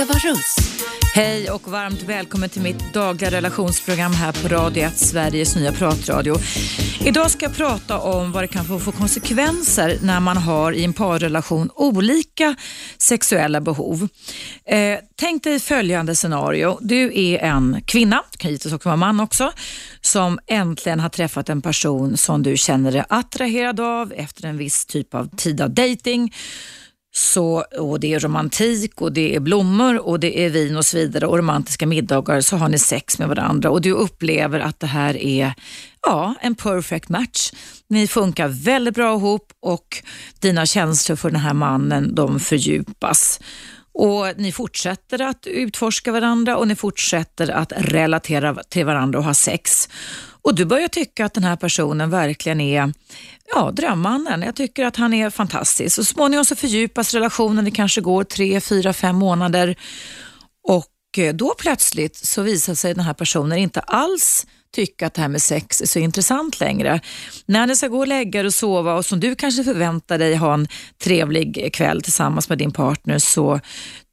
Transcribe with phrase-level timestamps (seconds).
[0.00, 0.56] Eva Russ.
[1.14, 6.36] Hej och varmt välkommen till mitt dagliga relationsprogram här på Radio 1, Sveriges nya pratradio.
[7.04, 10.84] Idag ska jag prata om vad det kan få för konsekvenser när man har i
[10.84, 12.56] en parrelation olika
[12.98, 14.08] sexuella behov.
[14.64, 16.78] Eh, tänk dig följande scenario.
[16.80, 19.52] Du är en kvinna, det kan givetvis också vara man också,
[20.00, 24.86] som äntligen har träffat en person som du känner dig attraherad av efter en viss
[24.86, 26.34] typ av tid av dating
[27.12, 30.96] så, och det är romantik och det är blommor och det är vin och så
[30.96, 34.86] vidare och romantiska middagar så har ni sex med varandra och du upplever att det
[34.86, 35.54] här är
[36.02, 37.52] ja, en perfect match.
[37.88, 40.02] Ni funkar väldigt bra ihop och
[40.38, 43.40] dina känslor för den här mannen de fördjupas.
[43.92, 49.34] Och Ni fortsätter att utforska varandra och ni fortsätter att relatera till varandra och ha
[49.34, 49.88] sex.
[50.42, 52.92] Och du börjar tycka att den här personen verkligen är
[53.54, 54.42] ja, drömmannen.
[54.42, 55.94] Jag tycker att han är fantastisk.
[55.94, 59.76] Så småningom så fördjupas relationen, det kanske går tre, fyra, fem månader
[60.68, 65.20] och eh, då plötsligt så visar sig den här personen inte alls tycka att det
[65.20, 67.00] här med sex är så intressant längre.
[67.46, 70.36] När ni ska gå och lägga er och sova och som du kanske förväntar dig
[70.36, 70.68] ha en
[71.02, 73.60] trevlig kväll tillsammans med din partner så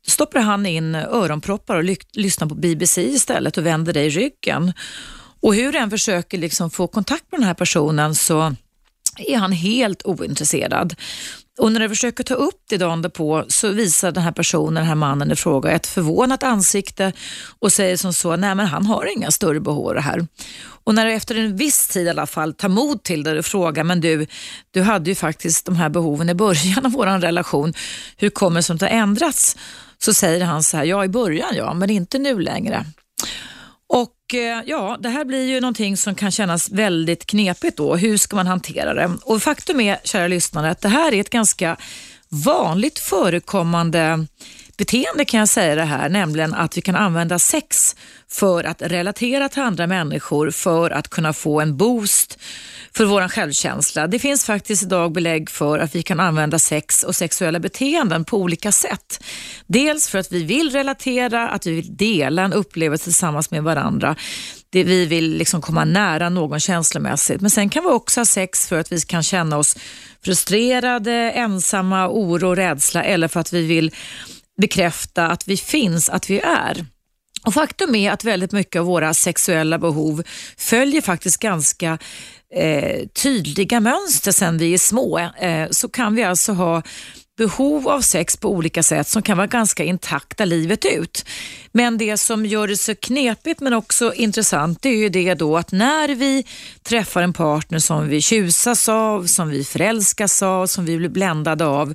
[0.08, 4.74] stoppar han in öronproppar och lyssnar på BBC istället och vänder dig ryggen.
[5.42, 8.56] Och hur du än försöker liksom få kontakt med den här personen så
[9.18, 10.96] är han helt ointresserad.
[11.58, 14.86] Och när du försöker ta upp det dagen därpå så visar den här personen, den
[14.86, 17.14] här mannen i fråga, ett förvånat ansikte
[17.60, 20.28] och säger som så, nej men han har inga större behov av det här.
[20.84, 23.46] Och när du efter en viss tid i alla fall tar mod till det och
[23.46, 24.28] frågar, men du,
[24.72, 27.74] du hade ju faktiskt de här behoven i början av vår relation,
[28.18, 29.58] hur kommer det sig att det har ändrats?
[29.98, 32.86] Så säger han så här, ja i början ja, men inte nu längre.
[34.28, 37.96] Och eh, ja, Det här blir ju någonting som kan kännas väldigt knepigt då.
[37.96, 39.18] Hur ska man hantera det?
[39.24, 41.78] Och Faktum är, kära lyssnare, att det här är ett ganska
[42.30, 44.26] vanligt förekommande
[44.78, 47.96] beteende kan jag säga det här, nämligen att vi kan använda sex
[48.30, 52.40] för att relatera till andra människor, för att kunna få en boost
[52.94, 54.08] för vår självkänsla.
[54.08, 58.38] Det finns faktiskt idag belägg för att vi kan använda sex och sexuella beteenden på
[58.38, 59.24] olika sätt.
[59.68, 64.16] Dels för att vi vill relatera, att vi vill dela en upplevelse tillsammans med varandra.
[64.70, 67.42] Det vi vill liksom komma nära någon känslomässigt.
[67.42, 69.78] Men sen kan vi också ha sex för att vi kan känna oss
[70.26, 73.92] frustrerade, ensamma, oro, rädsla eller för att vi vill
[74.62, 76.86] bekräfta att vi finns, att vi är.
[77.46, 80.24] Och Faktum är att väldigt mycket av våra sexuella behov
[80.58, 81.98] följer faktiskt ganska
[82.54, 85.20] eh, tydliga mönster sen vi är små.
[85.20, 86.84] Eh, så kan vi alltså ha
[87.38, 91.26] behov av sex på olika sätt som kan vara ganska intakta livet ut.
[91.72, 95.58] Men det som gör det så knepigt men också intressant det är ju det då
[95.58, 96.46] att när vi
[96.84, 101.66] träffar en partner som vi tjusas av, som vi förälskas av, som vi blir bländade
[101.66, 101.94] av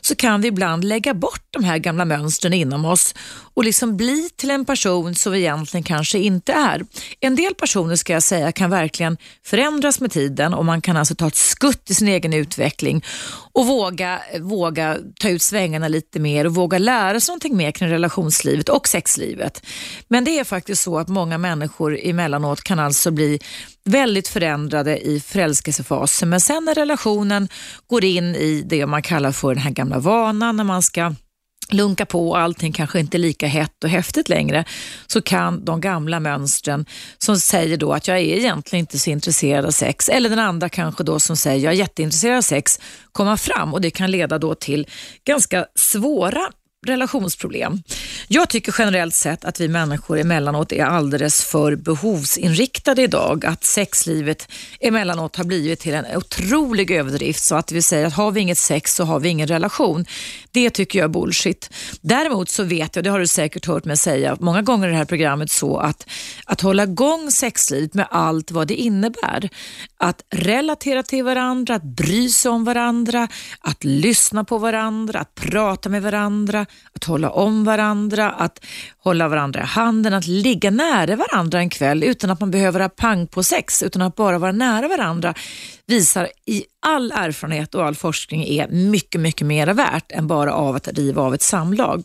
[0.00, 3.14] så kan vi ibland lägga bort de här gamla mönstren inom oss
[3.54, 6.82] och liksom bli till en person som vi egentligen kanske inte är.
[7.20, 11.14] En del personer ska jag säga kan verkligen förändras med tiden och man kan alltså
[11.14, 13.04] ta ett skutt i sin egen utveckling
[13.52, 17.88] och våga, våga ta ut svängarna lite mer och våga lära sig någonting mer kring
[17.88, 19.66] relationslivet och sexlivet.
[20.08, 23.40] Men det är faktiskt så att många människor emellanåt kan alltså bli
[23.84, 27.48] väldigt förändrade i förälskelsefasen men sen när relationen
[27.86, 31.14] går in i det man kallar för den här gamla vanan när man ska
[31.70, 34.64] lunka på och allting kanske inte är lika hett och häftigt längre
[35.06, 36.86] så kan de gamla mönstren
[37.18, 40.68] som säger då att jag är egentligen inte så intresserad av sex eller den andra
[40.68, 42.80] kanske då som säger jag är jätteintresserad av sex
[43.12, 43.74] komma fram.
[43.74, 44.86] Och det kan leda då till
[45.24, 46.48] ganska svåra
[46.86, 47.82] relationsproblem.
[48.28, 53.46] Jag tycker generellt sett att vi människor emellanåt är alldeles för behovsinriktade idag.
[53.46, 54.48] Att sexlivet
[54.80, 58.58] emellanåt har blivit till en otrolig överdrift så att vi säger att har vi inget
[58.58, 60.04] sex så har vi ingen relation.
[60.50, 61.70] Det tycker jag är bullshit.
[62.00, 64.96] Däremot så vet jag, det har du säkert hört mig säga många gånger i det
[64.96, 66.06] här programmet, så att
[66.44, 69.48] att hålla igång sexlivet med allt vad det innebär.
[69.96, 73.28] Att relatera till varandra, att bry sig om varandra,
[73.60, 78.64] att lyssna på varandra, att prata med varandra, att hålla om varandra, att
[78.98, 82.88] hålla varandra i handen, att ligga nära varandra en kväll utan att man behöver ha
[82.88, 85.34] pang på sex, utan att bara vara nära varandra
[85.86, 90.76] visar i all erfarenhet och all forskning är mycket, mycket mer värt än bara av
[90.76, 92.04] att riva av ett samlag.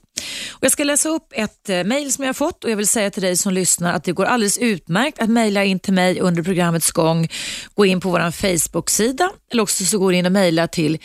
[0.51, 2.87] Och jag ska läsa upp ett eh, mejl som jag har fått och jag vill
[2.87, 6.19] säga till dig som lyssnar att det går alldeles utmärkt att mejla in till mig
[6.19, 7.27] under programmets gång.
[7.75, 10.97] Gå in på vår Facebook-sida eller också så går du in och mejla till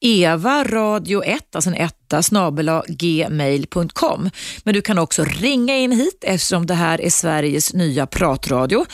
[0.00, 4.30] Eva radio 1, alltså en etta, snabela gmail.com.
[4.64, 8.86] Men du kan också ringa in hit eftersom det här är Sveriges nya pratradio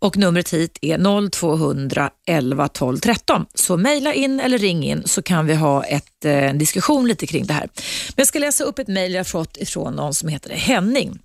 [0.00, 3.46] och numret hit är 0200 11 12 13.
[3.54, 7.26] Så mejla in eller ring in så kan vi ha ett, eh, en diskussion lite
[7.26, 7.68] kring det här.
[8.08, 11.18] Men jag ska läsa upp ett mejl jag fått ifrån någon som heter Henning.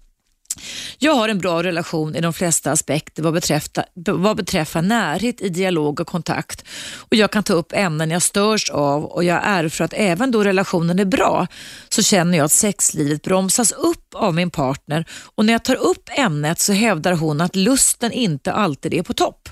[0.98, 5.50] Jag har en bra relation i de flesta aspekter vad beträffar, vad beträffar närhet i
[5.50, 6.66] dialog och kontakt.
[6.98, 10.32] Och Jag kan ta upp ämnen jag störs av och jag är för att även
[10.32, 11.48] då relationen är bra
[11.90, 15.06] så känner jag att sexlivet bromsas upp av min partner
[15.36, 19.14] och när jag tar upp ämnet så hävdar hon att lusten inte alltid är på
[19.14, 19.50] topp.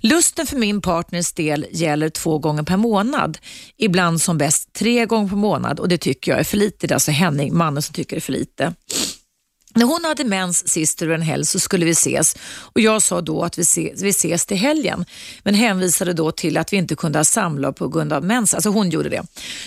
[0.00, 3.38] Lusten för min partners del gäller två gånger per månad,
[3.76, 6.86] ibland som bäst tre gånger per månad och det tycker jag är för lite.
[6.86, 8.74] Det är alltså Henning, mannen som tycker det är för lite.
[9.74, 13.20] När hon hade mens sist över en helg så skulle vi ses och jag sa
[13.20, 15.04] då att vi, ses, vi ses till helgen
[15.42, 18.54] men hänvisade då till att vi inte kunde ha samlag på grund av mens.
[18.54, 19.22] Alltså hon gjorde det.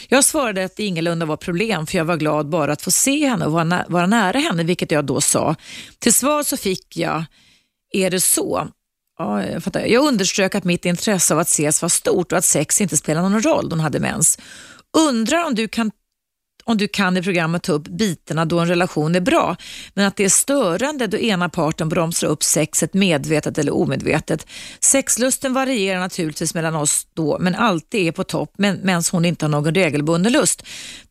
[0.07, 3.27] Jag svarade att det ingalunda var problem för jag var glad bara att få se
[3.27, 5.55] henne och vara, nä vara nära henne, vilket jag då sa.
[5.99, 7.25] Till svar så fick jag,
[7.93, 8.67] är det så?
[9.17, 9.85] Ja, jag, fattar.
[9.85, 13.21] jag underströk att mitt intresse av att ses var stort och att sex inte spelar
[13.21, 14.39] någon roll då hon hade mens.
[14.97, 15.91] Undrar om du kan
[16.63, 19.55] om du kan i programmet ta upp bitarna då en relation är bra,
[19.93, 24.47] men att det är störande då ena parten bromsar upp sexet medvetet eller omedvetet.
[24.79, 29.49] Sexlusten varierar naturligtvis mellan oss då, men alltid är på topp medan hon inte har
[29.49, 30.63] någon regelbunden lust.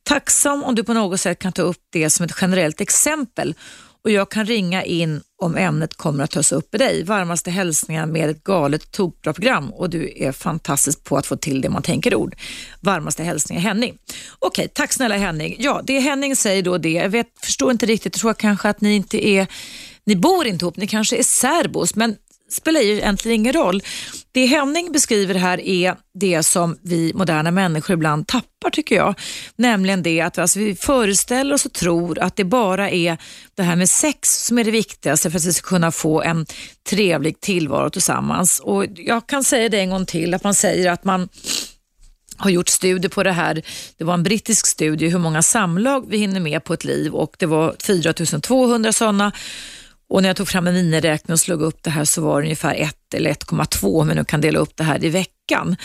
[0.02, 3.54] Tacksam om du på något sätt kan ta upp det som ett generellt exempel
[4.04, 7.04] och jag kan ringa in om ämnet kommer att tas upp med dig.
[7.04, 11.60] Varmaste hälsningar med ett galet tokbra program och du är fantastisk på att få till
[11.60, 12.36] det man tänker ord.
[12.80, 13.98] Varmaste hälsningar Henning.
[14.38, 15.56] Okej, tack snälla Henning.
[15.58, 18.80] Ja, det Henning säger då det, jag vet, förstår inte riktigt, jag tror kanske att
[18.80, 19.46] ni inte är
[20.04, 22.16] ni bor inte ihop, ni kanske är särbos, men
[22.52, 23.82] spelar ju egentligen ingen roll.
[24.32, 29.14] Det Henning beskriver här är det som vi moderna människor ibland tappar tycker jag.
[29.56, 33.18] Nämligen det att alltså, vi föreställer oss och tror att det bara är
[33.54, 36.46] det här med sex som är det viktigaste för att vi ska kunna få en
[36.90, 38.60] trevlig tillvaro tillsammans.
[38.60, 41.28] Och Jag kan säga det en gång till, att man säger att man
[42.36, 43.62] har gjort studier på det här.
[43.96, 47.36] Det var en brittisk studie hur många samlag vi hinner med på ett liv och
[47.38, 49.32] det var 4200 sådana
[50.12, 52.46] och när jag tog fram en miniräkning och slog upp det här så var det
[52.46, 52.74] ungefär
[53.14, 55.76] eller 1,2 om vi nu kan dela upp det här i veckan.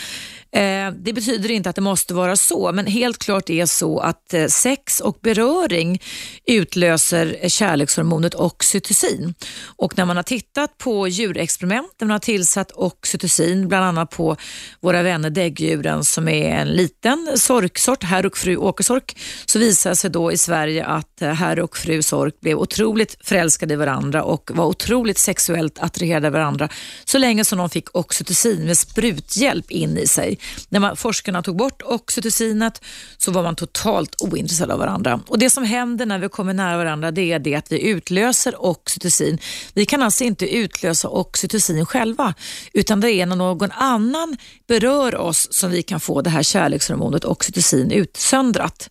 [0.52, 4.34] Eh, det betyder inte att det måste vara så, men helt klart är så att
[4.34, 6.02] eh, sex och beröring
[6.46, 9.34] utlöser kärlekshormonet oxytocin.
[9.64, 14.36] Och när man har tittat på djurexperiment där man har tillsatt oxytocin, bland annat på
[14.80, 19.96] våra vänner däggdjuren som är en liten sorksort, herr och fru åkersork, så visar det
[19.96, 24.22] sig då i Sverige att eh, herr och fru sork blev otroligt förälskade i varandra
[24.22, 26.68] och var otroligt sexuellt attraherade av varandra
[27.04, 30.38] så länge som de fick oxytocin med spruthjälp in i sig.
[30.68, 32.82] När man, forskarna tog bort oxytocinet
[33.18, 35.20] så var man totalt ointresserad av varandra.
[35.26, 38.64] Och Det som händer när vi kommer nära varandra det är det att vi utlöser
[38.64, 39.38] oxytocin.
[39.74, 42.34] Vi kan alltså inte utlösa oxytocin själva
[42.72, 44.36] utan det är när någon annan
[44.66, 48.90] berör oss som vi kan få det här kärlekshormonet oxytocin utsöndrat.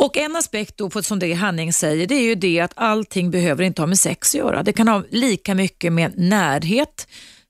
[0.00, 3.30] Och En aspekt då på som det Hanning säger det är ju det att allting
[3.30, 4.62] behöver inte ha med sex att göra.
[4.62, 7.08] Det kan ha lika mycket med närhet,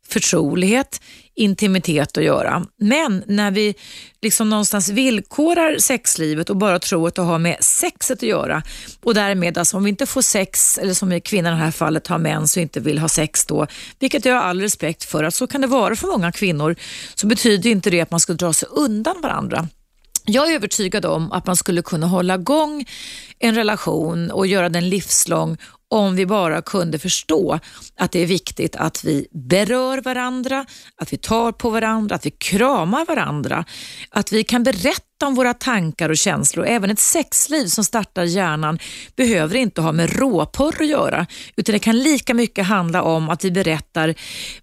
[0.08, 1.00] förtrolighet,
[1.34, 2.66] intimitet att göra.
[2.80, 3.74] Men när vi
[4.22, 8.62] liksom någonstans villkorar sexlivet och bara tror att det har med sexet att göra
[9.02, 12.06] och därmed alltså om vi inte får sex, eller som kvinnan i det här fallet
[12.06, 13.66] har mens och inte vill ha sex då,
[13.98, 16.76] vilket jag har all respekt för att så kan det vara för många kvinnor,
[17.14, 19.68] så betyder inte det att man ska dra sig undan varandra.
[20.30, 22.84] Jag är övertygad om att man skulle kunna hålla igång
[23.38, 25.56] en relation och göra den livslång
[25.90, 27.58] om vi bara kunde förstå
[27.96, 30.66] att det är viktigt att vi berör varandra,
[30.96, 33.64] att vi tar på varandra, att vi kramar varandra,
[34.10, 36.66] att vi kan berätta om våra tankar och känslor.
[36.66, 38.78] Även ett sexliv som startar hjärnan
[39.16, 43.44] behöver inte ha med råporr att göra, utan det kan lika mycket handla om att
[43.44, 44.14] vi berättar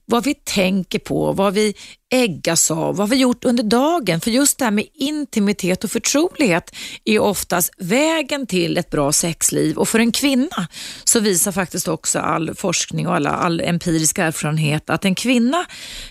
[0.06, 1.74] vad vi tänker på, vad vi
[2.14, 4.22] äggas av, vad vi gjort under dagen.
[4.22, 9.78] För just det här med intimitet och förtrolighet är oftast vägen till ett bra sexliv
[9.78, 10.68] och för en kvinna
[11.04, 15.66] så visar faktiskt också all forskning och alla, all empirisk erfarenhet att en kvinna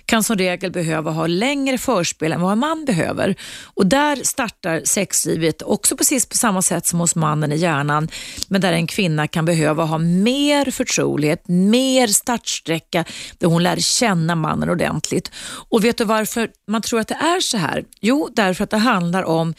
[0.07, 3.37] kan som regel behöva ha längre förspel än vad en man behöver.
[3.75, 8.09] Och där startar sexlivet också precis på samma sätt som hos mannen i hjärnan,
[8.49, 13.05] men där en kvinna kan behöva ha mer förtrolighet, mer startsträcka
[13.39, 15.31] där hon lär känna mannen ordentligt.
[15.71, 17.85] Och vet du varför man tror att det är så här?
[18.01, 19.55] Jo, därför att det handlar om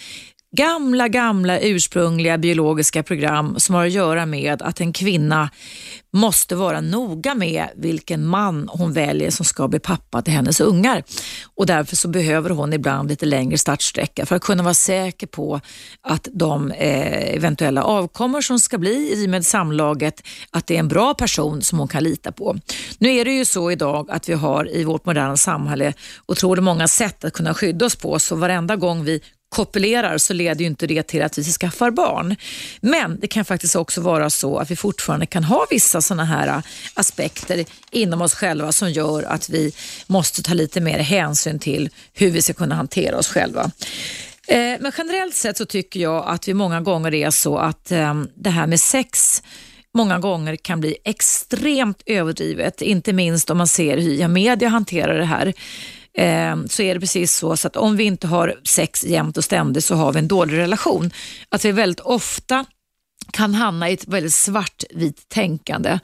[0.55, 5.49] gamla, gamla ursprungliga biologiska program som har att göra med att en kvinna
[6.13, 11.03] måste vara noga med vilken man hon väljer som ska bli pappa till hennes ungar.
[11.55, 15.61] Och därför så behöver hon ibland lite längre startsträcka för att kunna vara säker på
[16.01, 20.87] att de eh, eventuella avkommor som ska bli i med samlaget, att det är en
[20.87, 22.57] bra person som hon kan lita på.
[22.97, 25.93] Nu är det ju så idag att vi har i vårt moderna samhälle
[26.25, 29.21] otroligt många sätt att kunna skydda oss på, så varenda gång vi
[29.55, 32.35] kopulerar så leder ju inte det till att vi skaffar barn.
[32.81, 36.47] Men det kan faktiskt också vara så att vi fortfarande kan ha vissa sådana här
[36.47, 36.59] äh,
[36.93, 39.73] aspekter inom oss själva som gör att vi
[40.07, 43.71] måste ta lite mer hänsyn till hur vi ska kunna hantera oss själva.
[44.47, 48.29] Eh, men generellt sett så tycker jag att vi många gånger är så att ehm,
[48.35, 49.43] det här med sex
[49.93, 55.25] många gånger kan bli extremt överdrivet, inte minst om man ser hur media hanterar det
[55.25, 55.53] här
[56.17, 59.43] eh, så är det precis så, så att om vi inte har sex jämt och
[59.43, 61.11] ständigt så har vi en dålig relation.
[61.49, 62.65] Att vi väldigt ofta
[63.31, 65.99] kan hamna i ett väldigt svartvitt tänkande.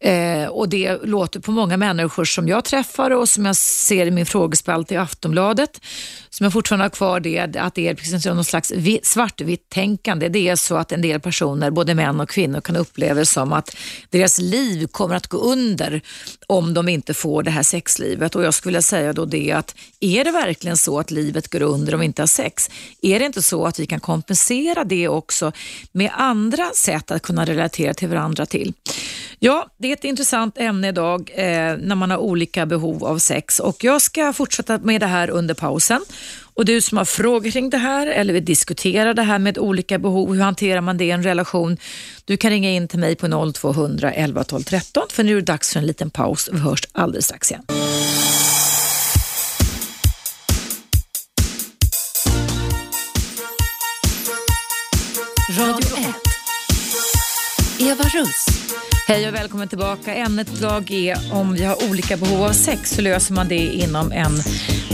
[0.00, 4.10] Eh, och Det låter på många människor som jag träffar och som jag ser i
[4.10, 5.80] min frågespalt i Aftonbladet,
[6.34, 8.72] som jag fortfarande har kvar, det, att det är precis någon slags
[9.02, 10.28] svartvitt tänkande.
[10.28, 13.52] Det är så att en del personer, både män och kvinnor, kan uppleva det som
[13.52, 13.76] att
[14.10, 16.00] deras liv kommer att gå under
[16.46, 18.34] om de inte får det här sexlivet.
[18.34, 21.62] Och Jag skulle vilja säga då det att är det verkligen så att livet går
[21.62, 22.70] under om vi inte har sex?
[23.02, 25.52] Är det inte så att vi kan kompensera det också
[25.92, 28.74] med andra sätt att kunna relatera till varandra till?
[29.38, 31.44] Ja, det är ett intressant ämne idag eh,
[31.76, 35.54] när man har olika behov av sex och jag ska fortsätta med det här under
[35.54, 36.00] pausen.
[36.54, 39.98] Och du som har frågor kring det här eller vill diskutera det här med olika
[39.98, 41.76] behov, hur hanterar man det i en relation?
[42.24, 45.42] Du kan ringa in till mig på 0200 11 12 13 för nu är det
[45.42, 46.48] dags för en liten paus.
[46.52, 47.62] Vi hörs alldeles strax igen.
[55.58, 55.98] Radio
[57.78, 57.90] 1.
[57.90, 58.46] Eva Russ.
[59.08, 60.14] Hej och välkommen tillbaka.
[60.14, 64.12] Ämnet idag är om vi har olika behov av sex, hur löser man det inom
[64.12, 64.34] en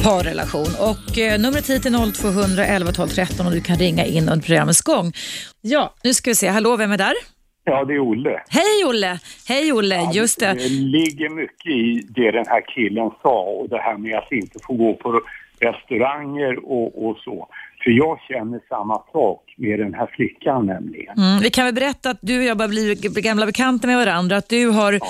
[0.04, 0.70] parrelation?
[0.90, 4.46] Och eh, numret hit är 0200 11 12 13 och du kan ringa in under
[4.46, 5.12] programmets gång.
[5.60, 6.48] Ja, nu ska vi se.
[6.48, 7.14] Hallå, vem är där?
[7.64, 8.42] Ja, det är Olle.
[8.48, 9.18] Hej Olle!
[9.48, 10.54] Hej Olle, ja, just det.
[10.54, 14.58] Det ligger mycket i det den här killen sa och det här med att inte
[14.66, 15.20] få gå på
[15.60, 17.48] restauranger och, och så.
[17.88, 21.18] För jag känner samma sak med den här flickan nämligen.
[21.18, 24.36] Mm, vi kan väl berätta att du och jag börjar bli gamla bekanta med varandra.
[24.36, 25.00] Att du har ja.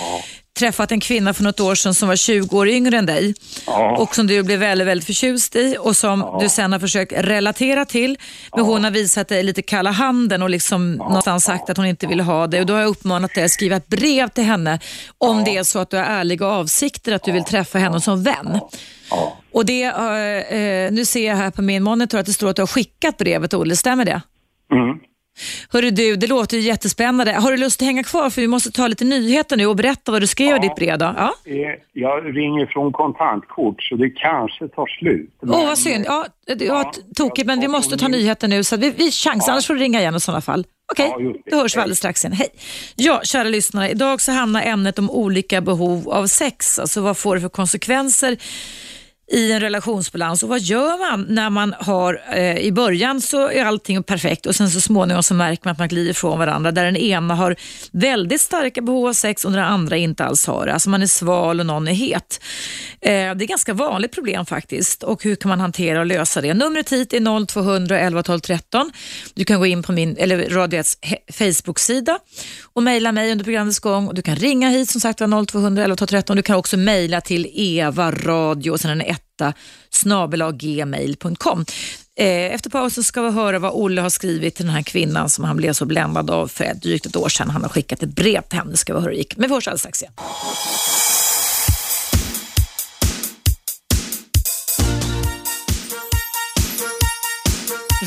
[0.58, 3.34] Träffat en kvinna för något år sedan som var 20 år yngre än dig.
[3.66, 3.96] Ja.
[3.96, 6.38] Och som du blev väldigt, väldigt förtjust i och som ja.
[6.42, 8.18] du sen har försökt relatera till.
[8.56, 12.06] Men hon har visat dig lite kalla handen och liksom någonstans sagt att hon inte
[12.06, 12.60] vill ha det.
[12.60, 14.80] Och då har jag uppmanat dig att skriva ett brev till henne
[15.18, 18.22] om det är så att du har ärliga avsikter att du vill träffa henne som
[18.22, 18.60] vän.
[19.10, 19.36] Ja.
[19.52, 22.62] Och det, uh, nu ser jag här på min monitor att det står att du
[22.62, 23.76] har skickat brevet, Olle.
[23.76, 24.20] Stämmer det?
[24.72, 24.98] Mm.
[25.72, 27.32] Hörru du, det låter ju jättespännande.
[27.32, 28.30] Har du lust att hänga kvar?
[28.30, 30.74] För vi måste ta lite nyheter nu och berätta vad du skrev ja, i ditt
[30.74, 30.98] brev.
[30.98, 31.14] Då.
[31.16, 31.34] Ja?
[31.92, 35.30] Jag ringer från kontantkort så det kanske tar slut.
[35.42, 36.04] Åh, oh, vad synd.
[36.08, 38.64] Ja, det var ja, tokigt, men vi måste ta nyheter nu.
[38.64, 39.52] Så vi, vi chansar, ja.
[39.52, 40.64] annars får du ringa igen i sådana fall.
[40.92, 42.36] Okej, okay, ja, då hörs vi alldeles strax igen.
[42.36, 42.48] Hej!
[42.96, 43.90] Ja, kära lyssnare.
[43.90, 46.78] Idag så hamnar ämnet om olika behov av sex.
[46.78, 48.36] Alltså vad får det för konsekvenser
[49.30, 53.64] i en relationsbalans och vad gör man när man har, eh, i början så är
[53.64, 56.84] allting perfekt och sen så småningom så märker man att man glider ifrån varandra där
[56.84, 57.56] den ena har
[57.92, 60.72] väldigt starka behov av sex och den andra inte alls har det.
[60.72, 62.40] Alltså man är sval och någon är het.
[63.00, 66.40] Eh, det är ett ganska vanligt problem faktiskt och hur kan man hantera och lösa
[66.40, 66.54] det?
[66.54, 68.92] Numret hit är 0200 11 12 13.
[69.34, 70.82] Du kan gå in på min, eller Radio
[71.32, 72.18] Facebook-sida
[72.62, 75.18] och mejla mig under programmets gång och du kan ringa hit som sagt
[75.48, 76.36] 0200 11 12 13.
[76.36, 79.52] Du kan också mejla till Eva Radio och sen en etta
[79.90, 81.64] snabelaggmail.com.
[82.16, 85.44] Eh, efter pausen ska vi höra vad Olle har skrivit till den här kvinnan som
[85.44, 87.50] han blev så bländad av för drygt ett år sedan.
[87.50, 89.36] Han har skickat ett brev till henne, ska vi höra hur det gick.
[89.36, 90.12] Men vi hörs alldeles strax igen.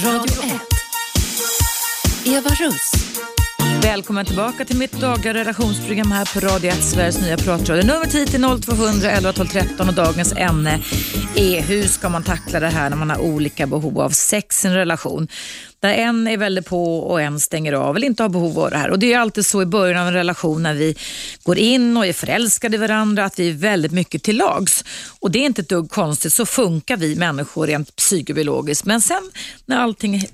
[0.03, 0.61] Radio 1.
[2.25, 2.91] Eva Russ.
[3.83, 7.83] Välkommen tillbaka till mitt dagliga relationsprogram här på Radio 1, Sveriges nya pratradio.
[7.83, 10.79] Numret hit är 0200 11 12 13 och dagens ämne
[11.35, 14.67] är hur ska man tackla det här när man har olika behov av sex i
[14.67, 15.27] en relation.
[15.81, 18.77] Där en är väldigt på och en stänger av eller inte har behov av det
[18.77, 18.89] här.
[18.89, 20.95] Och Det är alltid så i början av en relation när vi
[21.43, 24.85] går in och är förälskade i varandra att vi är väldigt mycket till lags.
[25.19, 28.85] Och Det är inte ett dugg konstigt, så funkar vi människor rent psykobiologiskt.
[28.85, 29.31] Men sen
[29.65, 30.25] när allting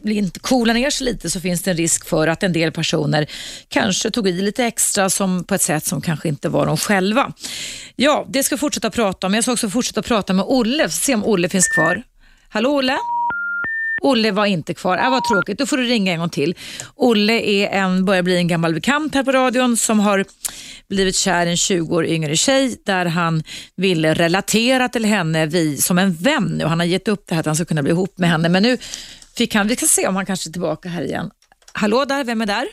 [0.42, 3.28] coolar ner sig lite så finns det en risk för att en del personer
[3.68, 7.34] kanske tog i lite extra som på ett sätt som kanske inte var de själva.
[7.96, 9.34] Ja, det ska vi fortsätta prata om.
[9.34, 12.04] Jag ska också fortsätta prata med Olle, se om Olle finns kvar.
[12.50, 12.98] Hallå Olle?
[14.02, 14.98] Olle var inte kvar.
[14.98, 16.56] Äh, vad tråkigt, då får du ringa en gång till.
[16.96, 20.26] Olle är en, börjar bli en gammal bekant här på radion som har
[20.90, 23.44] blivit kär i en 20 år yngre tjej där han
[23.76, 26.62] ville relatera till henne vi, som en vän.
[26.64, 28.50] Och han har gett upp det här att han ska kunna bli ihop med henne.
[28.50, 28.78] Men nu
[29.38, 31.30] fick han, vi ska se om han kanske är tillbaka här igen.
[31.74, 32.68] Hallå där, vem är där?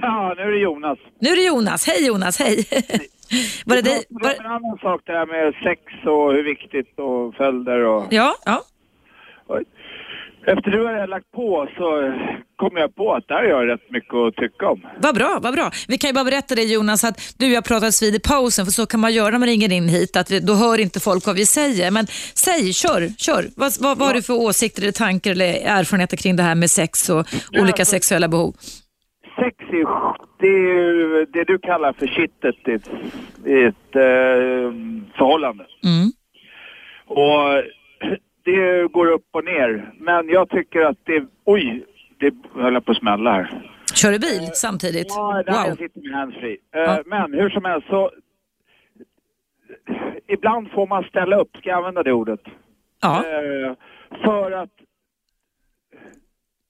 [0.00, 0.98] Ja, nu är det Jonas.
[1.18, 1.86] Nu är det Jonas.
[1.86, 2.56] Hej Jonas, hej.
[3.66, 4.04] var det dig?
[4.08, 4.30] Var...
[4.30, 8.06] En annan sak det här med sex och hur viktigt och följder och...
[8.10, 8.64] Ja, ja.
[10.46, 12.12] Efter du har lagt på så
[12.56, 14.80] kom jag på att där har jag rätt mycket att tycka om.
[14.98, 15.70] Vad bra, vad bra.
[15.88, 18.64] Vi kan ju bara berätta det Jonas att du och jag pratades vid i pausen
[18.64, 21.00] för så kan man göra när man ringer in hit att vi, då hör inte
[21.00, 21.90] folk vad vi säger.
[21.90, 22.06] Men
[22.46, 23.44] säg, kör, kör.
[23.56, 26.70] Vad, vad, vad har du för åsikter eller tankar eller erfarenheter kring det här med
[26.70, 28.52] sex och ja, olika alltså, sexuella behov?
[29.36, 29.86] Sex är,
[30.40, 32.88] det är det du kallar för kittet i ett,
[33.44, 34.70] ett eh,
[35.16, 35.64] förhållande.
[35.84, 36.08] Mm.
[37.06, 37.64] Och
[38.44, 39.92] det går upp och ner.
[39.98, 41.24] Men jag tycker att det...
[41.44, 41.84] Oj,
[42.18, 43.70] det höll på att smälla här.
[43.94, 45.06] Kör du bil samtidigt?
[45.08, 45.68] Ja, där wow.
[45.68, 46.52] jag sitter med handsfree.
[46.52, 47.02] Uh, ja.
[47.06, 48.10] Men hur som helst så...
[50.28, 52.40] Ibland får man ställa upp, ska jag använda det ordet?
[53.02, 53.24] Ja.
[53.26, 53.74] Uh,
[54.24, 54.70] för att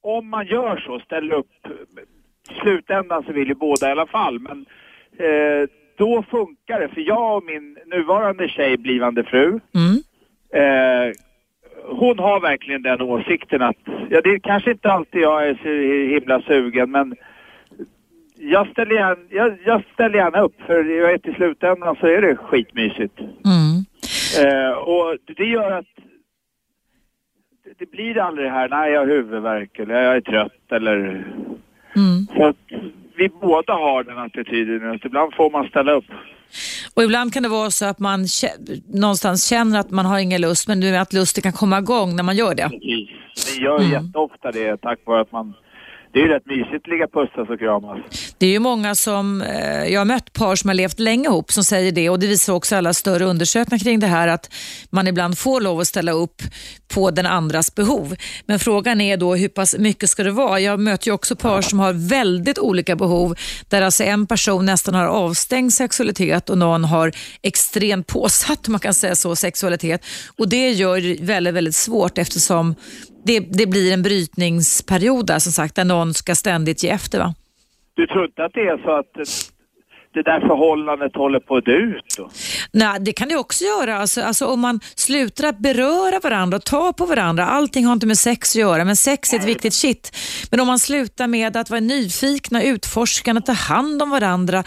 [0.03, 1.51] om man gör så, ställer upp,
[2.63, 4.67] slutändan så vill ju båda i alla fall, men
[5.21, 6.89] uh, då funkar det.
[6.89, 10.03] För jag och min nuvarande tjej, blivande fru, mm
[11.89, 13.77] hon har verkligen den åsikten att,
[14.11, 17.15] ja det är kanske inte alltid jag är så himla sugen men
[18.37, 22.23] jag ställer, gärna, jag, jag ställer gärna upp för jag vet i slutändan så är
[22.23, 23.21] det skitmysigt.
[23.21, 23.85] Mm.
[24.45, 25.87] Eh, och det gör att
[27.79, 30.99] det blir aldrig det här, nej jag har huvudvärk eller jag är trött eller...
[31.97, 32.27] Mm.
[32.37, 32.57] Så att
[33.17, 36.05] vi båda har den attityden att ibland får man ställa upp.
[36.95, 38.27] Och ibland kan det vara så att man
[38.87, 42.37] någonstans känner att man har ingen lust, men att lusten kan komma igång när man
[42.37, 42.69] gör det.
[42.69, 43.09] Precis.
[43.55, 43.91] Det gör mm.
[43.91, 45.55] jätteofta det tack vare att man
[46.15, 47.99] det är ju rätt mysigt att ligga pussas och kramas.
[48.39, 51.53] Det är ju många som, eh, jag har mött par som har levt länge ihop
[51.53, 54.55] som säger det och det visar också alla större undersökningar kring det här att
[54.91, 56.43] man ibland får lov att ställa upp
[56.95, 58.15] på den andras behov.
[58.47, 60.61] Men frågan är då hur pass mycket ska det vara?
[60.61, 63.35] Jag möter ju också par som har väldigt olika behov
[63.69, 68.95] där alltså en person nästan har avstängd sexualitet och någon har extremt påsatt, man kan
[68.95, 70.07] säga så, sexualitet.
[70.39, 72.75] Och det gör det väldigt, väldigt svårt eftersom
[73.25, 77.35] det, det blir en brytningsperiod där som sagt, där någon ska ständigt ge efter va?
[77.95, 79.29] Du tror inte att det är så att
[80.15, 82.15] det där förhållandet håller på att dö ut?
[82.19, 82.31] Då?
[82.73, 83.99] Nej, det kan det också göra.
[83.99, 87.47] Alltså, alltså, om man slutar att beröra varandra och ta på varandra.
[87.47, 90.17] Allting har inte med sex att göra, men sex är ett viktigt shit.
[90.51, 94.65] Men om man slutar med att vara nyfikna, utforskande, ta hand om varandra,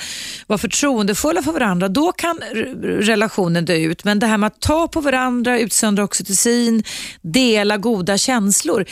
[0.48, 2.40] vara förtroendefulla för varandra, då kan
[2.84, 4.04] relationen dö ut.
[4.04, 6.84] Men det här med att ta på varandra, utsöndra oxytocin,
[7.22, 8.86] dela goda känslor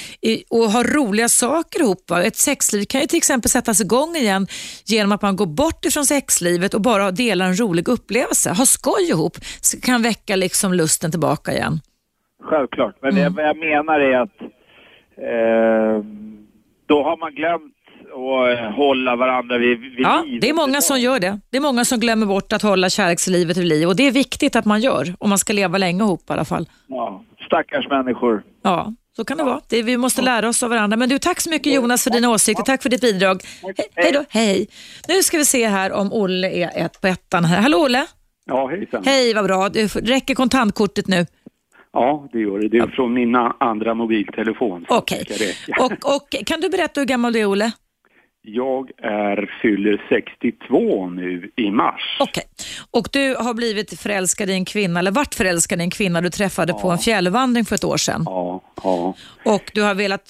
[0.49, 2.11] och ha roliga saker ihop.
[2.11, 4.47] Ett sexliv kan ju till exempel sättas igång igen
[4.85, 8.65] genom att man går bort ifrån sexliv sexlivet och bara dela en rolig upplevelse, ha
[8.65, 9.33] skoj ihop,
[9.81, 11.79] kan väcka liksom lusten tillbaka igen.
[12.43, 13.23] Självklart, men mm.
[13.23, 14.41] det, vad jag menar är att
[15.17, 16.05] eh,
[16.87, 20.41] då har man glömt att hålla varandra vid, vid ja, liv.
[20.41, 21.39] det är många som gör det.
[21.51, 24.55] Det är många som glömmer bort att hålla kärlekslivet vid liv och det är viktigt
[24.55, 26.65] att man gör om man ska leva länge ihop i alla fall.
[26.87, 28.43] Ja, stackars människor.
[28.63, 29.61] Ja, så kan det vara.
[29.67, 30.97] Det, vi måste lära oss av varandra.
[30.97, 32.63] Men du, tack så mycket Jonas för dina åsikter.
[32.63, 33.41] Tack för ditt bidrag.
[33.61, 34.23] He hej då.
[34.29, 34.67] Hej.
[35.07, 37.61] Nu ska vi se här om Olle är ett på ettan här.
[37.61, 38.05] Hallå Olle.
[38.45, 39.03] Ja, hejsan.
[39.05, 39.69] Hej, vad bra.
[39.69, 41.25] Det räcker kontantkortet nu?
[41.93, 42.67] Ja, det gör det.
[42.69, 44.85] Det är från min andra mobiltelefon.
[44.89, 45.25] Okej.
[45.29, 45.53] Okay.
[45.79, 47.71] Och, och kan du berätta hur gammal du är, Olle?
[48.47, 52.17] Jag är, fyller 62 nu i mars.
[52.19, 52.43] Okej.
[52.91, 56.29] Och du har blivit förälskad i en kvinna, eller varit förälskad i en kvinna du
[56.29, 56.79] träffade ja.
[56.79, 58.23] på en fjällvandring för ett år sedan.
[58.25, 59.15] Ja, ja.
[59.45, 60.27] Och du har velat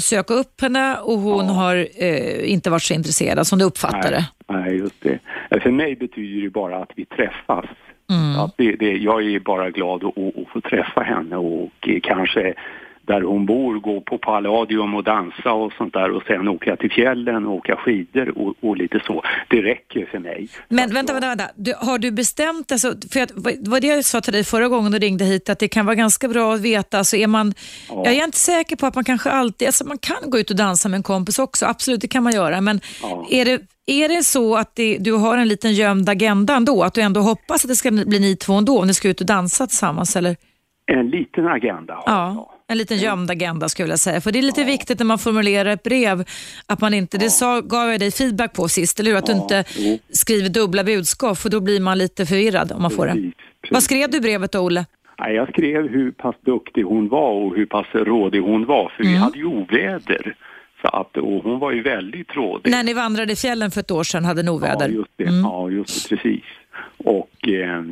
[0.00, 1.52] söka upp henne och hon ja.
[1.52, 4.24] har eh, inte varit så intresserad som du uppfattar det.
[4.48, 5.18] Nej, just det.
[5.62, 7.66] För mig betyder det bara att vi träffas.
[8.10, 8.40] Mm.
[8.40, 11.70] Att det, det, jag är bara glad att, att få träffa henne och
[12.02, 12.54] kanske
[13.06, 16.90] där hon bor, gå på Palladium och dansa och sånt där och sen åka till
[16.90, 19.22] fjällen och åka skidor och, och lite så.
[19.48, 20.48] Det räcker för mig.
[20.68, 21.44] Men vänta, vänta, vänta.
[21.54, 24.92] Du, har du bestämt, alltså, för att, vad det jag sa till dig förra gången
[24.92, 27.54] du ringde hit, att det kan vara ganska bra att veta, alltså är man,
[27.88, 28.02] ja.
[28.04, 30.56] jag är inte säker på att man kanske alltid, alltså man kan gå ut och
[30.56, 33.26] dansa med en kompis också, absolut det kan man göra, men ja.
[33.30, 36.82] är det är det så att det, du har en liten gömd agenda ändå?
[36.82, 39.20] Att du ändå hoppas att det ska bli ni två ändå om ni ska ut
[39.20, 40.16] och dansa tillsammans?
[40.16, 40.36] Eller?
[40.86, 42.53] En liten agenda ja.
[42.74, 44.20] En liten gömd agenda skulle jag säga.
[44.20, 46.24] För det är lite viktigt när man formulerar ett brev
[46.66, 49.18] att man inte, det sa, gav jag dig feedback på sist, eller hur?
[49.18, 49.64] Att du inte
[50.10, 53.32] skriver dubbla budskap för då blir man lite förvirrad om man får det.
[53.70, 54.86] Vad skrev du i brevet då, Olle?
[55.18, 59.02] Nej, jag skrev hur pass duktig hon var och hur pass rådig hon var, för
[59.02, 59.22] vi Mm.
[59.22, 60.36] hade ju oväder.
[60.82, 62.70] Så att, och hon var ju väldigt rådig.
[62.70, 64.88] När ni vandrade i fjällen för ett år sedan hade ni oväder.
[64.88, 65.24] Ja, just det.
[65.24, 65.40] Mm.
[65.44, 66.44] Ja, just det, precis.
[66.96, 67.82] Och eh,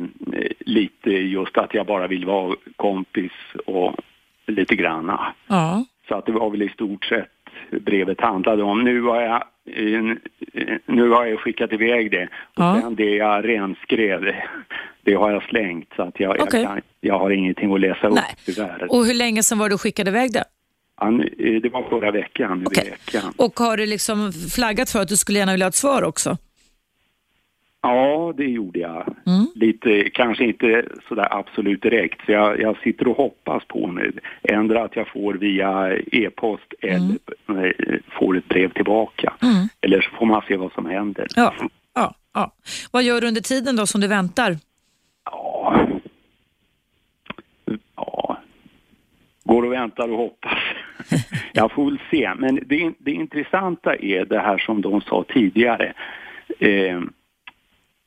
[0.59, 3.31] lite just att jag bara vill vara kompis
[3.65, 3.95] och
[4.47, 5.33] lite granna.
[5.47, 5.85] Ja.
[6.07, 7.29] Så att det var väl i stort sett
[7.81, 8.83] brevet handlade om.
[8.83, 9.43] Nu har jag,
[10.85, 12.23] nu har jag skickat iväg det.
[12.25, 12.29] Och
[12.63, 12.79] Ja.
[12.81, 14.43] sen det jag renskrev, det,
[15.01, 15.89] det har jag slängt.
[15.95, 16.61] Så att jag, Okej.
[16.61, 18.35] jag, kan, jag har ingenting att läsa upp Nej.
[18.45, 18.87] tyvärr.
[18.91, 20.43] Och hur länge sedan var du skickade iväg det?
[20.95, 23.33] Han, eh, det var förra veckan, nu i veckan.
[23.37, 26.37] Och har du liksom flaggat för att du skulle gärna vilja ha ett svar också?
[27.85, 29.15] Ja, det gjorde jag.
[29.25, 29.47] Mm.
[29.55, 32.25] Lite, kanske inte sådär absolut direkt.
[32.25, 34.19] Så jag, jag sitter och hoppas på nu.
[34.41, 37.17] Ändra att jag får via e-post eller
[37.47, 39.33] eh, får ett brev tillbaka.
[39.41, 39.67] Mm.
[39.81, 41.27] Eller så får man se vad som händer.
[41.35, 41.53] Ja.
[41.93, 42.51] ja, ja.
[42.91, 44.57] Vad gör du under tiden då som du väntar?
[45.25, 45.87] Ja.
[47.95, 48.37] ja.
[49.43, 50.59] Går och väntar och hoppas.
[51.53, 52.33] jag får väl se.
[52.37, 55.93] Men det, det intressanta är det här som de sa tidigare.
[56.59, 57.01] Eh,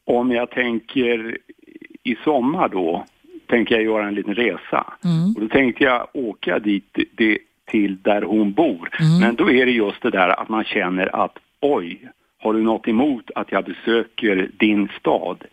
[0.07, 1.38] om jag tänker
[2.03, 3.05] i sommar då,
[3.47, 4.92] tänker jag göra en liten resa.
[5.05, 5.35] Mm.
[5.37, 8.90] Och då tänkte jag åka dit det, till där hon bor.
[9.01, 9.21] Mm.
[9.21, 12.88] Men då är det just det där att man känner att oj, har du något
[12.88, 15.45] emot att jag besöker din stad?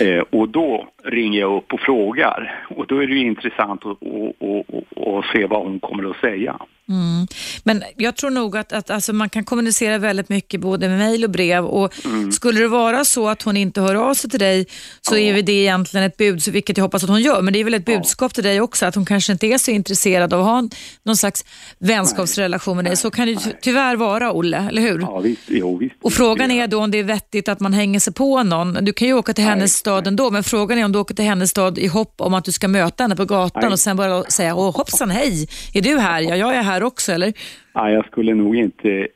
[0.00, 2.66] Eh, och då ringer jag upp och frågar.
[2.68, 6.10] Och då är det ju intressant att, att, att, att, att se vad hon kommer
[6.10, 6.58] att säga.
[6.88, 7.26] Mm.
[7.62, 11.24] Men jag tror nog att, att alltså man kan kommunicera väldigt mycket både med mejl
[11.24, 12.32] och brev och Mm.
[12.32, 14.66] skulle det vara så att hon inte hör av sig till dig
[15.00, 17.58] så är väl det egentligen ett bud, vilket jag hoppas att hon gör, men det
[17.60, 20.40] är väl ett budskap till dig också att hon kanske inte är så intresserad av
[20.40, 20.70] att ha en,
[21.02, 21.44] någon slags
[21.78, 22.96] vänskapsrelation med dig.
[22.96, 25.00] Så kan det ju ty- tyvärr vara, Olle, eller hur?
[25.00, 25.42] Ja, visst.
[25.46, 25.94] Jo, visst.
[26.02, 28.78] Och frågan är då om det är vettigt att man hänger sig på någon.
[28.80, 31.14] Du kan ju åka till hennes Nej, stad ändå, men frågan är om du åker
[31.14, 33.72] till hennes stad i hopp om att du ska möta henne på gatan Nej.
[33.72, 36.20] och sen bara säga åh hoppsan hej, är du här?
[36.20, 37.32] Ja, jag är här också eller?
[37.72, 39.08] Ja, jag skulle nog inte,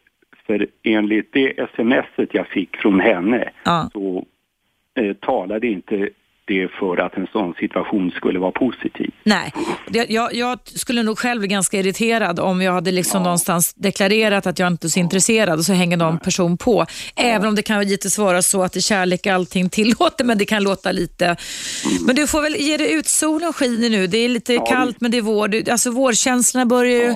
[0.46, 3.90] för enligt det smset jag fick från henne Ja.
[3.92, 4.24] så
[4.94, 6.08] eh, talade inte
[6.44, 9.10] det för att en sån situation skulle vara positiv.
[9.24, 9.52] Nej,
[9.90, 14.46] jag, jag, jag skulle nog själv bli ganska irriterad om jag hade liksom någonstans deklarerat
[14.46, 16.86] att jag inte är så intresserad och så hänger någon person på.
[17.16, 20.62] Även om det kan givetvis vara så att är kärlek allting tillåter, men det kan
[20.62, 21.36] låta lite...
[22.06, 24.06] Men du får väl ge dig ut, solen skiner nu.
[24.06, 25.70] Det är lite Ja, kallt men det är vår.
[25.70, 27.14] Alltså vårkänslorna börjar ju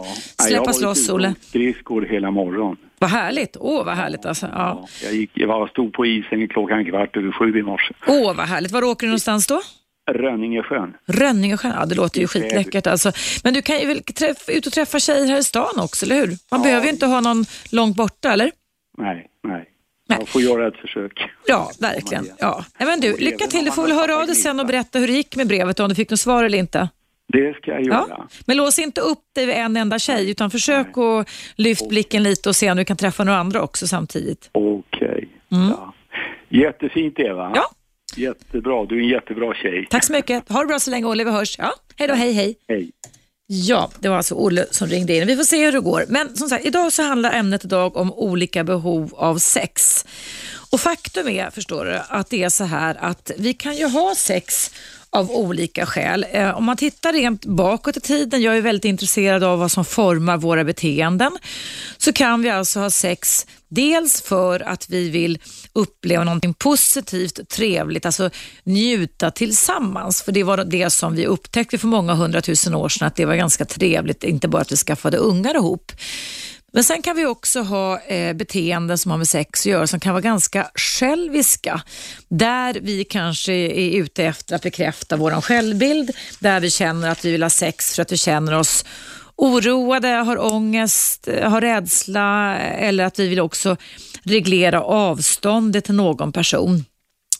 [0.48, 1.34] släppas loss, Olle.
[1.40, 2.76] skridskor hela morgonen.
[2.98, 3.56] Vad härligt.
[3.60, 4.46] Åh, vad härligt alltså.
[4.46, 4.52] Ja.
[4.52, 7.94] Ja, jag, gick, jag stod på isen klockan kvart över sju i morse.
[8.06, 8.72] Åh, vad härligt.
[8.72, 9.62] Var åker du någonstans då?
[10.10, 10.94] Rönningesjön.
[11.06, 13.12] Rönningesjön, ja det låter ju skitläckert alltså.
[13.44, 16.16] Men du kan ju väl träff, ut och träffa tjejer här i stan också, eller
[16.16, 16.26] hur?
[16.26, 16.58] Man Ja.
[16.58, 18.50] behöver ju inte ha någon långt borta, eller?
[18.98, 19.64] Nej, nej.
[20.08, 20.18] Nej.
[20.20, 21.12] Jag får göra ett försök.
[21.46, 22.28] Ja, verkligen.
[22.38, 22.64] Ja.
[22.78, 23.64] Men du, lycka till.
[23.64, 25.88] Du får väl höra av dig sen och berätta hur det gick med brevet, om
[25.88, 26.88] du fick något svar eller inte.
[27.32, 28.06] Det ska jag göra.
[28.08, 28.28] Ja.
[28.46, 32.48] Men lås inte upp dig vid en enda tjej, utan försök att lyft blicken lite
[32.48, 34.50] och se om du kan träffa några andra också samtidigt.
[34.52, 35.28] Okej.
[35.48, 35.94] Ja.
[36.48, 37.46] Jättefint Eva.
[37.46, 37.56] Mm.
[37.56, 37.70] Ja.
[38.16, 38.84] Jättebra.
[38.84, 39.86] Du är en jättebra tjej.
[39.90, 40.48] Tack så mycket.
[40.48, 41.24] Ha det bra så länge, Olle.
[41.24, 41.58] Vi hörs.
[41.58, 41.72] Ja.
[41.96, 42.54] Hej då, hej hej.
[42.68, 42.90] Hej.
[43.46, 45.26] Ja, det var alltså Olle som ringde in.
[45.26, 46.04] Vi får se hur det går.
[46.08, 50.04] Men som sagt, idag så handlar ämnet idag om olika behov av sex.
[50.72, 54.14] Och faktum är, förstår du, att det är så här att vi kan ju ha
[54.14, 54.70] sex
[55.16, 56.26] av olika skäl.
[56.32, 59.84] Eh, om man tittar rent bakåt i tiden, jag är väldigt intresserad av vad som
[59.84, 61.38] formar våra beteenden,
[61.98, 65.38] så kan vi alltså ha sex dels för att vi vill
[65.72, 68.30] uppleva någonting positivt, trevligt, alltså
[68.64, 70.22] njuta tillsammans.
[70.22, 73.34] För det var det som vi upptäckte för många hundratusen år sedan, att det var
[73.34, 75.92] ganska trevligt, inte bara att vi skaffade ungar ihop.
[76.76, 80.00] Men sen kan vi också ha eh, beteenden som har med sex att göra som
[80.00, 81.82] kan vara ganska själviska.
[82.28, 87.32] Där vi kanske är ute efter att bekräfta vår självbild, där vi känner att vi
[87.32, 88.84] vill ha sex för att vi känner oss
[89.36, 93.76] oroade, har ångest, har rädsla eller att vi vill också
[94.22, 96.84] reglera avståndet till någon person.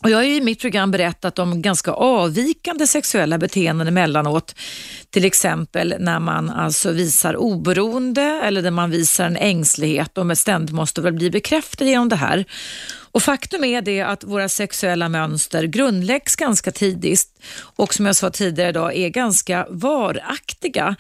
[0.07, 4.55] Och jag har i mitt program berättat om ganska avvikande sexuella beteenden emellanåt.
[5.11, 10.38] Till exempel när man alltså visar oberoende eller när man visar en ängslighet och med
[10.38, 12.45] ständigt måste väl bli bekräftad genom det här.
[13.12, 17.29] Och faktum är det att våra sexuella mönster grundläggs ganska tidigt
[17.77, 20.97] och som jag sa tidigare idag är ganska varaktiga.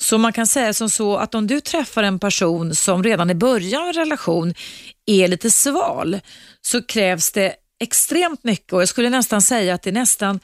[0.00, 3.34] Så man kan säga som så att om du träffar en person som redan i
[3.34, 4.54] början av en relation
[5.06, 6.20] är lite sval
[6.62, 10.40] så krävs det extremt mycket och jag skulle nästan säga att det nästan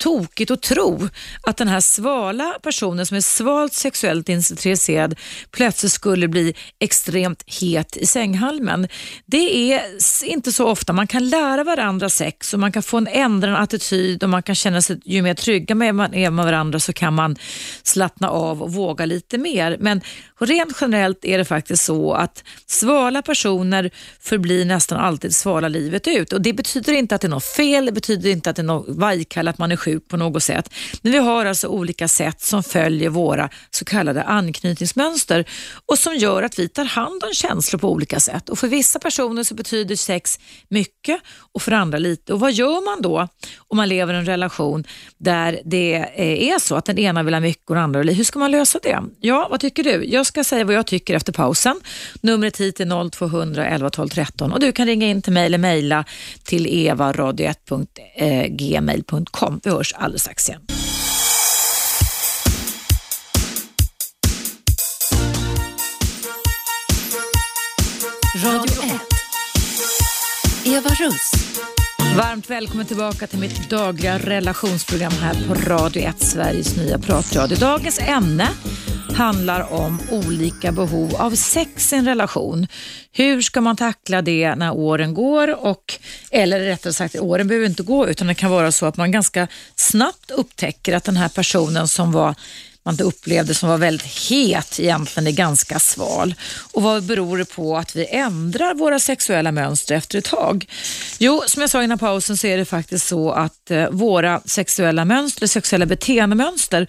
[0.00, 1.08] tokigt att tro
[1.42, 5.18] att den här svala personen som är svalt sexuellt intresserad
[5.50, 8.88] plötsligt skulle bli extremt het i sänghalmen.
[9.26, 9.82] Det är
[10.24, 10.92] inte så ofta.
[10.92, 14.54] Man kan lära varandra sex och man kan få en ändrad attityd och man kan
[14.54, 17.36] känna sig, ju mer trygga med man är med varandra så kan man
[17.82, 19.76] slappna av och våga lite mer.
[19.80, 20.00] Men
[20.38, 26.32] rent generellt är det faktiskt så att svala personer förblir nästan alltid svala livet ut
[26.32, 28.64] och det betyder inte att det är något fel, det betyder inte att det är
[28.64, 30.72] något vajkall, att man är sjuk på något sätt.
[31.02, 35.44] Men vi har alltså olika sätt som följer våra så kallade anknytningsmönster
[35.86, 38.48] och som gör att vi tar hand om känslor på olika sätt.
[38.48, 41.20] Och För vissa personer så betyder sex mycket
[41.52, 42.32] och för andra lite.
[42.32, 43.28] Och Vad gör man då
[43.68, 44.84] om man lever i en relation
[45.18, 48.14] där det eh, är så att den ena vill ha mycket och den andra vill
[48.14, 49.02] Hur ska man lösa det?
[49.20, 50.04] Ja, vad tycker du?
[50.04, 51.80] Jag ska säga vad jag tycker efter pausen.
[52.20, 55.58] Numret hit är 0200 11 12 13 och du kan ringa in till mig eller
[55.58, 56.04] mejla
[56.44, 59.60] till evaradio1.gmail.com.
[59.72, 60.60] Hörs alldeles strax igen.
[68.44, 68.92] Radio 1.
[70.64, 71.32] Eva Russ.
[72.16, 77.56] Varmt välkommen tillbaka till mitt dagliga relationsprogram här på Radio 1, Sveriges nya pratradio.
[77.56, 78.48] Dagens ämne
[79.14, 82.66] handlar om olika behov av sex i en relation.
[83.12, 85.66] Hur ska man tackla det när åren går?
[85.66, 85.98] Och,
[86.30, 89.48] eller rättare sagt, åren behöver inte gå utan det kan vara så att man ganska
[89.76, 92.34] snabbt upptäcker att den här personen som var
[92.84, 96.34] man upplevde som var väldigt het egentligen är ganska sval.
[96.72, 100.66] Och vad beror det på att vi ändrar våra sexuella mönster efter ett tag?
[101.18, 105.04] Jo, som jag sa innan pausen så är det faktiskt så att eh, våra sexuella
[105.04, 106.86] mönster, sexuella beteendemönster,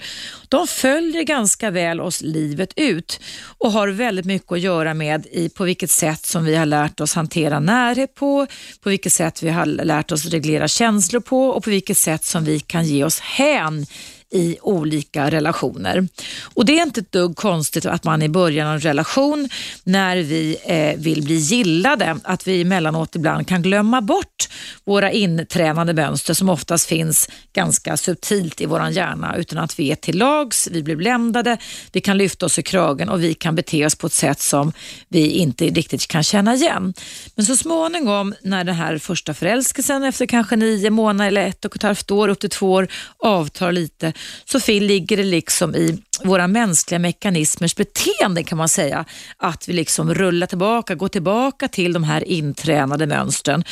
[0.50, 3.20] de följer ganska väl oss livet ut
[3.58, 7.00] och har väldigt mycket att göra med i på vilket sätt som vi har lärt
[7.00, 8.48] oss hantera närhet på,
[8.84, 12.46] på vilket sätt vi har lärt oss reglera känslor på och på vilket sätt som
[12.46, 13.86] vi kan ge oss hän
[14.34, 16.08] i olika relationer.
[16.44, 19.50] Och Det är inte ett dugg konstigt att man i början av en relation,
[19.84, 24.50] när vi eh, vill bli gillade, att vi emellanåt ibland kan glömma bort
[24.84, 29.96] våra intränade mönster som oftast finns ganska subtilt i vår hjärna utan att vi är
[29.96, 31.58] till lags, vi blir bländade,
[31.92, 34.74] vi kan lyfta oss i kragen och vi kan bete oss på ett sätt som
[35.10, 36.94] vi inte riktigt kan känna igen.
[37.36, 41.76] Men så småningom när den här första förälskelsen efter kanske nio månader eller ett och
[41.76, 42.88] ett halvt år upp till två år
[43.20, 44.14] avtar lite
[44.46, 49.06] så ligger det liksom i våra mänskliga mekanismers beteende kan man säga,
[49.38, 53.64] att vi liksom rullar tillbaka, går tillbaka till de här intränade mönstren.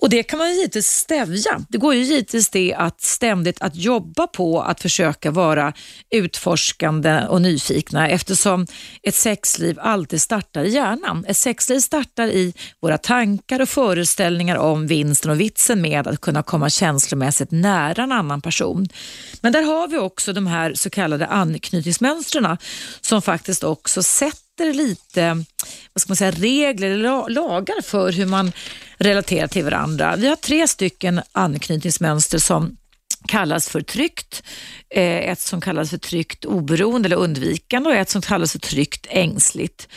[0.00, 1.64] Och Det kan man givetvis stävja.
[1.68, 5.72] Det går ju givetvis det att ständigt att jobba på att försöka vara
[6.10, 8.66] utforskande och nyfikna eftersom
[9.02, 11.24] ett sexliv alltid startar i hjärnan.
[11.28, 16.42] Ett sexliv startar i våra tankar och föreställningar om vinsten och vitsen med att kunna
[16.42, 18.88] komma känslomässigt nära en annan person.
[19.40, 22.56] Men där har vi också de här så kallade anknytningsmönstren
[23.00, 25.44] som faktiskt också sätter lite
[25.92, 28.52] vad ska man säga, regler eller lagar för hur man
[28.98, 30.16] relaterar till varandra.
[30.16, 32.76] Vi har tre stycken anknytningsmönster som
[33.28, 34.42] kallas för tryggt,
[34.90, 39.06] eh, ett som kallas för tryggt oberoende eller undvikande och ett som kallas för tryggt
[39.10, 39.88] ängsligt.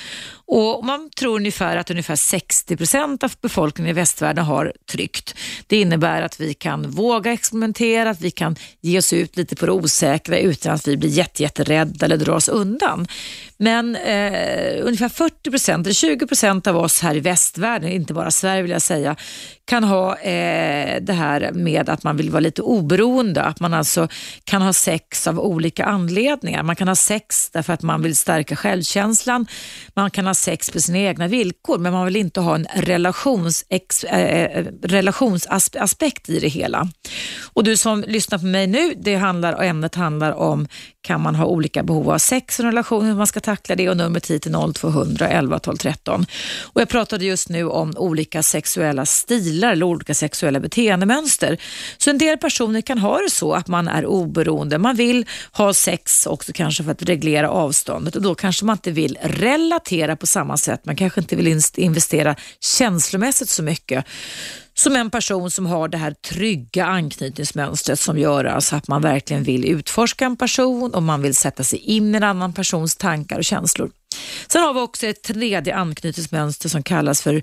[0.46, 5.36] Och man tror ungefär att ungefär 60 procent av befolkningen i västvärlden har tryggt.
[5.68, 9.66] Det innebär att vi kan våga experimentera, att vi kan ge oss ut lite på
[9.66, 13.08] det osäkra utan att vi blir jätterädda eller drar oss undan.
[13.64, 18.32] Men eh, ungefär 40 procent, eller 20 procent av oss här i västvärlden, inte bara
[18.32, 19.16] Sverige vill jag säga,
[19.66, 24.08] kan ha eh, det här med att man vill vara lite oberoende, att man alltså
[24.44, 26.64] kan ha sex av olika anledningar.
[26.64, 29.48] Man kan ha sex därför att man vill stärka självkänslan,
[29.94, 33.66] man kan ha sex på sina egna villkor, men man vill inte ha en relations,
[33.70, 36.88] ex, eh, eh relationsaspekt i det hela.
[37.54, 40.68] Och du som lyssnar på mig nu, det handlar, ämnet handlar om
[41.02, 43.90] kan man ha olika behov av sex i en relation, hur man ska tackla det
[43.90, 46.26] och numret hit är 0200 11 12 13.
[46.62, 51.58] Och jag pratade just nu om olika sexuella stilar eller olika sexuella beteendemönster.
[51.98, 55.74] Så en del personer kan ha det så att man är oberoende, man vill ha
[55.74, 60.28] sex också kanske för att reglera avståndet och då kanske man inte vill relatera på
[60.28, 64.06] samma sätt, man kanske inte vill investera känslomässigt så mycket
[64.82, 69.44] som en person som har det här trygga anknytningsmönstret som gör alltså att man verkligen
[69.44, 73.38] vill utforska en person och man vill sätta sig in i en annan persons tankar
[73.38, 73.92] och känslor.
[74.48, 77.42] Sen har vi också ett tredje anknytningsmönster som kallas för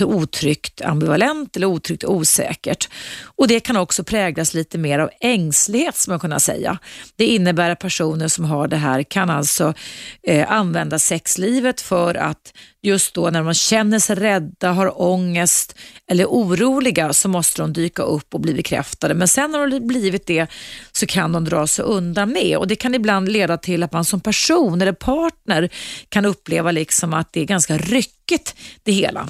[0.00, 2.88] otryggt ambivalent eller otryggt osäkert.
[3.24, 6.78] Och Det kan också präglas lite mer av ängslighet, som man kunna säga.
[7.16, 9.74] Det innebär att personer som har det här kan alltså
[10.22, 12.52] eh, använda sexlivet för att
[12.82, 18.02] just då när man känner sig rädda, har ångest eller oroliga så måste de dyka
[18.02, 19.14] upp och bli bekräftade.
[19.14, 20.46] Men sen när de blivit det
[20.92, 24.04] så kan de dra sig undan med och det kan ibland leda till att man
[24.04, 25.68] som person eller partner
[26.08, 29.28] kan uppleva liksom att det är ganska ryckigt det hela.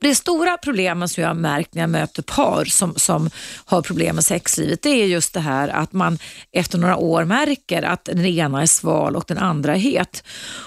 [0.00, 3.30] Det stora problemet som jag har märkt när jag möter par som, som
[3.64, 6.18] har problem med sexlivet, det är just det här att man
[6.52, 10.24] efter några år märker att den ena är sval och den andra är het.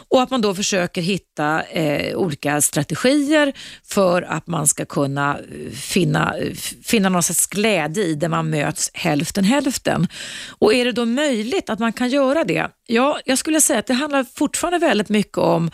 [0.10, 3.54] Och att man då försöker hitta eh, olika strategier
[3.84, 6.36] för att man ska kunna eh, finna,
[6.84, 10.08] finna någon slags glädje i där man möts hälften hälften.
[10.50, 12.68] Och är det då möjligt att man kan göra det?
[12.88, 15.72] Ja, jag skulle säga att det handlar fortfarande väldigt mycket om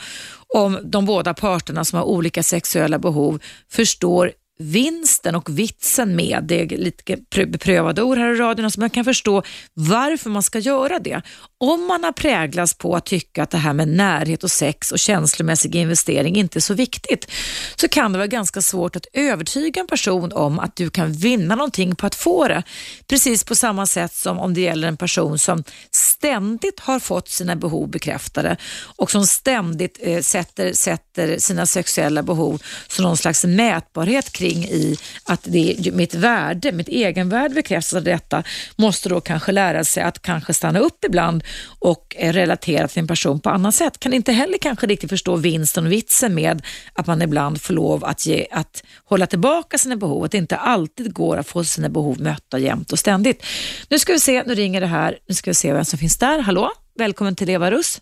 [0.53, 6.61] om de båda parterna som har olika sexuella behov förstår vinsten och vitsen med, det
[6.61, 10.99] är lite beprövade ord här i radion, så man kan förstå varför man ska göra
[10.99, 11.21] det.
[11.57, 14.99] Om man har präglats på att tycka att det här med närhet och sex och
[14.99, 17.31] känslomässig investering inte är så viktigt,
[17.75, 21.55] så kan det vara ganska svårt att övertyga en person om att du kan vinna
[21.55, 22.63] någonting på att få det.
[23.07, 27.55] Precis på samma sätt som om det gäller en person som ständigt har fått sina
[27.55, 28.57] behov bekräftade
[28.95, 34.63] och som ständigt eh, sätter, sätter sina sexuella behov som någon slags mätbarhet kring kring
[34.63, 38.43] i att det är mitt värde, mitt egenvärde bekräftas av detta,
[38.75, 41.43] måste då kanske lära sig att kanske stanna upp ibland
[41.79, 43.99] och eh, relatera till en person på annat sätt.
[43.99, 46.61] Kan inte heller kanske riktigt förstå vinsten och vitsen med
[46.93, 50.57] att man ibland får lov att, ge, att hålla tillbaka sina behov, att det inte
[50.57, 53.45] alltid går att få sina behov mötta jämt och ständigt.
[53.89, 56.17] Nu ska vi se, nu ringer det här, nu ska vi se vem som finns
[56.17, 56.39] där.
[56.39, 58.01] Hallå, välkommen till Eva Russ.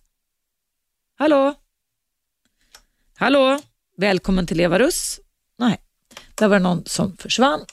[1.19, 1.53] Hallå?
[3.15, 3.60] Hallå?
[3.97, 5.19] Välkommen till Eva Russ.
[5.60, 5.79] Nej,
[6.36, 7.65] där var det någon som försvann.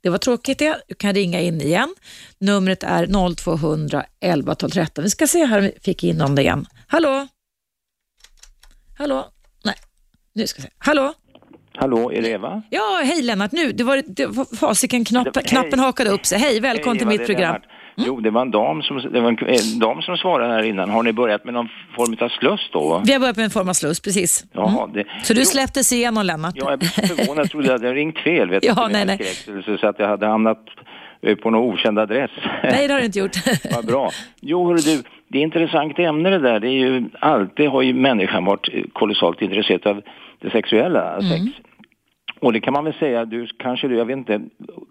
[0.00, 0.82] Det var tråkigt det.
[0.88, 1.94] Du kan ringa in igen.
[2.38, 5.04] Numret är 0200 11 12 13.
[5.04, 6.66] Vi ska se här om vi fick in någon igen.
[6.86, 7.28] Hallå?
[8.98, 9.28] Hallå?
[9.64, 9.74] Nej,
[10.32, 10.74] nu ska vi se.
[10.78, 11.14] Hallå?
[11.74, 12.62] Hallå, är det Eva?
[12.70, 13.52] Ja, hej Lennart.
[13.52, 16.38] Nu, det var, det var fasiken, knapp, knappen hakade upp sig.
[16.38, 17.52] Hej, välkommen hej, till mitt program.
[17.52, 17.77] Lennart.
[17.98, 18.08] Mm.
[18.08, 20.90] Jo, det var, en dam som, det var en dam som svarade här innan.
[20.90, 23.02] Har ni börjat med någon form av sluss då?
[23.06, 24.44] Vi har börjat med en form av sluss, precis.
[24.54, 24.64] Mm.
[24.64, 26.54] Jaha, det, så du släpptes igenom Lennart?
[26.56, 27.44] Ja, jag blev förvånad.
[27.44, 28.50] Jag trodde att jag ringt fel.
[28.50, 29.20] Vet ja, nej, nej.
[29.80, 30.64] Så att jag hade hamnat
[31.22, 32.30] eh, på någon okänd adress.
[32.62, 33.36] Nej, det har du inte gjort.
[33.74, 34.10] Vad bra.
[34.40, 36.60] Jo, hörru du, det är intressant ämne det där.
[36.60, 40.02] Det är ju, alltid har ju människan varit kolossalt intresserad av
[40.40, 41.22] det sexuella, mm.
[41.22, 41.67] sex.
[42.40, 44.40] Och det kan man väl säga, du kanske jag vet inte,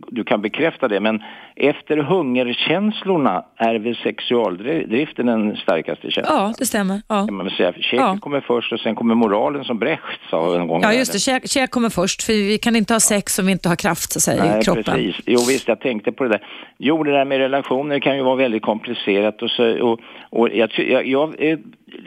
[0.08, 1.24] du kan bekräfta det, men
[1.56, 6.38] efter hungerkänslorna är väl sexualdriften den starkaste känslan?
[6.38, 7.02] Ja, det stämmer.
[7.08, 7.26] Ja.
[7.26, 7.74] Kan man väl säga.
[7.74, 8.18] Käk ja.
[8.22, 10.82] kommer först och sen kommer moralen som Brecht sa en gång.
[10.82, 11.20] Ja, just det.
[11.20, 14.12] Käk, käk kommer först, för vi kan inte ha sex om vi inte har kraft
[14.12, 14.84] så att säga, Nej, i kroppen.
[14.84, 15.16] Precis.
[15.26, 16.48] Jo, visst, jag tänkte på det där.
[16.78, 20.70] Jo, det där med relationer kan ju vara väldigt komplicerat och, så, och, och jag,
[20.78, 21.36] jag, jag,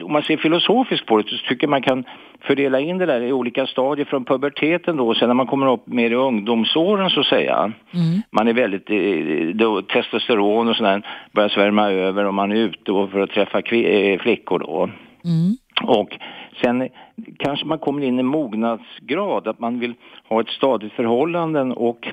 [0.03, 2.03] om man ser filosofiskt på det så tycker man kan
[2.41, 5.87] fördela in det där i olika stadier från puberteten då, sen när man kommer upp
[5.87, 7.55] mer i ungdomsåren så att säga.
[7.93, 8.21] Mm.
[8.31, 13.07] Man är väldigt, eh, då, testosteron och sådär börjar svärma över och man är ute
[13.11, 14.89] för att träffa eh, flickor då.
[15.25, 15.55] Mm.
[15.83, 16.17] Och
[16.61, 16.89] sen
[17.37, 19.93] kanske man kommer in i mognadsgrad, att man vill
[20.29, 22.07] ha ett stadigt förhållande och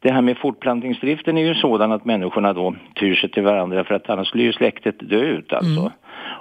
[0.00, 3.94] det här med fortplantningsdriften är ju sådan att människorna då tyr sig till varandra för
[3.94, 5.80] att annars skulle ju släktet dö ut alltså.
[5.80, 5.92] Mm.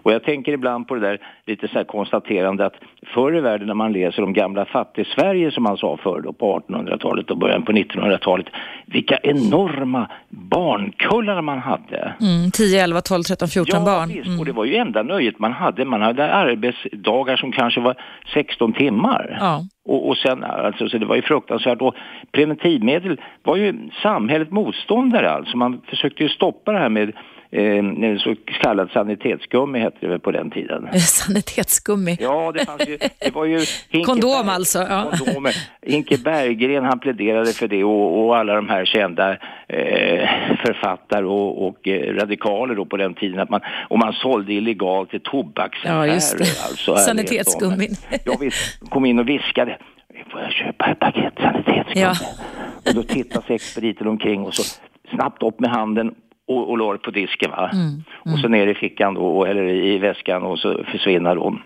[0.04, 2.76] Och jag tänker ibland på det där lite så här konstaterande att
[3.14, 6.60] förr i världen när man läser om gamla fattig-Sverige som man sa förr då på
[6.60, 8.46] 1800-talet och början på 1900-talet,
[8.86, 12.14] vilka enorma barnkullar man hade.
[12.22, 14.10] Mm, 10, 11, 12, 13, 14 ja, barn.
[14.10, 14.40] Visst, mm.
[14.40, 15.86] och det var ju enda nöjet man hade.
[15.86, 17.96] Man hade arbetsdagar som kanske var
[18.34, 19.38] 16 timmar.
[19.40, 19.62] Ja.
[19.86, 21.82] Och, och sen, alltså, så det var ju fruktansvärt.
[21.82, 21.96] Och
[22.32, 25.58] preventivmedel var ju samhället motståndare alltså.
[25.58, 27.12] Man försökte ju stoppa det här med
[27.52, 31.00] eh, så kallad sanitetsgummi hette det väl på den tiden.
[31.00, 32.18] Sanitetsgummi?
[32.20, 33.60] Ja, det fanns ju, det var ju...
[33.90, 34.80] Hinke Kondom alltså?
[34.80, 35.12] Ja.
[35.18, 35.56] Kondomer.
[35.82, 39.32] Hinke Berggren han pläderade för det och, och alla de här kända
[39.68, 40.30] eh,
[40.66, 45.10] författare och, och eh, radikaler då på den tiden att man, och man sålde illegalt
[45.10, 46.06] till tobaksaffärer.
[46.08, 46.44] Ja, just det.
[46.70, 47.96] Alltså, Sanitetsgummin.
[48.26, 49.78] Ja, visst, kom in och viskade.
[50.32, 52.02] Får jag köpa ett paket sanitetsgummi?
[52.02, 52.14] Ja.
[52.86, 54.80] Och då tittar sig expediten omkring och så
[55.16, 56.16] snabbt upp med handen
[56.58, 57.52] och, och la på disken.
[57.52, 57.70] Va?
[57.74, 58.04] Mm, mm.
[58.34, 61.62] Och så ner i fickan då, eller i väskan och så försvinner de.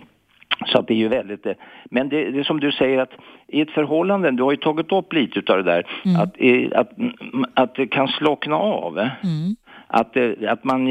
[0.65, 1.45] Så att det är ju väldigt...
[1.45, 1.53] Eh,
[1.85, 3.11] men det, det är som du säger att
[3.47, 6.21] i ett förhållande, du har ju tagit upp lite av det där, mm.
[6.21, 6.35] att,
[6.79, 6.91] att,
[7.53, 8.99] att det kan slockna av.
[8.99, 9.09] Eh.
[9.23, 9.55] Mm.
[9.87, 10.83] Att, eh, att man,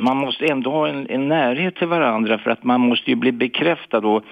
[0.00, 3.32] man måste ändå ha en, en närhet till varandra för att man måste ju bli
[3.32, 4.22] bekräftad och eh,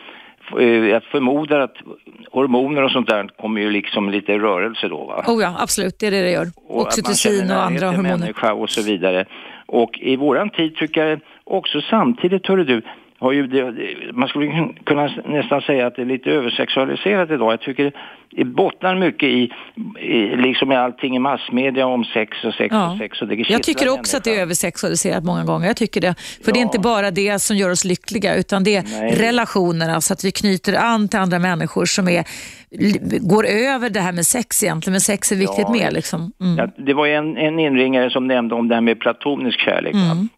[0.90, 1.76] jag förmodar att
[2.30, 5.24] hormoner och sånt där kommer ju liksom lite i rörelse då va?
[5.26, 6.46] Oh ja, absolut, det är det det gör.
[6.68, 8.18] Och Oxytocin och andra hormoner.
[8.18, 9.24] människa och så vidare.
[9.66, 12.83] Och i våran tid tycker jag också samtidigt, hörru du,
[13.24, 13.64] har ju det,
[14.12, 17.52] man skulle kunna nästan säga att det är lite översexualiserat idag.
[17.52, 17.92] Jag tycker
[18.37, 19.50] det bottnar mycket i,
[20.00, 22.92] i liksom i allting i massmedia om sex och sex Ja.
[22.92, 25.66] och sex och det Jag tycker också att det är översexualiserat många gånger.
[25.66, 26.14] Jag tycker det.
[26.44, 26.66] För det är Ja.
[26.66, 29.14] inte bara det som gör oss lyckliga utan det är Nej.
[29.29, 32.25] relationerna, så att vi knyter an till andra människor som är,
[33.29, 34.92] går över det här med sex egentligen.
[34.92, 35.90] Men sex är viktigt Ja, mer.
[35.90, 36.33] Liksom.
[36.40, 36.56] Mm.
[36.58, 39.94] Ja, det var en, en inringare som nämnde om det här med platonisk kärlek.
[39.94, 40.29] Mm.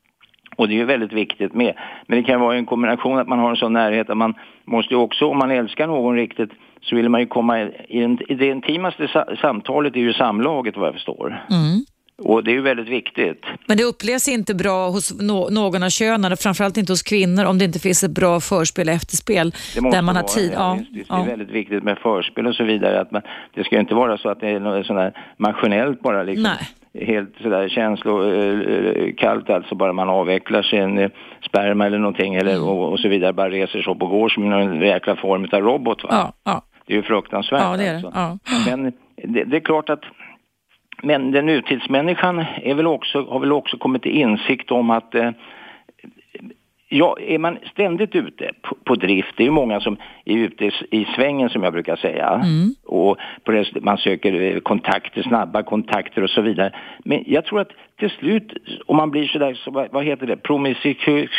[0.57, 1.74] Och det är ju väldigt viktigt med.
[2.07, 4.34] Men det kan vara en kombination att man har en sån närhet att man
[4.64, 6.50] måste ju också, om man älskar någon riktigt,
[6.80, 10.86] så vill man ju komma i, en, i det intimaste samtalet är ju samlaget vad
[10.86, 11.26] jag förstår.
[11.50, 11.84] Mm.
[12.23, 13.45] Och det är ju väldigt viktigt.
[13.67, 17.59] Men det upplevs inte bra hos nå- någon av könen, framförallt inte hos kvinnor, om
[17.59, 20.53] det inte finns ett bra förspel och efterspel Det måste där man har vara, tid.
[20.55, 20.79] Ja.
[20.91, 23.01] Det är väldigt viktigt med förspel och så vidare.
[23.01, 23.23] Att man,
[23.55, 26.43] det ska ju inte vara så att det är något sånt där maskinellt bara liksom.
[26.43, 27.07] Nej.
[27.07, 31.11] Helt sådär känslokallt alltså bara man avvecklar sin eh,
[31.49, 32.69] sperma eller någonting eller, Mm.
[32.69, 33.33] och, och så vidare.
[33.33, 36.09] Bara reser sig upp och går som en jäkla form av robot va.
[36.12, 36.62] Ja, ja.
[36.87, 37.95] Det är ju fruktansvärt Ja, det är det.
[37.95, 38.12] alltså.
[38.14, 38.39] Ja.
[38.77, 38.93] Men
[39.35, 40.01] det, det är klart att
[41.03, 45.30] men den nutidsmänniskan är väl också, har väl också kommit till insikt om att eh,
[46.88, 50.64] Ja, är man ständigt ute på, på drift, det är ju många som är ute
[50.64, 52.28] i, i svängen som jag brukar säga.
[52.28, 52.74] Mm.
[52.84, 56.72] Och det, man söker eh, kontakter, snabba kontakter och så vidare.
[57.05, 57.68] Men jag tror att
[57.99, 58.53] till slut,
[58.86, 61.30] om man blir sådär, så, vad, heter det, promiskuös?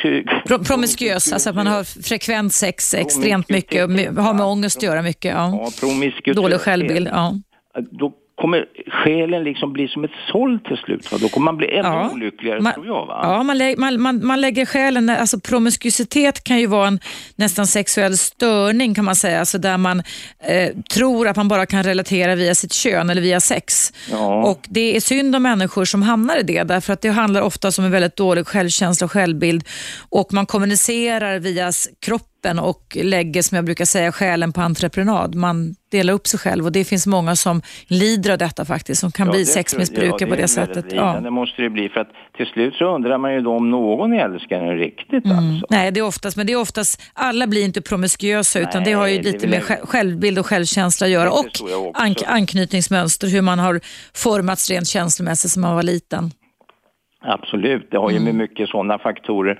[0.48, 5.02] Pro- promiskuös, alltså att man har frekvent sex extremt mycket har med ångest att göra
[5.02, 5.34] mycket.
[5.36, 5.70] Ja.
[5.82, 6.34] Ja.
[6.34, 7.10] Dålig självbild.
[7.12, 7.34] Ja.
[7.92, 8.66] Då kommer
[9.04, 11.12] själen liksom bli som ett såll till slut.
[11.12, 11.18] Va?
[11.22, 12.10] Då kommer man bli ännu Ja.
[12.14, 13.06] olyckligare Man- tror jag.
[13.06, 13.20] Va?
[13.24, 17.00] Ja, man, lä- man, man, man lägger själen, alltså promiskuitet kan ju vara en
[17.36, 20.00] nästan sexuell störning kan man säga, alltså där man
[20.44, 23.94] eh, tror att man bara kan relatera via sitt kön eller via sex.
[24.12, 24.44] Ja.
[24.44, 27.72] Och det är synd om människor som hamnar i det, därför att det handlar ofta
[27.78, 29.64] om en väldigt dålig självkänsla och självbild
[30.10, 31.90] och man kommunicerar via s-
[32.48, 35.36] kroppen och lägger, som jag brukar säga, själen på entreprenad.
[35.36, 39.12] Man delar upp sig själv och det finns många som lider av detta faktiskt, som
[39.12, 40.86] kan Ja, bli det sexmissbrukare ja, på det sättet.
[40.90, 41.08] Ja.
[41.08, 44.14] lidande måste det bli för att till slut så undrar man ju då om någon
[44.14, 45.38] älskar en riktigt Mm.
[45.38, 45.66] alltså.
[45.70, 49.08] Nej, det är oftast, men det är oftast, alla blir inte promiskuösa utan det har
[49.08, 51.30] ju Nej, det lite vill med självbild och självkänsla att göra Det
[51.76, 53.80] och ank- anknytningsmönster, hur man har
[54.14, 56.32] formats rent känslomässigt som man var liten.
[57.22, 58.38] Absolut, det har ju med Mm.
[58.38, 59.60] mycket sådana faktorer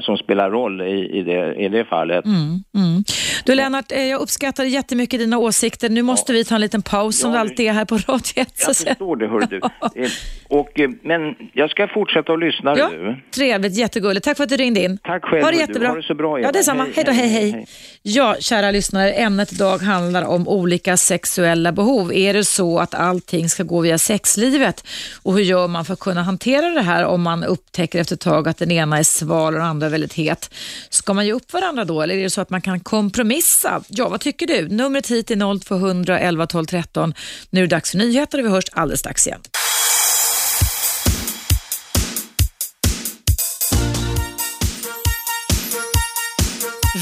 [0.00, 2.24] som spelar roll i, i, det, i det fallet.
[2.24, 3.04] Mm.
[3.44, 5.88] Du Lennart, eh, jag uppskattar jättemycket dina åsikter.
[5.88, 8.20] Nu måste vi ta en liten paus som Ja, det alltid är här på Radio
[8.36, 8.48] 1.
[8.58, 9.60] så Jag förstår det, hör du.
[10.02, 10.10] Eh,
[10.48, 11.20] Och, eh, men
[11.52, 13.16] jag ska fortsätta att lyssna Ja, nu.
[13.34, 14.24] trevligt, jättegulligt.
[14.24, 14.98] Tack för att du ringde in.
[15.02, 15.60] Tack själv, Ha det du.
[15.60, 15.88] jättebra.
[15.88, 16.48] Ha det så bra, Eva.
[16.48, 16.82] Ja, detsamma.
[16.82, 17.50] Hej, Hej då, hej, hej, hej.
[17.50, 17.66] hej.
[18.02, 22.12] Ja, kära lyssnare, ämnet idag handlar om olika sexuella behov.
[22.14, 24.84] Är det så att allting ska gå via sexlivet?
[25.22, 28.20] Och hur gör man för att kunna hantera det här om man upptäcker efter ett
[28.20, 30.50] tag att den ena är sval och den andra varandra väldigt het?
[30.90, 33.82] Ska man ge upp varandra då eller är det så att man kan kompromissa?
[33.88, 34.68] Ja, vad tycker du?
[34.68, 37.14] Numret hit är 0200 11 12 13.
[37.50, 39.40] Nu är det dags för nyheter och vi hörs alldeles strax igen.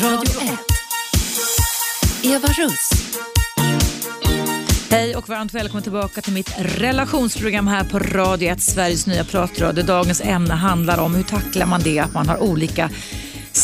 [0.02, 2.34] Radio 1.
[2.34, 2.90] Eva Russ.
[4.94, 9.84] Hej och varmt välkommen tillbaka till mitt relationsprogram här på Radio 1, Sveriges nya pratradio.
[9.84, 12.90] Dagens ämne handlar om hur tacklar man det att man har olika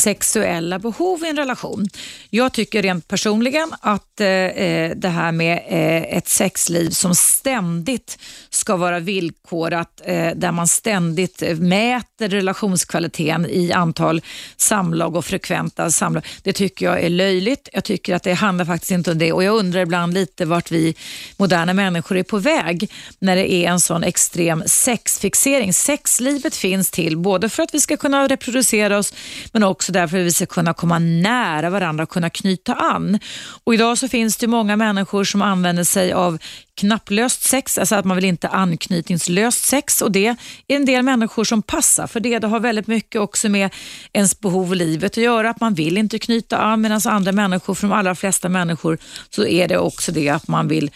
[0.01, 1.89] sexuella behov i en relation.
[2.31, 8.19] Jag tycker rent personligen att eh, eh, det här med eh, ett sexliv som ständigt
[8.51, 14.23] ska vara villkorat, eh, där man ständigt mäter relationskvaliteten i antal
[14.57, 16.27] samlag och frekventa samlag.
[16.43, 17.69] Det tycker jag är löjligt.
[17.73, 20.71] Jag tycker att det handlar faktiskt inte om det och jag undrar ibland lite vart
[20.71, 20.95] vi
[21.37, 25.73] moderna människor är på väg när det är en sån extrem sexfixering.
[25.75, 29.15] Sexlivet finns till både för att vi ska kunna reproducera oss
[29.53, 33.19] men också därför att vi ska kunna komma nära varandra och kunna knyta an.
[33.65, 36.39] Och idag så finns det många människor som använder sig av
[36.81, 40.37] knapplöst sex, alltså att man vill inte anknytningslöst sex och det är
[40.69, 42.39] en del människor som passar för det.
[42.39, 43.75] Det har väldigt mycket också med
[44.13, 47.75] ens behov i livet att göra, att man vill inte knyta an medan andra människor,
[47.75, 48.99] för de allra flesta människor,
[49.31, 50.91] så är det också det att man vill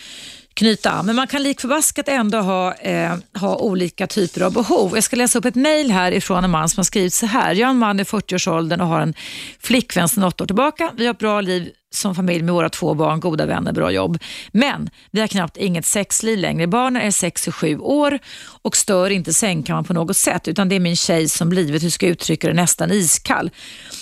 [0.55, 1.07] knyta an.
[1.07, 4.95] Men man kan lik förbaskat ändå ha, eh, ha olika typer av behov.
[4.95, 7.55] Jag ska läsa upp ett mejl här ifrån en man som har skrivit så här.
[7.55, 9.15] Jag är en man i 40-årsåldern och har en
[9.61, 10.91] flickvän sedan åtta år tillbaka.
[10.97, 14.19] Vi har ett bra liv som familj med våra två barn, goda vänner, bra jobb.
[14.53, 16.67] Men vi har knappt inget sexliv längre.
[16.67, 18.19] Barnen är sex och sju år
[18.63, 21.91] och stör inte sängkammaren på något sätt utan det är min tjej som blivit, hur
[21.91, 23.51] ska jag uttrycka det, nästan iskall.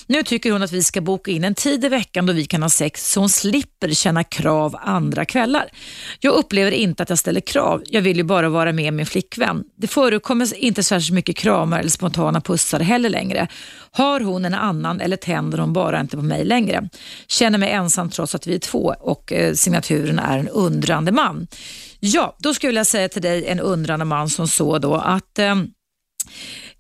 [0.07, 2.63] Nu tycker hon att vi ska boka in en tid i veckan då vi kan
[2.63, 5.69] ha sex så hon slipper känna krav andra kvällar.
[6.21, 9.65] Jag upplever inte att jag ställer krav, jag vill ju bara vara med min flickvän.
[9.77, 13.49] Det förekommer inte särskilt mycket kramar eller spontana pussar heller längre.
[13.91, 16.89] Har hon en annan eller tänder hon bara inte på mig längre?
[17.27, 21.47] Känner mig ensam trots att vi är två och eh, signaturen är en undrande man.
[22.01, 25.39] Ja, då skulle jag vilja säga till dig en undrande man som så då att
[25.39, 25.57] eh,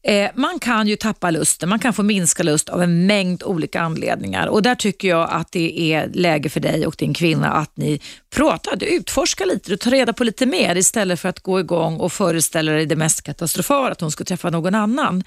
[0.03, 3.80] eh, man kan ju tappa lusten, man kan få minska lust av en mängd olika
[3.80, 7.76] anledningar och där tycker jag att det är läge för dig och din kvinna att
[7.76, 8.00] ni
[8.34, 11.96] pratar, du utforskar lite, du tar reda på lite mer istället för att gå igång
[11.96, 15.24] och föreställa dig det mest katastrofala, att hon ska träffa någon annan.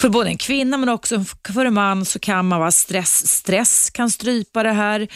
[0.00, 1.24] För både en kvinna men också
[1.54, 3.26] för en man så kan man vara stress.
[3.26, 5.08] Stress kan strypa det här.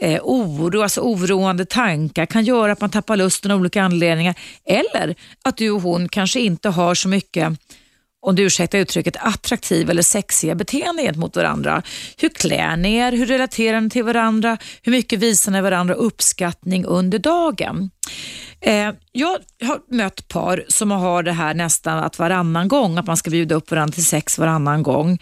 [0.00, 4.34] Eh, oro, alltså oroande tankar kan göra att man tappar lusten av olika anledningar.
[4.64, 5.14] Eller
[5.44, 7.52] att du och hon kanske inte har så mycket
[8.26, 11.82] om du ursäktar uttrycket, attraktiva eller sexiga beteenden gentemot varandra.
[12.16, 13.12] Hur klär ni er?
[13.12, 14.58] Hur relaterar ni till varandra?
[14.82, 17.90] Hur mycket visar ni varandra uppskattning under dagen?
[18.60, 23.16] Eh, jag har mött par som har det här nästan att varannan gång, att man
[23.16, 25.18] ska bjuda upp varandra till sex varannan gång.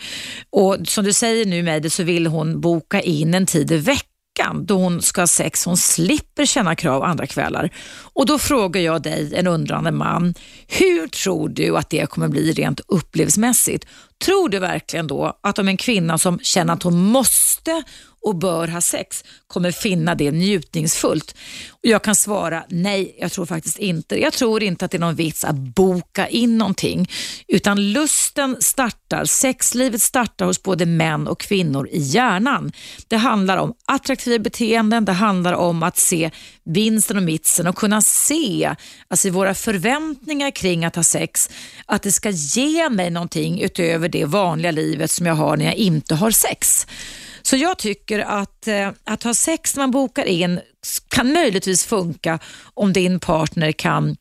[0.51, 3.77] Och Som du säger nu med det så vill hon boka in en tid i
[3.77, 5.65] veckan veckan då hon ska ha sex.
[5.65, 7.71] Hon slipper känna krav andra kvällar.
[8.15, 10.35] Och Då frågar jag dig, en undrande man,
[10.69, 13.87] hur tror du att det kommer bli rent upplevelsemässigt?
[14.25, 17.83] Tror du verkligen då att om en kvinna som känner att hon måste
[18.25, 21.35] och bör ha sex kommer finna det njutningsfullt?
[21.71, 25.01] Och jag kan svara nej, jag tror faktiskt inte Jag tror inte att det är
[25.01, 27.11] någon vits att boka in någonting,
[27.49, 32.73] utan lusten startar, sexlivet startar hos både män och kvinnor i hjärnan.
[33.09, 36.31] Det handlar om attraktiva beteenden, det handlar om att se
[36.65, 38.75] vinsten och mitsen och kunna se
[39.09, 41.51] alltså i våra förväntningar kring att ha sex,
[41.87, 45.75] att det ska ge mig någonting utöver det vanliga livet som jag har när jag
[45.75, 46.87] inte har sex.
[47.47, 50.61] Så jag tycker att, eh, att ha sex när man bokar in
[51.09, 52.39] kan möjligtvis funka
[52.75, 54.17] om din partner kan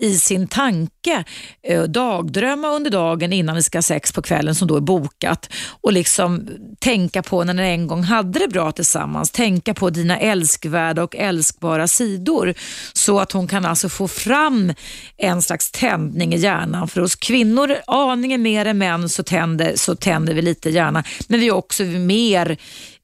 [0.00, 1.24] i sin tanke
[1.62, 5.50] eh, dagdrömma under dagen innan ni ska ha sex på kvällen som då är bokat
[5.80, 6.48] och liksom
[6.78, 9.30] tänka på när ni en gång hade det bra tillsammans.
[9.30, 12.54] Tänka på dina älskvärda och älskbara sidor
[12.92, 14.72] så att hon kan alltså få fram
[15.16, 16.88] en slags tändning i hjärnan.
[16.88, 21.40] För hos kvinnor aningen mer än män så tänder, så tänder vi lite hjärna men
[21.40, 22.58] vi är också mer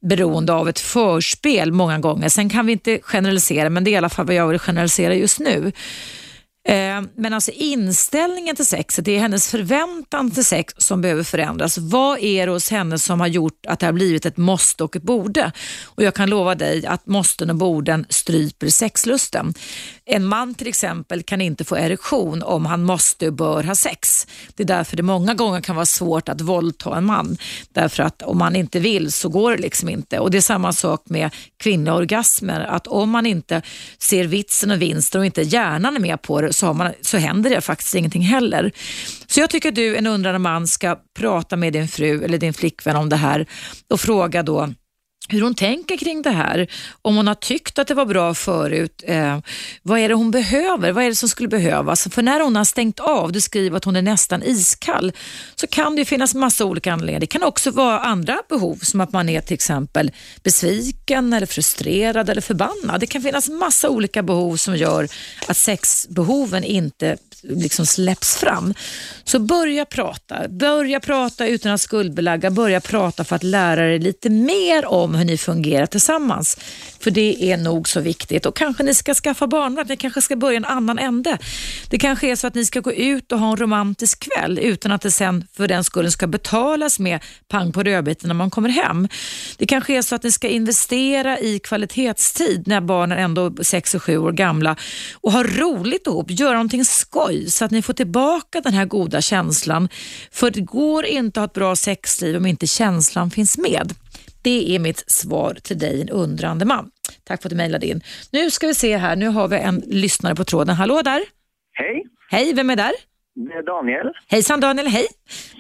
[0.05, 2.29] beroende av ett förspel många gånger.
[2.29, 5.15] Sen kan vi inte generalisera, men det är i alla fall vad jag vill generalisera
[5.15, 5.73] just nu.
[6.69, 11.79] Eh, men alltså inställningen till sexet, det är hennes förväntan till sex som behöver förändras.
[11.79, 14.97] Vad är det hos henne som har gjort att det har blivit ett måste och
[14.97, 15.53] ett borde?
[15.85, 19.55] Och jag kan lova dig att måsten och borden stryper sexlusten.
[20.07, 24.27] En man till exempel kan inte få erektion om han måste och bör ha sex.
[24.55, 27.37] Det är därför det många gånger kan vara svårt att våldta en man.
[27.73, 30.19] Därför att om man inte vill så går det liksom inte.
[30.19, 32.61] Och Det är samma sak med kvinnliga orgasmer.
[32.61, 33.63] Att om man inte
[33.99, 37.51] ser vitsen och vinsten och inte hjärnan är med på det så, man, så händer
[37.51, 38.73] det faktiskt ingenting heller.
[39.27, 42.55] Så jag tycker att du, en undrande man, ska prata med din fru eller din
[42.55, 43.47] flickvän om det här
[43.91, 44.69] och fråga då
[45.29, 46.67] hur hon tänker kring det här.
[47.03, 49.03] Om hon har tyckt att det var bra förut.
[49.07, 49.39] Eh,
[49.83, 50.93] vad är det hon behöver?
[50.93, 52.09] Vad är det som skulle behövas?
[52.11, 55.13] För när hon har stängt av, du skriver att hon är nästan iskall,
[55.55, 57.21] så kan det finnas massa olika anledningar.
[57.21, 60.13] Det kan också vara andra behov, som att man är till exempel
[60.43, 63.01] besviken, eller frustrerad eller förbannad.
[63.01, 65.09] Det kan finnas massa olika behov som gör
[65.47, 67.17] att sexbehoven inte
[67.49, 68.75] liksom släpps fram.
[69.25, 70.49] Så börja prata.
[70.49, 72.51] Börja prata utan att skuldbelägga.
[72.51, 76.59] Börja prata för att lära dig lite mer om hur ni fungerar tillsammans.
[77.01, 78.47] För det är nog så viktigt.
[78.47, 79.89] Och kanske ni ska skaffa barnvakt.
[79.89, 81.39] Ni kanske ska börja en annan ände.
[81.91, 84.93] Det kanske är så att ni ska gå ut och ha en romantisk kväll utan
[84.93, 88.69] att det sen för den skullen ska betalas med pang på rödbetan när man kommer
[88.69, 89.09] hem.
[89.59, 93.95] Det kanske är så att ni ska investera i kvalitetstid när barnen ändå är 6
[93.95, 94.77] och 7 år gamla
[95.15, 98.85] och ha roligt ihop, göra någonting skoj skoj så att ni får tillbaka den här
[98.87, 99.89] goda känslan.
[100.33, 103.93] För det går inte att ha ett bra sexliv om inte känslan finns med.
[104.43, 106.91] Det är mitt svar till dig, en undrande man.
[107.25, 108.01] Tack för att du mejlade in.
[108.33, 110.75] Nu ska vi se här, nu har vi en lyssnare på tråden.
[110.77, 111.21] Hallå där!
[111.73, 112.05] Hej!
[112.31, 112.93] Hej, vem är där?
[113.35, 114.13] Det är Daniel.
[114.29, 115.07] Hejsan Daniel, hej!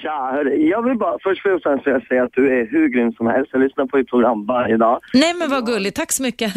[0.02, 3.26] Tja, hörru, jag vill bara först och främst säga att du är hur grym som
[3.26, 3.50] helst.
[3.52, 5.00] Jag lyssnar på ditt program varje dag.
[5.14, 6.52] Nej men vad gulligt, tack så mycket.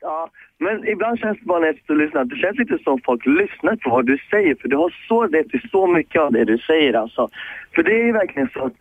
[0.00, 3.76] Ja, men ibland känns det bara när jag lyssnar, det känns lite som folk lyssnar
[3.76, 6.58] på vad du säger, för du har så rätt i så mycket av det du
[6.58, 7.28] säger alltså.
[7.74, 8.72] För det är ju verkligen så att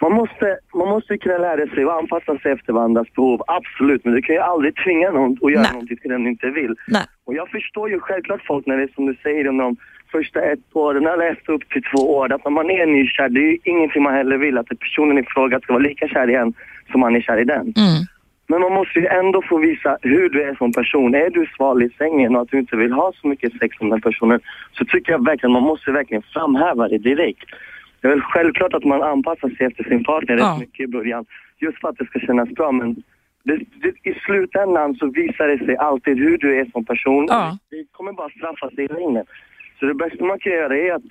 [0.00, 4.04] Man måste, man måste kunna lära sig och anpassa sig efter varandras behov, absolut.
[4.04, 5.72] Men du kan ju aldrig tvinga någon att göra Nej.
[5.72, 6.74] någonting som den inte vill.
[6.88, 7.06] Nej.
[7.24, 9.76] Och jag förstår ju självklart folk när det är som du säger under de
[10.12, 12.32] första ett åren eller efter upp till två år.
[12.32, 14.58] Att när man är nykär, det är ju ingenting man heller vill.
[14.58, 16.54] Att personen i fråga ska vara lika kär i en
[16.90, 17.60] som man är kär i den.
[17.60, 18.00] Mm.
[18.46, 21.14] Men man måste ju ändå få visa hur du är som person.
[21.14, 23.90] Är du sval i sängen och att du inte vill ha så mycket sex med
[23.90, 24.40] den personen
[24.72, 27.48] så tycker jag verkligen man måste verkligen framhäva det direkt.
[28.00, 30.44] Det är väl självklart att man anpassar sig efter sin partner Ja.
[30.44, 31.24] rätt mycket i början
[31.58, 33.02] just för att det ska kännas bra men
[33.44, 37.26] det, det, i slutändan så visar det sig alltid hur du är som person.
[37.28, 37.58] Ja.
[37.70, 39.24] Det kommer bara straffa sig i längden.
[39.80, 41.02] Så det bästa man kan göra är att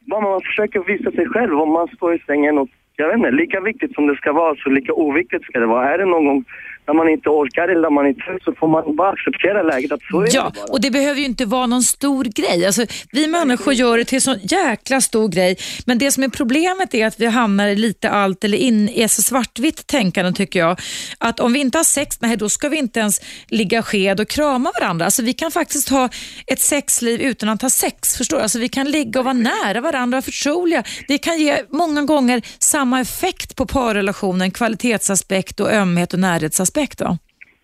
[0.00, 3.30] bara man försöker visa sig själv om man står i sängen och jag vet inte,
[3.30, 5.94] lika viktigt som det ska vara så lika oviktigt ska det vara.
[5.94, 6.44] Är det någon gång
[6.86, 10.00] när man inte orkar eller när man inte så får man bara acceptera läget att
[10.10, 10.72] så är Ja, det bara.
[10.72, 12.66] och det behöver ju inte vara någon stor grej.
[12.66, 15.56] Alltså, vi människor gör det till en sån jäkla stor grej.
[15.86, 19.10] Men det som är problemet är att vi hamnar i lite allt eller in ett
[19.10, 20.80] så svartvitt tänkande tycker jag.
[21.18, 24.28] Att om vi inte har sex, nej då ska vi inte ens ligga sked och
[24.28, 25.04] krama varandra.
[25.04, 26.08] Alltså, vi kan faktiskt ha
[26.46, 28.16] ett sexliv utan att ha sex.
[28.16, 28.42] Förstår du?
[28.42, 30.82] Alltså, vi kan ligga och vara nära varandra och förtroliga.
[31.08, 36.75] Det kan ge många gånger samma effekt på parrelationen, kvalitetsaspekt och ömhet och närhetsaspekt.
[36.76, 37.18] Va?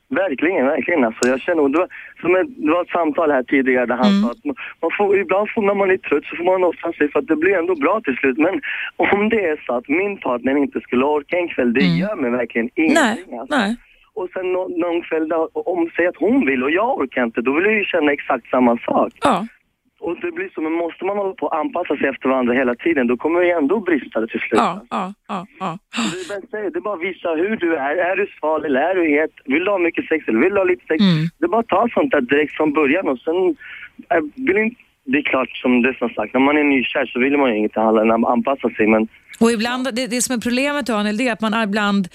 [0.08, 1.04] Verkligen, verkligen.
[1.04, 1.88] Alltså, jag känner, det, var,
[2.20, 4.22] som ett, det var ett samtal här tidigare där han Mm.
[4.22, 6.92] sa att man, man får, ibland får, när man är trött så får man offra
[6.92, 8.38] sig för att det blir ändå bra till slut.
[8.38, 8.54] Men
[8.96, 12.30] om det är så att min partner inte skulle orka en kväll, det gör mig
[12.30, 12.92] verkligen Mm.
[12.94, 13.38] Nej, ingenting.
[13.38, 13.56] Alltså.
[13.56, 13.76] nej.
[14.14, 17.40] Och sen nå- någon kväll där, om säg att hon vill och jag orkar inte,
[17.40, 19.12] då vill jag ju känna exakt samma sak.
[19.24, 19.46] Ja.
[20.04, 22.74] Och det blir så, men måste man hålla på och anpassa sig efter varandra hela
[22.74, 24.60] tiden, då kommer det ju ändå brista det till slut.
[24.66, 25.78] Ja, ja, ja, ja.
[26.50, 27.96] Det är, det är bara att visa hur du är.
[27.96, 29.30] Är du sval eller är du het?
[29.44, 31.00] Vill du ha mycket sex eller vill du ha lite sex?
[31.00, 31.26] Mm.
[31.38, 33.56] Det är bara att ta sånt där direkt från början och sen...
[34.14, 37.18] Äh, vill inte, det är klart, som det som sagt, när man är nykär så
[37.20, 39.08] vill man ju inget annat än att anpassa sig, men
[39.42, 42.08] och ibland, det, det som är problemet Daniel, det är att man ibland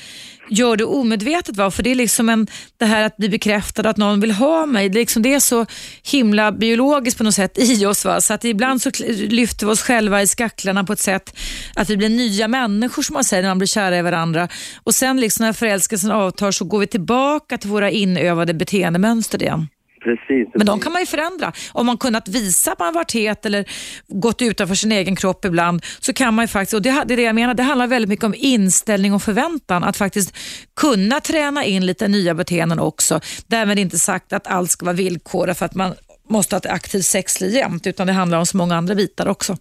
[0.50, 1.58] gör det omedvetet.
[1.58, 1.72] Va?
[1.72, 2.48] För det är liksom en,
[2.78, 4.90] det här att bli bekräftad, att någon vill ha mig.
[4.90, 5.66] Det är, liksom, det är så
[6.04, 8.06] himla biologiskt på något sätt i oss.
[8.06, 8.22] Va?
[8.22, 8.92] Så att ibland så
[9.30, 11.38] lyfter vi oss själva i skacklarna på ett sätt
[11.76, 14.48] att vi blir nya människor som man säger när man blir kära i varandra.
[14.84, 19.68] Och sen liksom när förälskelsen avtar så går vi tillbaka till våra inövade beteendemönster igen
[20.04, 20.48] precis.
[20.54, 21.54] Men de kan man ju förändra.
[21.72, 23.70] Om man kunnat visa att man varit het eller
[24.08, 27.22] gått utanför sin egen kropp ibland så kan man ju faktiskt, och det är det
[27.22, 29.84] jag menar, det handlar väldigt mycket om inställning och förväntan.
[29.84, 30.38] Att faktiskt
[30.76, 33.20] kunna träna in lite nya beteenden också.
[33.48, 35.94] Därmed inte sagt att allt ska vara villkorat för att man
[36.30, 39.58] måste ha ett aktivt sexliv jämt, utan det handlar om så många andra bitar också.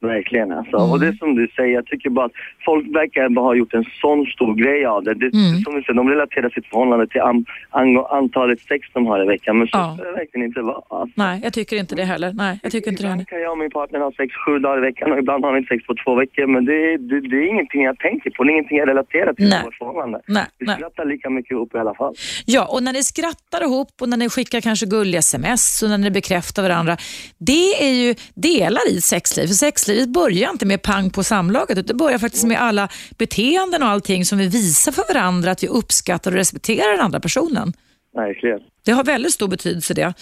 [0.00, 0.76] Verkligen alltså.
[0.76, 0.90] Mm.
[0.90, 2.32] Och det är som du säger, jag tycker bara att
[2.64, 5.14] folk verkar bara ha gjort en sån stor grej av det.
[5.14, 5.60] det Mm.
[5.64, 9.26] Som du säger, de relaterar sitt förhållande till an, an, antalet sex de har i
[9.26, 9.58] veckan.
[9.58, 9.94] Men så Ja.
[9.96, 10.82] ska det verkligen inte vara.
[11.00, 11.12] Alltså.
[11.14, 12.32] Nej, jag tycker inte det heller.
[12.32, 13.22] Nej, jag tycker inte det heller.
[13.22, 15.52] Ibland kan jag och min partner ha sex sju dagar i veckan och ibland har
[15.60, 16.46] vi sex på två veckor.
[16.46, 19.48] Men det, det, det är ingenting jag tänker på, det är ingenting jag relaterar till
[19.48, 19.60] Nej.
[19.64, 20.20] vårt förhållande.
[20.26, 20.76] Nej, Vi nej.
[20.76, 22.14] skrattar lika mycket ihop i alla fall.
[22.46, 25.98] Ja, och när ni skrattar ihop och när ni skickar kanske gulliga sms och när
[25.98, 26.96] ni bekräftar varandra.
[27.38, 29.46] Det är ju delar i sexliv.
[29.46, 29.54] För
[29.86, 33.88] sexlivet börjar inte med pang på samlaget utan det börjar faktiskt med alla beteenden och
[33.88, 37.72] allting som vi visar för varandra att vi uppskattar och respekterar den andra personen.
[38.14, 38.60] Verkligen.
[38.84, 40.14] Det har väldigt stor betydelse det.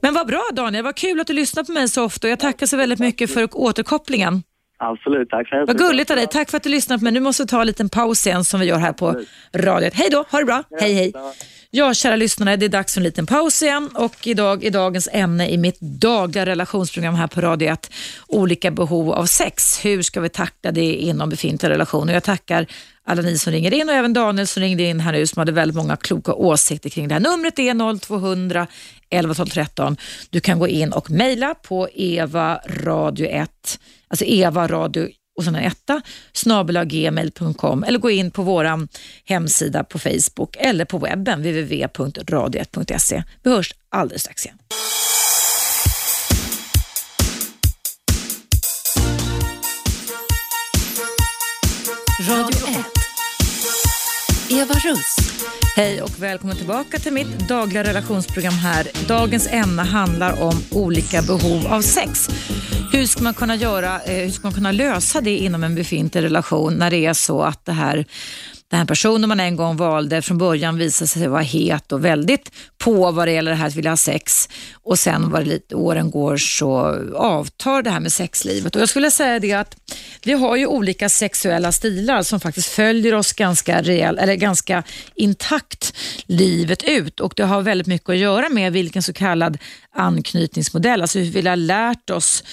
[0.00, 2.40] Men vad bra Daniel, vad kul att du lyssnar på mig så ofta och jag
[2.40, 4.42] tackar så väldigt mycket för återkopplingen.
[4.78, 6.26] Absolut, tack så hemskt Vad gulligt av dig.
[6.26, 7.12] Tack för att du lyssnade på mig.
[7.12, 9.20] Nu måste vi ta en liten paus igen som vi gör här på
[9.54, 9.94] radiot.
[9.94, 10.62] Hej då, ha det bra.
[10.80, 11.12] Hej hej.
[11.76, 15.08] Ja, kära lyssnare, det är dags för en liten paus igen och idag är dagens
[15.12, 17.92] ämne i mitt dagliga relationsprogram här på Radio 1,
[18.26, 19.84] olika behov av sex.
[19.84, 22.14] Hur ska vi tackla det inom befintliga relationer?
[22.14, 22.66] Jag tackar
[23.06, 25.52] alla ni som ringer in och även Daniel som ringde in här nu som hade
[25.52, 27.20] väldigt många kloka åsikter kring det här.
[27.20, 28.66] Numret är 0200
[29.14, 29.96] 11 12 13.
[30.30, 35.54] Du kan gå in och mejla på Eva Radio 1, alltså Eva Radio och sen
[35.54, 36.02] en etta,
[36.32, 38.88] snabelagmail.com eller gå in på vår
[39.24, 43.22] hemsida på Facebook eller på webben www.radio1.se.
[43.42, 44.58] Vi hörs alldeles strax igen.
[52.28, 52.63] Radio
[54.54, 55.16] Eva Russ.
[55.76, 58.88] Hej och välkommen tillbaka till mitt dagliga relationsprogram här.
[59.08, 62.28] Dagens ämne handlar om olika behov av sex.
[62.92, 66.22] Hur ska man kunna, göra, eh, hur ska man kunna lösa det inom en befintlig
[66.22, 68.04] relation när det är så att det här
[68.70, 72.50] den här personen man en gång valde från början visade sig vara het och väldigt
[72.78, 74.48] på vad det gäller det här att vilja ha sex.
[74.72, 76.70] Och sen vad det lite åren går så
[77.16, 78.76] avtar det här med sexlivet.
[78.76, 79.76] Och jag skulle säga det att
[80.24, 84.82] vi har ju olika sexuella stilar som faktiskt följer oss ganska, rejäl, eller ganska
[85.14, 85.96] intakt
[86.26, 87.20] livet ut.
[87.20, 89.58] Och det har väldigt mycket att göra med vilken så kallad
[89.94, 92.44] anknytningsmodell, alltså hur vi har lärt oss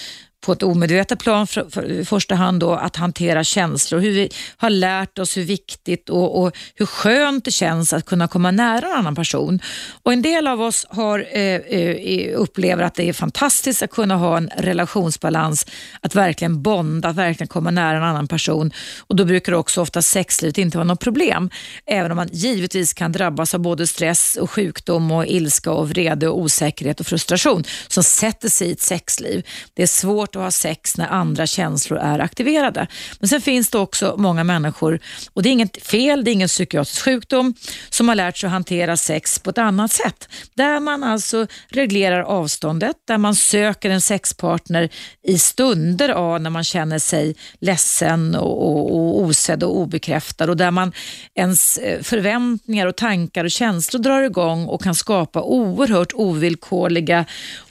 [0.42, 4.00] på ett omedvetet plan för, för, i första hand då, att hantera känslor.
[4.00, 8.28] Hur vi har lärt oss hur viktigt och, och, hur skönt det känns att kunna
[8.28, 9.60] komma nära en annan person.
[10.02, 14.16] Och En del av oss har, eh, eh upplever att det är fantastiskt att kunna
[14.16, 15.66] ha en relationsbalans,
[16.00, 18.72] att verkligen bonda, att verkligen komma nära en annan person.
[19.00, 21.50] Och Då brukar också ofta sexlivet inte vara något problem.
[21.86, 26.28] Även om man givetvis kan drabbas av både stress och sjukdom och ilska och vrede
[26.28, 29.46] och osäkerhet och frustration som sätter sig i ett sexliv.
[29.74, 32.86] Det är svårt att ha sex när andra känslor är aktiverade.
[33.20, 35.00] Men sen finns det också många människor,
[35.32, 37.54] och det är inget fel, det är ingen psykiatrisk sjukdom,
[37.90, 40.28] som har lärt sig att hantera sex på ett annat sätt.
[40.54, 44.88] Där man alltså reglerar avståndet, där man söker en sexpartner
[45.22, 50.56] i stunder av när man känner sig ledsen och, och, och osedd och obekräftad och
[50.56, 50.92] där man
[51.34, 57.24] ens eh, förväntningar och tankar och känslor drar igång och kan skapa oerhört ovillkorliga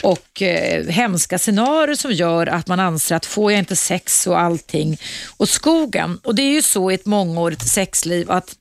[0.04, 4.40] och eh, hemska scenarier som gör att man anser att får jag inte sex och
[4.40, 4.98] allting
[5.38, 6.20] åt skogen.
[6.24, 8.56] Och det är ju så i ett mångårigt sexliv att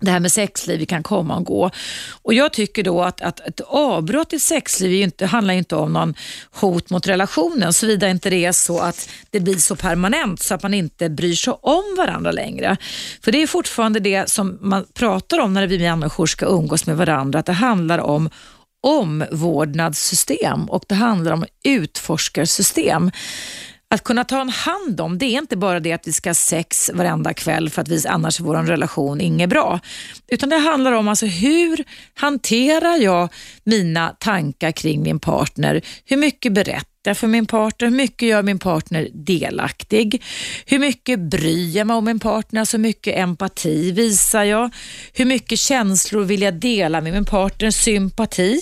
[0.00, 1.70] det här med sexliv kan komma och gå.
[2.22, 6.14] Och Jag tycker då att, att ett avbrott i sexliv inte, handlar inte om någon
[6.52, 10.62] hot mot relationen, såvida inte det är så att det blir så permanent så att
[10.62, 12.76] man inte bryr sig om varandra längre.
[13.22, 16.96] För det är fortfarande det som man pratar om när vi människor ska umgås med
[16.96, 18.30] varandra, att det handlar om
[18.84, 23.10] omvårdnadssystem och det handlar om utforskarsystem.
[23.90, 26.34] Att kunna ta en hand om, det är inte bara det att vi ska ha
[26.34, 29.80] sex varenda kväll för att vi, annars är vår relation inget bra.
[30.28, 33.28] Utan det handlar om alltså hur hanterar jag
[33.64, 35.80] mina tankar kring min partner?
[36.04, 37.88] Hur mycket berättar berättar för min partner?
[37.88, 40.22] Hur mycket gör min partner delaktig?
[40.66, 42.60] Hur mycket bryr jag mig om min partner?
[42.60, 44.70] Alltså mycket empati visar jag?
[45.12, 47.70] Hur mycket känslor vill jag dela med min partner?
[47.70, 48.60] Sympati?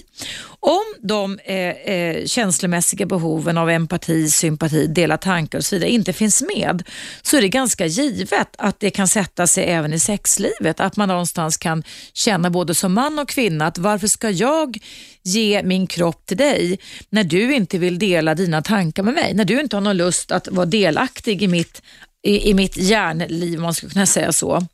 [0.65, 6.13] Om de eh, eh, känslomässiga behoven av empati, sympati, dela tankar och så vidare inte
[6.13, 6.83] finns med
[7.23, 10.81] så är det ganska givet att det kan sätta sig även i sexlivet.
[10.81, 11.83] Att man någonstans kan
[12.13, 14.79] känna både som man och kvinna att varför ska jag
[15.23, 16.79] ge min kropp till dig
[17.11, 19.35] när du inte vill dela dina tankar med mig?
[19.35, 21.83] När du inte har någon lust att vara delaktig i mitt,
[22.23, 24.67] i, i mitt hjärnliv, om man skulle kunna säga så.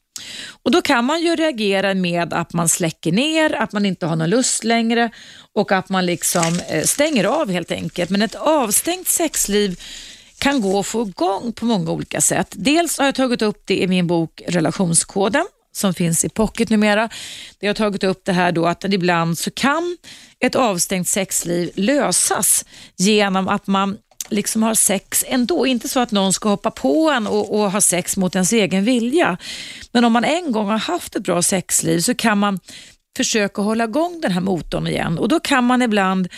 [0.62, 4.16] Och Då kan man ju reagera med att man släcker ner, att man inte har
[4.16, 5.10] någon lust längre
[5.58, 8.10] och att man liksom eh, stänger av helt enkelt.
[8.10, 9.80] Men ett avstängt sexliv
[10.38, 12.48] kan gå att få igång på många olika sätt.
[12.50, 17.08] Dels har jag tagit upp det i min bok Relationskoden som finns i pocket numera.
[17.58, 19.96] Jag har tagit upp det här då att ibland så kan
[20.40, 22.64] ett avstängt sexliv lösas
[22.96, 23.96] genom att man
[24.28, 25.66] liksom har sex ändå.
[25.66, 28.84] Inte så att någon ska hoppa på en och, och, ha sex mot ens egen
[28.84, 29.36] vilja.
[29.92, 32.60] Men om man en gång har haft ett bra sexliv så kan man
[33.18, 36.28] försöka hålla igång den här motorn igen och då kan man ibland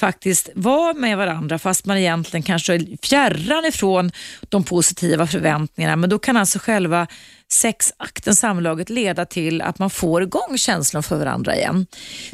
[0.00, 4.12] faktiskt vara med varandra fast man egentligen kanske är fjärran ifrån
[4.48, 5.96] de positiva förväntningarna.
[5.96, 7.06] Men då kan alltså själva
[7.52, 11.86] sexakten, samlaget, leda till att man får igång känslan för varandra igen.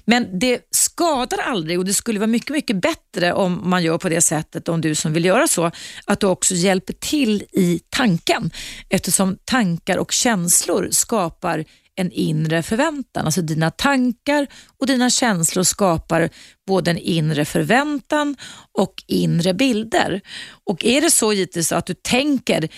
[0.04, 4.08] Men det skadar aldrig och det skulle vara mycket, mycket bättre om man gör på
[4.08, 5.70] det sättet, om du som vill göra så,
[6.04, 8.50] att du också hjälper till i tanken
[8.88, 11.64] eftersom tankar och känslor skapar
[11.96, 13.24] en inre förväntan.
[13.24, 14.46] Alltså dina tankar
[14.80, 16.30] och dina känslor skapar
[16.66, 18.36] både en inre förväntan
[18.72, 20.20] och inre bilder.
[20.64, 22.68] Och är det så givetvis att du tänker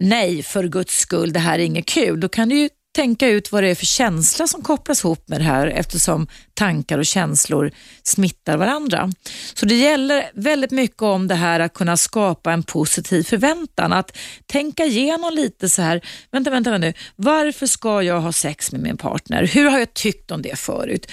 [0.00, 3.52] nej för guds skull, det här är inget kul, då kan du ju tänka ut
[3.52, 7.70] vad det är för känsla som kopplas ihop med det här eftersom tankar och känslor
[8.02, 9.10] smittar varandra.
[9.54, 13.92] Så det gäller väldigt mycket om det här att kunna skapa en positiv förväntan.
[13.92, 14.16] Att
[14.46, 18.80] tänka igenom lite så här, vänta, vänta, vänta nu, varför ska jag ha sex med
[18.80, 19.46] min partner?
[19.46, 21.10] Hur har jag tyckt om det förut?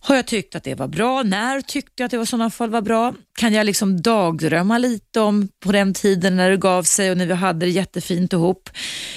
[0.00, 1.22] Har jag tyckt att det var bra?
[1.22, 3.14] När tyckte jag att det i sådana fall var bra?
[3.38, 7.26] Kan jag liksom dagdrömma lite om på den tiden när det gav sig och när
[7.26, 8.70] vi hade det jättefint ihop?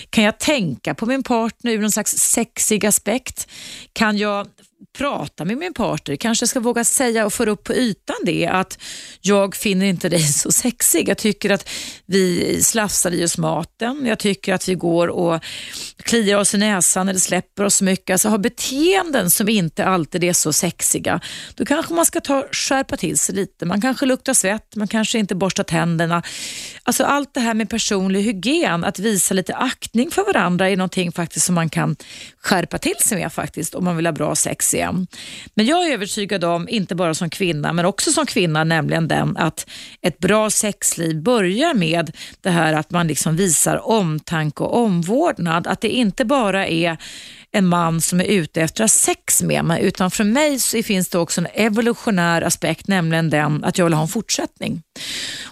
[0.09, 3.47] Kan jag tänka på min partner ur någon slags sexig aspekt?
[3.93, 4.47] Kan jag
[4.97, 8.79] prata med min partner, kanske ska våga säga och få upp på ytan det att
[9.21, 11.09] jag finner inte dig så sexig.
[11.09, 11.69] Jag tycker att
[12.05, 14.05] vi slafsar i oss maten.
[14.05, 15.43] Jag tycker att vi går och
[16.03, 18.13] kliar oss i näsan eller släpper oss mycket.
[18.13, 21.19] Alltså har beteenden som inte alltid är så sexiga.
[21.55, 23.65] Då kanske man ska ta skärpa till sig lite.
[23.65, 26.23] Man kanske luktar svett, man kanske inte borstar tänderna.
[26.83, 31.11] Alltså allt det här med personlig hygien, att visa lite aktning för varandra är någonting
[31.11, 31.95] faktiskt som man kan
[32.41, 34.86] skärpa till sig med faktiskt om man vill ha bra sex igen.
[35.53, 39.37] Men jag är övertygad om, inte bara som kvinna, men också som kvinna, nämligen den
[39.37, 39.69] att
[40.01, 42.11] ett bra sexliv börjar med
[42.41, 45.67] det här att man liksom visar omtanke och omvårdnad.
[45.67, 46.97] Att det inte bara är
[47.51, 50.83] en man som är ute efter att ha sex med mig, utan för mig så
[50.83, 54.81] finns det också en evolutionär aspekt, nämligen den att jag vill ha en fortsättning.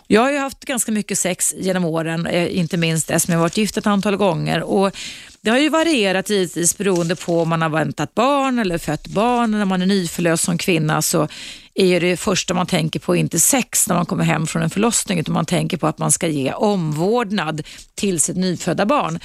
[0.08, 3.58] Jag har ju haft ganska mycket sex genom åren, eh, inte minst eftersom jag varit
[3.58, 4.62] gift ett antal gånger.
[4.64, 4.96] Och
[5.46, 9.52] det har ju varierat givetvis beroende på om man har väntat barn eller fött barn.
[9.52, 11.28] När man är nyförlöst som kvinna så
[11.76, 15.20] är det första man tänker på inte sex när man kommer hem från en förlossning
[15.20, 17.62] utan man tänker på att man ska ge omvårdnad
[17.96, 19.20] till sitt nyfödda barn.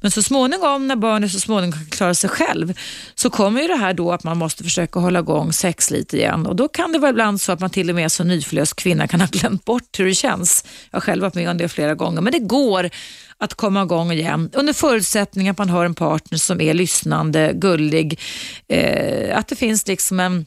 [0.00, 2.78] Men så småningom när barnet så småningom kan klara sig själv
[3.14, 6.46] så kommer ju det här då att man måste försöka hålla igång sex lite igen
[6.46, 9.08] och då kan det vara ibland så att man till och med som nyförlöst kvinna
[9.08, 10.64] kan ha glömt bort hur det känns.
[10.90, 12.90] Jag har själv varit med om det flera gånger men det går
[13.38, 18.20] att komma igång igen under förutsättning att man har en partner som är lyssnande, gullig,
[18.68, 20.46] eh, att det finns liksom en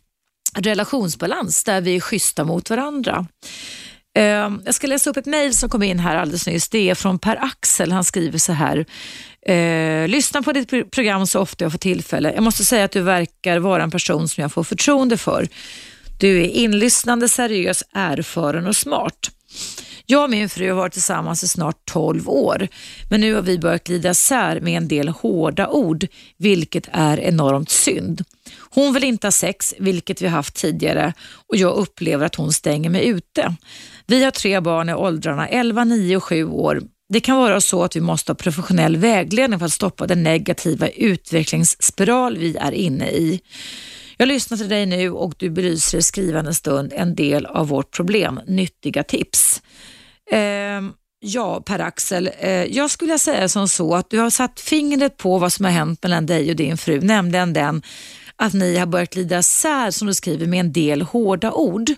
[0.57, 3.25] relationsbalans där vi är schyssta mot varandra.
[4.17, 6.69] Eh, jag ska läsa upp ett mejl som kom in här alldeles nyss.
[6.69, 7.91] Det är från Per-Axel.
[7.91, 8.85] Han skriver så här.
[9.45, 12.33] Eh, lyssna på ditt program så ofta jag får tillfälle.
[12.33, 15.47] Jag måste säga att du verkar vara en person som jag får förtroende för.
[16.19, 19.31] Du är inlyssnande, seriös, erfaren och smart.
[20.12, 22.68] Jag och min fru har varit tillsammans i snart 12 år,
[23.10, 26.07] men nu har vi börjat glida isär med en del hårda ord,
[26.38, 28.24] vilket är enormt synd.
[28.70, 31.14] Hon vill inte ha sex, vilket vi haft tidigare
[31.47, 33.55] och jag upplever att hon stänger mig ute.
[34.07, 36.82] Vi har tre barn i åldrarna 11, 9 och 7 år.
[37.10, 40.88] Det kan vara så att vi måste ha professionell vägledning för att stoppa den negativa
[40.89, 43.41] utvecklingsspiral vi är inne i.
[44.18, 47.91] Jag lyssnar till dig nu och du belyser i skrivande stund en del av vårt
[47.91, 49.62] problem, nyttiga tips.
[50.32, 50.82] Eh,
[51.19, 55.53] ja, Per-Axel, eh, jag skulle säga som så att du har satt fingret på vad
[55.53, 57.82] som har hänt mellan dig och din fru, nämligen den
[58.36, 61.91] att ni har börjat glida isär, som du skriver, med en del hårda ord.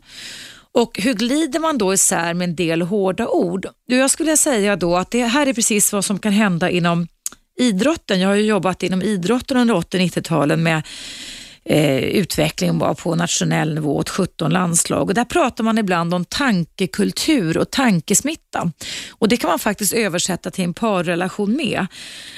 [0.74, 3.68] Och hur glider man då isär med en del hårda ord?
[3.86, 7.08] Jag skulle säga då att det här är precis vad som kan hända inom
[7.60, 8.20] idrotten.
[8.20, 10.84] Jag har ju jobbat inom idrotten under 80-90-talen med
[11.66, 15.08] eh, utvecklingen var på nationell nivå åt 17 landslag.
[15.08, 18.72] Och där pratar man ibland om tankekultur och tankesmitta.
[19.10, 21.88] Och Det kan man faktiskt översätta till en parrelation med.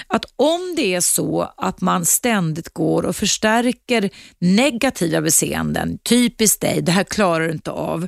[0.07, 4.09] Att om det är så att man ständigt går och förstärker
[4.39, 8.07] negativa beseenden, typiskt dig, det här klarar du inte av,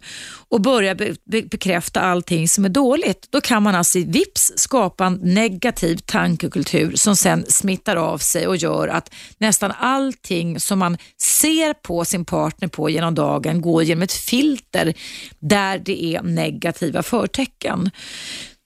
[0.50, 5.06] och börjar be be bekräfta allting som är dåligt, då kan man alltså vips skapa
[5.06, 10.98] en negativ tankekultur som sen smittar av sig och gör att nästan allting som man
[11.22, 14.94] ser på sin partner på genom dagen går genom ett filter
[15.40, 17.92] där det är negativa förtecken.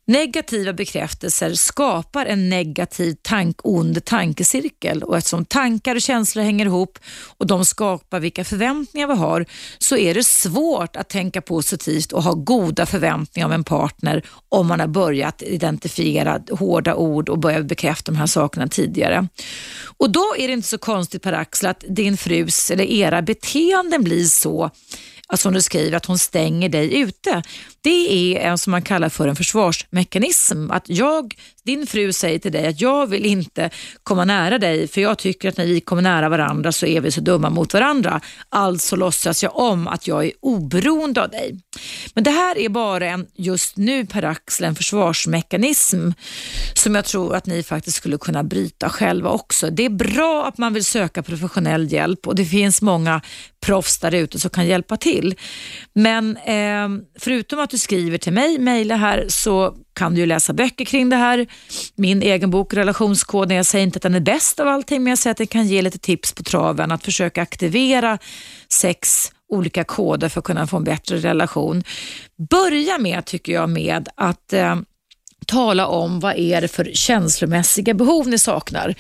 [0.09, 6.99] Negativa bekräftelser skapar en negativ tank, ond tankecirkel och eftersom tankar och känslor hänger ihop
[7.37, 9.45] och de skapar vilka förväntningar vi har
[9.77, 14.67] så är det svårt att tänka positivt och ha goda förväntningar om en partner om
[14.67, 19.27] man har börjat identifiera hårda ord och börjat bekräfta de här sakerna tidigare.
[19.97, 24.25] Och Då är det inte så konstigt Per-Axel att din frus eller era beteenden blir
[24.25, 24.71] så
[25.33, 27.43] att som du skriver, att hon stänger dig ute.
[27.81, 30.71] Det är en som man kallar för en försvarsmekanism.
[30.71, 33.69] Att jag, din fru säger till dig att jag vill inte
[34.03, 37.11] komma nära dig för jag tycker att när vi kommer nära varandra så är vi
[37.11, 38.21] så dumma mot varandra.
[38.49, 41.59] Alltså låtsas jag om att jag är oberoende av dig.
[42.13, 46.11] Men det här är bara en, just nu per axel, en försvarsmekanism
[46.73, 49.69] som jag tror att ni faktiskt skulle kunna bryta själva också.
[49.69, 53.21] Det är bra att man vill söka professionell hjälp och det finns många
[53.65, 55.35] proffs där ute som kan hjälpa till.
[55.93, 60.53] Men eh, förutom att du skriver till mig, mejla här, så kan du ju läsa
[60.53, 61.47] böcker kring det här.
[61.95, 65.19] Min egen bok Relationskoden, jag säger inte att den är bäst av allting, men jag
[65.19, 68.17] säger att den kan ge lite tips på traven att försöka aktivera
[68.69, 71.83] sex olika koder för att kunna få en bättre relation.
[72.49, 74.75] Börja med, tycker jag, med att eh,
[75.45, 78.95] tala om vad är det för känslomässiga behov ni saknar.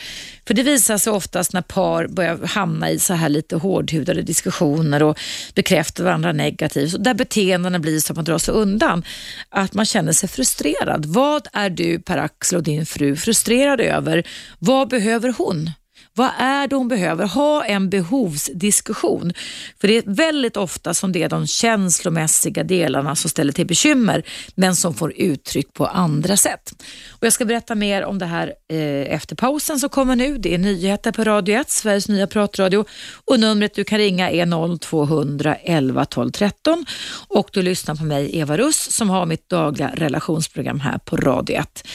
[0.47, 5.03] För det visar sig oftast när par börjar hamna i så här lite hårdhudade diskussioner
[5.03, 5.19] och
[5.55, 9.03] bekräftar varandra negativt, där beteendena blir så att man drar sig undan,
[9.49, 11.05] att man känner sig frustrerad.
[11.05, 14.23] Vad är du Per-Axel och din fru frustrerad över?
[14.59, 15.71] Vad behöver hon?
[16.19, 17.25] Vad är det hon behöver?
[17.25, 19.33] Ha en behovsdiskussion.
[19.81, 24.23] För det är väldigt ofta som det är de känslomässiga delarna som ställer till bekymmer,
[24.55, 26.83] men som får uttryck på andra sätt.
[27.09, 30.37] Och jag ska berätta mer om det här eh, efter pausen som kommer nu.
[30.37, 32.85] Det är nyheter på Radio 1, Sveriges nya pratradio
[33.25, 36.85] och numret du kan ringa är 0200 11 12 13
[37.27, 41.55] och du lyssnar på mig, Eva Russ, som har mitt dagliga relationsprogram här på Radio
[41.55, 41.87] 1.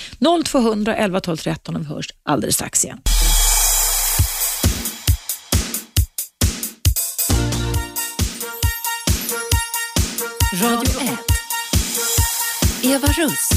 [0.44, 2.98] 0200 11 12 13 och vi hörs alldeles strax igen.
[10.62, 11.18] Radio 1.
[12.82, 13.48] Eva Russ.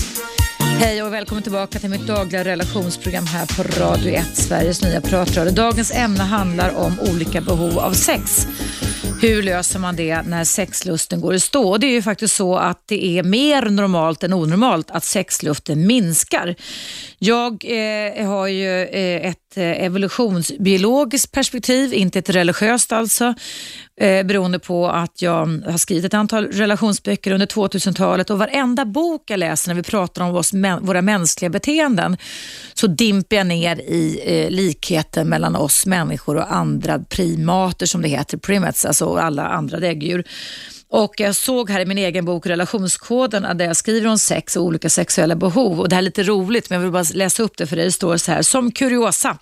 [0.60, 5.54] Hej och välkommen tillbaka till mitt dagliga relationsprogram här på Radio 1, Sveriges nya pratradio.
[5.54, 8.48] Dagens ämne handlar om olika behov av sex.
[9.22, 11.70] Hur löser man det när sexlusten går i stå?
[11.70, 15.88] Och det är ju faktiskt så att det är mer normalt än onormalt att sexluften
[15.88, 16.55] minskar.
[17.18, 23.34] Jag eh, har ju eh, ett eh, evolutionsbiologiskt perspektiv, inte ett religiöst alltså,
[24.01, 29.24] eh, beroende på att jag har skrivit ett antal relationsböcker under 2000-talet och varenda bok
[29.26, 32.18] jag läser när vi pratar om oss, våra mänskliga beteenden
[32.74, 38.07] så dimper jag ner i eh, likheten mellan oss människor och andra primater som det
[38.07, 40.24] heter, primates, alltså och alla andra däggdjur.
[40.89, 44.64] Och jag såg här i min egen bok Relationskoden där jag skriver om sex och
[44.64, 47.58] olika sexuella behov och det här är lite roligt men jag vill bara läsa upp
[47.58, 47.86] det för dig.
[47.86, 49.38] Det står så här, som kuriosa.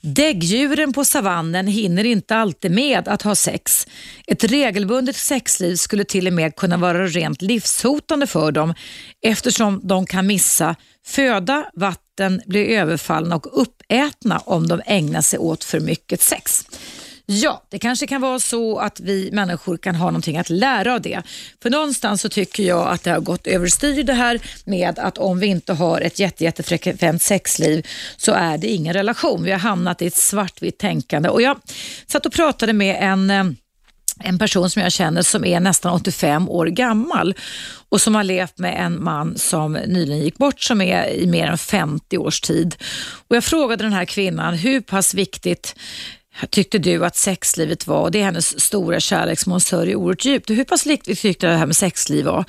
[0.00, 3.86] Däggdjuren på savannen hinner inte alltid med att ha sex.
[4.26, 8.74] Ett regelbundet sexliv skulle till och med kunna vara rent livshotande för dem
[9.22, 15.64] eftersom de kan missa föda, vatten, bli överfallna och uppätna om de ägnar sig åt
[15.64, 16.66] för mycket sex.
[17.26, 21.00] Ja, det kanske kan vara så att vi människor kan ha någonting att lära av
[21.00, 21.22] det.
[21.62, 25.38] För någonstans så tycker jag att det har gått överstyr det här med att om
[25.38, 29.44] vi inte har ett jätte, jättefrekvent sexliv så är det ingen relation.
[29.44, 31.58] Vi har hamnat i ett svartvitt tänkande och jag
[32.06, 33.44] satt och pratade med en eh,
[34.18, 37.34] en person som jag känner som är nästan 85 år gammal
[37.88, 41.46] och som har levt med en man som nyligen gick bort som är i mer
[41.46, 42.76] än 50 års tid.
[43.28, 45.74] Och jag frågade den här kvinnan hur pass viktigt
[46.50, 48.00] tyckte du att sexlivet var?
[48.00, 50.50] Och det är hennes stora kärlek som hon sörjer oerhört djupt.
[50.50, 52.44] hur pass viktigt tyckte du det här med sexliv var?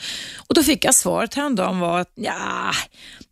[0.48, 2.72] Och då fick jag svaret häromdagen var att ja,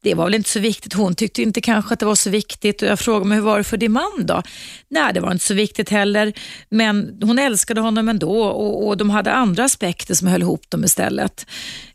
[0.04, 0.94] det var väl inte så viktigt.
[0.94, 3.58] Hon tyckte inte kanske att det var så viktigt och jag frågade mig hur var
[3.58, 4.44] det för din man då?
[4.90, 6.34] Nej, det var inte så viktigt heller,
[6.70, 10.84] men hon älskade honom ändå och, och de hade andra aspekter som höll ihop dem
[10.84, 11.46] istället.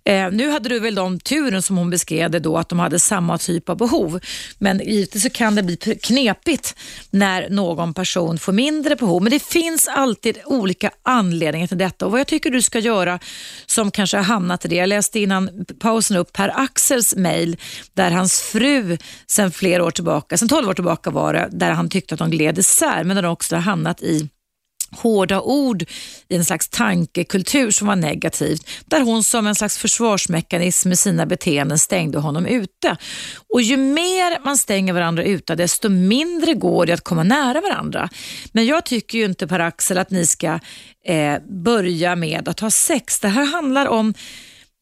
[0.09, 2.99] Eh, nu hade du väl de turen som hon beskrev det då, att de hade
[2.99, 4.21] samma typ av behov.
[4.59, 6.75] Men givetvis så kan det bli knepigt
[7.11, 9.23] när någon person får mindre behov.
[9.23, 13.19] Men det finns alltid olika anledningar till detta och vad jag tycker du ska göra
[13.67, 14.77] som kanske har hamnat i det.
[14.77, 17.57] Jag läste innan pausen upp Per Axels mejl
[17.95, 21.89] där hans fru sen flera år tillbaka, sen 12 år tillbaka var det, där han
[21.89, 24.29] tyckte att de gled isär men där de också har hamnat i
[24.91, 25.85] hårda ord
[26.29, 31.27] i en slags tankekultur som var negativt, där hon som en slags försvarsmekanism med sina
[31.27, 32.97] beteenden stängde honom ute.
[33.55, 38.09] Och ju mer man stänger varandra ute, desto mindre går det att komma nära varandra.
[38.53, 40.59] Men jag tycker ju inte Per-Axel att ni ska
[41.05, 43.21] eh, börja med att ha sex.
[43.21, 44.15] Det här handlar om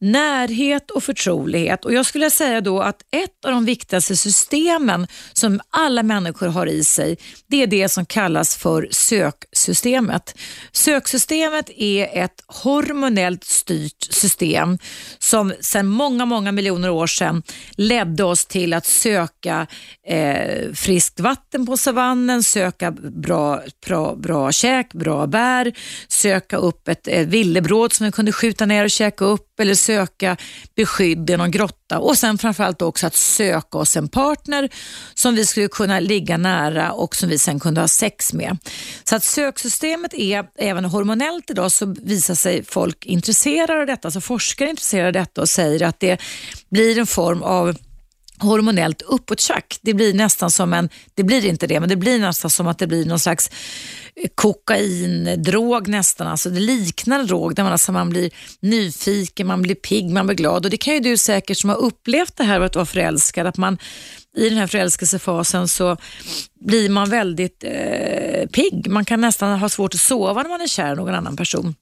[0.01, 1.85] närhet och förtrolighet.
[1.85, 6.67] Och Jag skulle säga då att ett av de viktigaste systemen som alla människor har
[6.67, 10.35] i sig, det är det som kallas för söksystemet.
[10.73, 14.79] Söksystemet är ett hormonellt styrt system
[15.19, 17.43] som sedan många, många miljoner år sedan
[17.77, 19.67] ledde oss till att söka
[20.07, 25.73] eh, friskt vatten på savannen, söka bra, bra, bra käk, bra bär,
[26.09, 30.37] söka upp ett, ett villebråd som vi kunde skjuta ner och käka upp eller söka
[30.77, 34.69] beskydd i någon grotta och sen framförallt också att söka oss en partner
[35.15, 38.59] som vi skulle kunna ligga nära och som vi sen kunde ha sex med.
[39.05, 44.21] Så att söksystemet är, även hormonellt idag så visar sig folk intresserade av detta, alltså
[44.21, 46.21] forskare intresserade av detta och säger att det
[46.71, 47.77] blir en form av
[48.39, 49.79] hormonellt uppåttjack.
[49.83, 52.79] Det blir nästan som en, det blir inte det, men det blir nästan som att
[52.79, 53.51] det blir någon slags
[54.17, 56.27] eh, kokaindrog nästan.
[56.27, 58.31] Alltså det liknar en drog där man, alltså man blir
[58.61, 60.65] nyfiken, man blir pigg, man blir glad.
[60.65, 63.57] Och Det kan ju du säkert som har upplevt det här att vara förälskad, att
[63.57, 63.79] man
[64.37, 65.97] i den här förälskelsefasen så
[66.61, 68.91] blir man väldigt eh, pigg.
[68.91, 71.75] Man kan nästan ha svårt att sova när man är kär i någon annan person.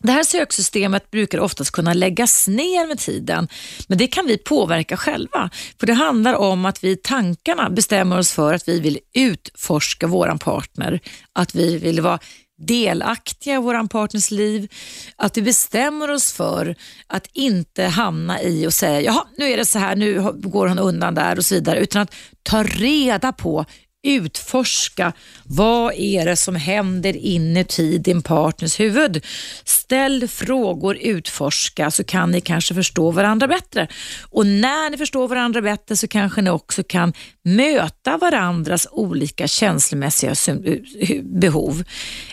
[0.00, 3.48] Det här söksystemet brukar oftast kunna läggas ner med tiden,
[3.86, 5.50] men det kan vi påverka själva.
[5.80, 10.06] För Det handlar om att vi i tankarna bestämmer oss för att vi vill utforska
[10.06, 11.00] våran partner,
[11.32, 12.18] att vi vill vara
[12.58, 14.72] delaktiga i våran partners liv,
[15.16, 16.76] att vi bestämmer oss för
[17.06, 20.78] att inte hamna i och säga jaha, nu är det så här, nu går hon
[20.78, 23.64] undan där och så vidare, utan att ta reda på
[24.02, 25.12] utforska
[25.44, 29.24] vad är det som händer inuti din partners huvud.
[29.64, 33.88] Ställ frågor, utforska så kan ni kanske förstå varandra bättre.
[34.30, 37.12] Och när ni förstår varandra bättre så kanske ni också kan
[37.44, 41.84] möta varandras olika känslomässiga eh, behov.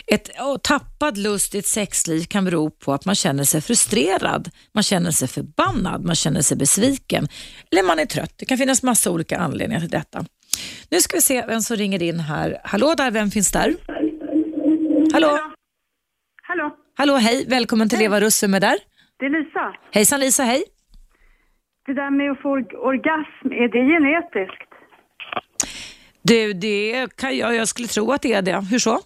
[0.06, 0.30] Ett
[0.62, 5.10] tappad lust i ett sexliv kan bero på att man känner sig frustrerad, man känner
[5.10, 7.28] sig förbannad, man känner sig besviken
[7.72, 8.32] eller man är trött.
[8.36, 10.24] Det kan finnas massa olika anledningar till detta.
[10.90, 12.56] Nu ska vi se vem som ringer in här.
[12.64, 13.74] Hallå där, vem finns där?
[15.12, 15.38] Hallå?
[16.42, 16.76] Hallå?
[16.96, 17.46] Hallå, hej.
[17.48, 18.04] Välkommen till hej.
[18.08, 18.42] Leva Russ.
[18.42, 18.78] Vem är där?
[19.18, 19.74] Det är Lisa.
[19.92, 20.64] Hejsan Lisa, hej.
[21.86, 22.48] Det där med att få
[22.90, 24.72] orgasm, är det genetiskt?
[26.22, 28.60] Du, det kan jag, jag skulle tro att det är det.
[28.70, 28.98] Hur så?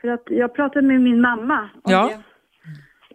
[0.00, 2.08] För att jag pratade med min mamma om Ja.
[2.08, 2.22] det.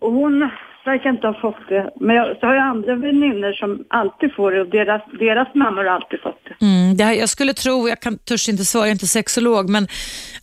[0.02, 0.50] Och hon
[0.86, 1.90] verkar inte ha fått det.
[2.00, 5.84] Men jag, så har jag andra vänner som alltid får det och deras, deras mammor
[5.84, 6.66] har alltid fått det.
[6.66, 9.70] Mm, det här, jag skulle tro, jag kan, törs inte svara, jag är inte sexolog,
[9.70, 9.88] men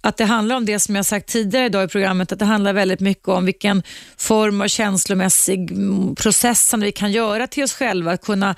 [0.01, 2.73] att det handlar om det som jag sagt tidigare idag i programmet, att det handlar
[2.73, 3.83] väldigt mycket om vilken
[4.19, 5.71] form av känslomässig
[6.23, 8.55] process som vi kan göra till oss själva, att kunna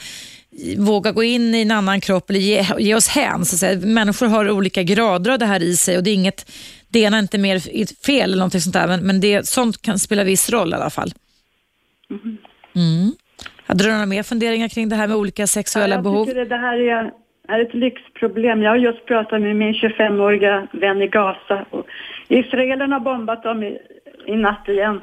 [0.79, 3.45] våga gå in i en annan kropp eller ge, ge oss hän.
[3.45, 3.87] Så att säga.
[3.87, 6.51] Människor har olika grader av det här i sig och det är inget,
[6.89, 7.59] det ena är inte mer
[8.05, 10.91] fel eller någonting sånt där, men, men det, sånt kan spela viss roll i alla
[10.91, 11.15] fall.
[12.77, 13.13] Mm.
[13.67, 16.27] Hade du några mer funderingar kring det här med olika sexuella jag behov?
[16.27, 17.13] det, här är,
[17.49, 18.63] är ett lyxproblem.
[18.63, 21.67] Jag har just pratat med min 25-åriga vän i Gaza.
[21.71, 21.87] Och
[22.29, 23.79] Israelerna har bombat dem i,
[24.27, 25.01] i natt igen.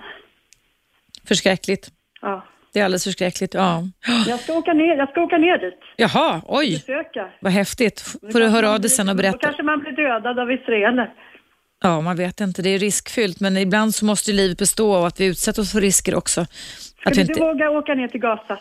[1.28, 1.92] Förskräckligt.
[2.22, 2.46] Ja.
[2.74, 3.54] Det är alldeles förskräckligt.
[3.54, 3.84] Ja.
[4.28, 5.80] Jag ska åka ner, jag ska åka ner dit.
[5.96, 7.30] Jaha, oj, Besöka.
[7.40, 8.02] vad häftigt.
[8.32, 9.38] Får du höra av dig sen och Då berätta?
[9.38, 11.14] kanske man blir dödad av israeler.
[11.84, 12.62] Ja, man vet inte.
[12.62, 15.72] Det är riskfyllt, men ibland så måste ju livet bestå av att vi utsätter oss
[15.72, 16.46] för risker också.
[17.06, 17.34] Vi Skulle inte...
[17.34, 18.60] du våga åka ner till Gaza?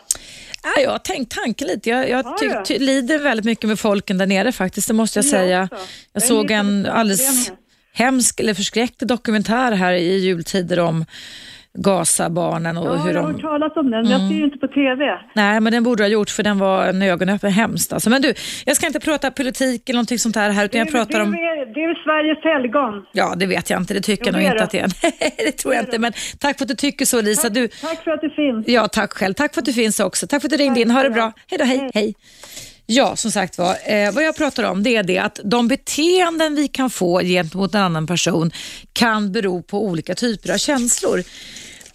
[0.63, 1.89] ja, jag har tänkt tanken lite.
[1.89, 2.85] Jag, jag Har ty, du?
[2.85, 5.63] lider väldigt mycket med folken där nere faktiskt, det måste jag säga.
[5.63, 5.75] också.
[5.75, 7.51] Jag Jag såg en alldeles
[7.93, 11.05] hemsk eller förskräcklig dokumentär här i jultider om
[11.73, 13.33] Gaza-barnen och Ja, hur jag har de...
[13.33, 14.05] hört talas om den.
[14.09, 15.05] Jag ser ju inte på TV.
[15.35, 17.93] Nej, men den borde du ha gjort för den var en ögonöppnare hemskt.
[17.93, 18.09] Alltså.
[18.09, 18.33] Men du,
[18.65, 21.23] jag ska inte prata politik eller någonting sånt här, här utan jag Det- pratar det,
[21.25, 21.33] om...
[21.33, 23.05] är, det är Sveriges helgon.
[23.11, 23.93] Ja, det vet jag inte.
[23.93, 24.91] Det tycker Jo, jag nog inte att det är.
[25.45, 25.99] Det tror jag inte.
[25.99, 27.49] Men tack för att du tycker så, Lisa.
[27.49, 28.67] Du, Tack för att du finns.
[28.67, 29.33] ja, tack själv.
[29.33, 30.27] Tack för att du finns också.
[30.27, 30.91] Tack för att du ringde in.
[30.91, 31.31] Ha det bra.
[31.47, 32.15] Hej då, hej, hej.
[32.93, 36.55] Ja, som sagt var, eh, vad jag pratar om det är det att de beteenden
[36.55, 38.51] vi kan få gentemot en annan person
[38.93, 41.23] kan bero på olika typer av känslor.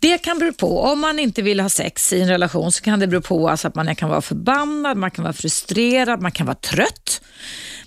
[0.01, 3.01] Det kan bero på, om man inte vill ha sex i en relation så kan
[3.01, 6.47] det bero på alltså att man kan vara förbannad, man kan vara frustrerad, man kan
[6.47, 7.21] vara trött,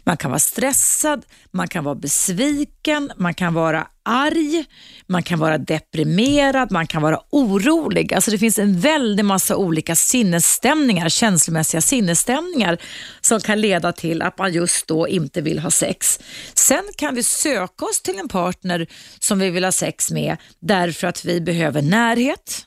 [0.10, 4.66] man kan vara stressad, man kan vara besviken, man kan vara arg,
[5.08, 8.14] man kan vara deprimerad, man kan vara orolig.
[8.14, 12.78] Alltså det finns en väldig massa olika sinnesstämningar, känslomässiga sinnesstämningar
[13.22, 16.20] som kan leda till att man just då inte vill ha sex.
[16.54, 18.88] Sen kan vi söka oss till en partner
[19.20, 22.66] som vi vill ha sex med därför att vi behöver närhet,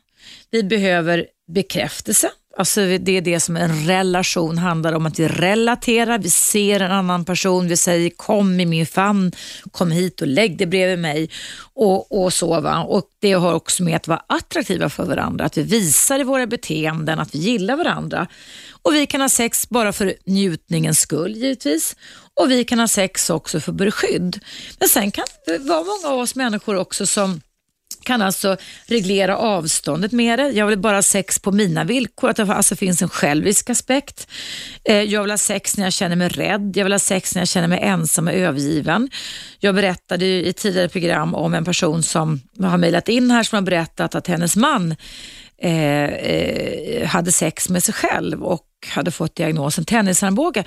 [0.50, 2.30] vi behöver bekräftelse.
[2.56, 6.92] Alltså det är det som en relation handlar om, att vi relaterar, vi ser en
[6.92, 9.32] annan person, vi säger kom i min famn,
[9.70, 11.30] kom hit och lägg dig bredvid mig
[11.74, 12.60] och, och så.
[12.60, 12.82] Va?
[12.82, 16.46] Och det har också med att vara attraktiva för varandra, att vi visar i våra
[16.46, 18.26] beteenden att vi gillar varandra.
[18.82, 21.96] Och vi kan ha sex bara för njutningens skull givetvis.
[22.40, 24.40] Och vi kan ha sex också för beskydd.
[24.78, 27.40] Men sen kan det vara många av oss människor också som
[28.02, 30.48] kan alltså reglera avståndet med det.
[30.48, 34.28] Jag vill bara ha sex på mina villkor, att det alltså finns en självisk aspekt.
[34.84, 37.40] Eh, jag vill ha sex när jag känner mig rädd, jag vill ha sex när
[37.40, 39.10] jag känner mig ensam och övergiven.
[39.58, 43.56] Jag berättade ju i tidigare program om en person som har mejlat in här som
[43.56, 44.96] har berättat att hennes man
[45.64, 50.64] Eh, eh, hade sex med sig själv och hade fått diagnosen tennisarmbåge.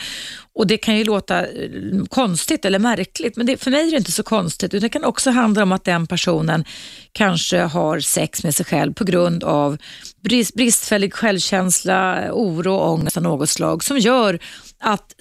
[0.53, 1.69] Och det kan ju låta eh,
[2.09, 4.73] konstigt eller märkligt, men det, för mig är det inte så konstigt.
[4.73, 6.65] Utan det kan också handla om att den personen
[7.11, 9.77] kanske har sex med sig själv på grund av
[10.23, 14.39] brist, bristfällig självkänsla, oro och ångest av något slag som gör
[14.79, 15.15] att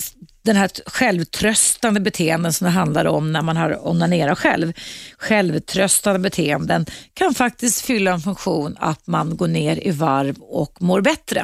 [0.44, 4.72] den här självtröstande beteenden som det handlar om när man har onanerat själv,
[5.18, 11.00] självtröstande beteenden kan faktiskt fylla en funktion att man går ner i varv och mår
[11.00, 11.40] bättre.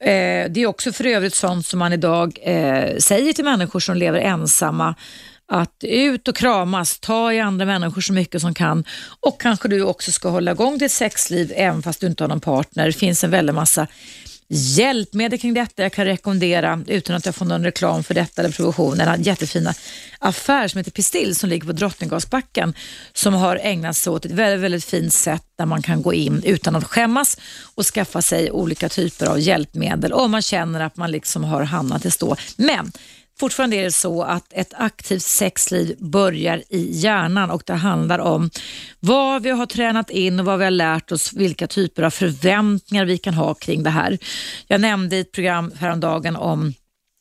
[0.00, 3.96] Eh, det är också för övrigt sånt som man idag eh, säger till människor som
[3.96, 4.94] lever ensamma
[5.52, 8.84] att ut och kramas, ta i andra människor så mycket som kan
[9.20, 12.40] och kanske du också ska hålla igång ditt sexliv även fast du inte har någon
[12.40, 12.86] partner.
[12.86, 13.86] Det finns en väldig massa
[14.48, 15.82] hjälpmedel kring detta.
[15.82, 19.74] Jag kan rekommendera, utan att jag får någon reklam för detta eller provision, en jättefina
[20.18, 22.74] affär som heter Pistill som ligger på Drottninggatsbacken
[23.12, 26.42] som har ägnat sig åt ett väldigt, väldigt fint sätt där man kan gå in
[26.44, 27.36] utan att skämmas
[27.74, 32.04] och skaffa sig olika typer av hjälpmedel om man känner att man liksom har hamnat
[32.04, 32.36] i stå.
[32.56, 32.92] Men
[33.40, 38.50] Fortfarande är det så att ett aktivt sexliv börjar i hjärnan och det handlar om
[39.00, 43.04] vad vi har tränat in och vad vi har lärt oss, vilka typer av förväntningar
[43.04, 44.18] vi kan ha kring det här.
[44.66, 46.74] Jag nämnde i ett program häromdagen om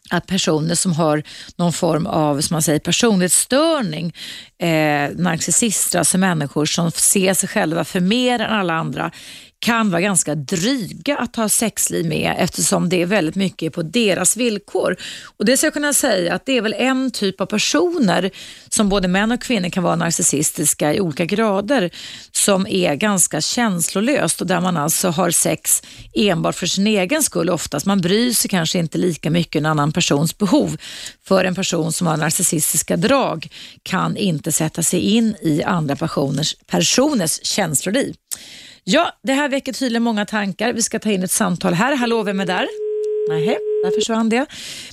[0.10, 1.24] att personer som har
[1.56, 4.14] någon form av som man säger, personlighetsstörning,
[4.60, 9.12] eh, narcissister, alltså människor som ser sig själva för mer än alla andra,
[9.60, 14.38] kan vara ganska dryga att ha sexliv med eftersom det är väldigt mycket på deras
[14.38, 14.96] villkor.
[15.38, 18.32] Och Det ska jag kunna säga att det är väl en typ av personer
[18.70, 21.90] som både män och kvinnor kan vara narcissistiska i olika grader
[22.32, 25.84] som är ganska känslolöst och där man alltså har sex
[26.14, 27.86] enbart för sin egen skull oftast.
[27.86, 30.78] Man bryr sig kanske inte lika mycket en annan persons behov.
[31.28, 33.48] För en person som har narcissistiska drag
[33.84, 38.16] kan inte sätta sig in i andra personers, personers känsloliv.
[38.90, 40.74] Ja, det här väcker tydligen många tankar.
[40.74, 41.96] Vi ska ta in ett samtal här.
[41.96, 42.68] Hallå, vem är där?
[43.30, 44.46] Nej, där försvann det.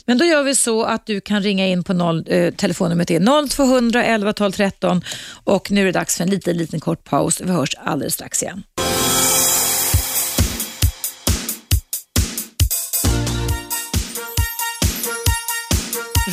[0.07, 3.49] Men då gör vi så att du kan ringa in på noll, eh, telefonnumret är
[3.49, 5.05] 0200 11 12 13
[5.45, 7.41] och nu är det dags för en liten, liten kort paus.
[7.41, 8.63] Vi hörs alldeles strax igen.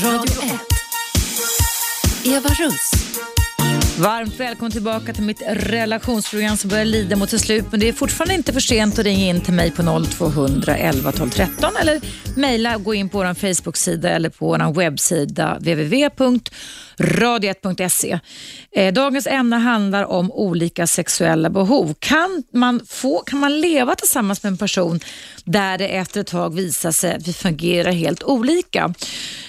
[0.04, 0.52] Radio 1.
[2.26, 2.92] Eva Russ.
[4.02, 7.66] Varmt välkommen tillbaka till mitt relationsprogram som börjar lida mot sitt slut.
[7.72, 11.12] Men det är fortfarande inte för sent att ringa in till mig på 0200 11
[11.12, 12.02] 12 13 eller
[12.36, 16.10] mejla och gå in på vår Facebook-sida eller på vår webbsida www.
[18.72, 21.94] Eh, dagens ämne handlar om olika sexuella behov.
[22.00, 25.00] Kan man, få, kan man leva tillsammans med en person
[25.44, 28.94] där det efter ett tag visar sig att vi fungerar helt olika?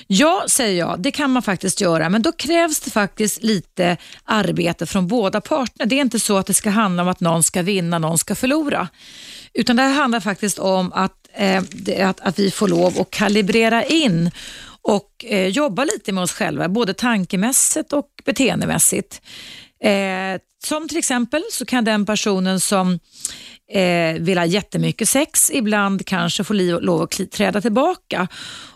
[0.06, 4.86] Ja, säger jag, det kan man faktiskt göra, men då krävs det faktiskt lite arbete
[4.86, 5.86] från båda parterna.
[5.86, 8.34] Det är inte så att det ska handla om att någon ska vinna, någon ska
[8.34, 8.88] förlora.
[9.54, 13.84] Utan det här handlar faktiskt om att, eh, att, att vi får lov att kalibrera
[13.84, 14.30] in
[14.82, 19.22] och eh, jobba lite med oss själva, både tankemässigt och beteendemässigt.
[19.84, 22.98] Eh, som till exempel så kan den personen som
[23.72, 28.28] eh, vill ha jättemycket sex ibland kanske få lov att träda tillbaka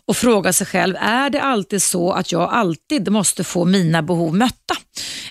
[0.06, 4.34] och fråga sig själv, är det alltid så att jag alltid måste få mina behov
[4.34, 4.74] mötta?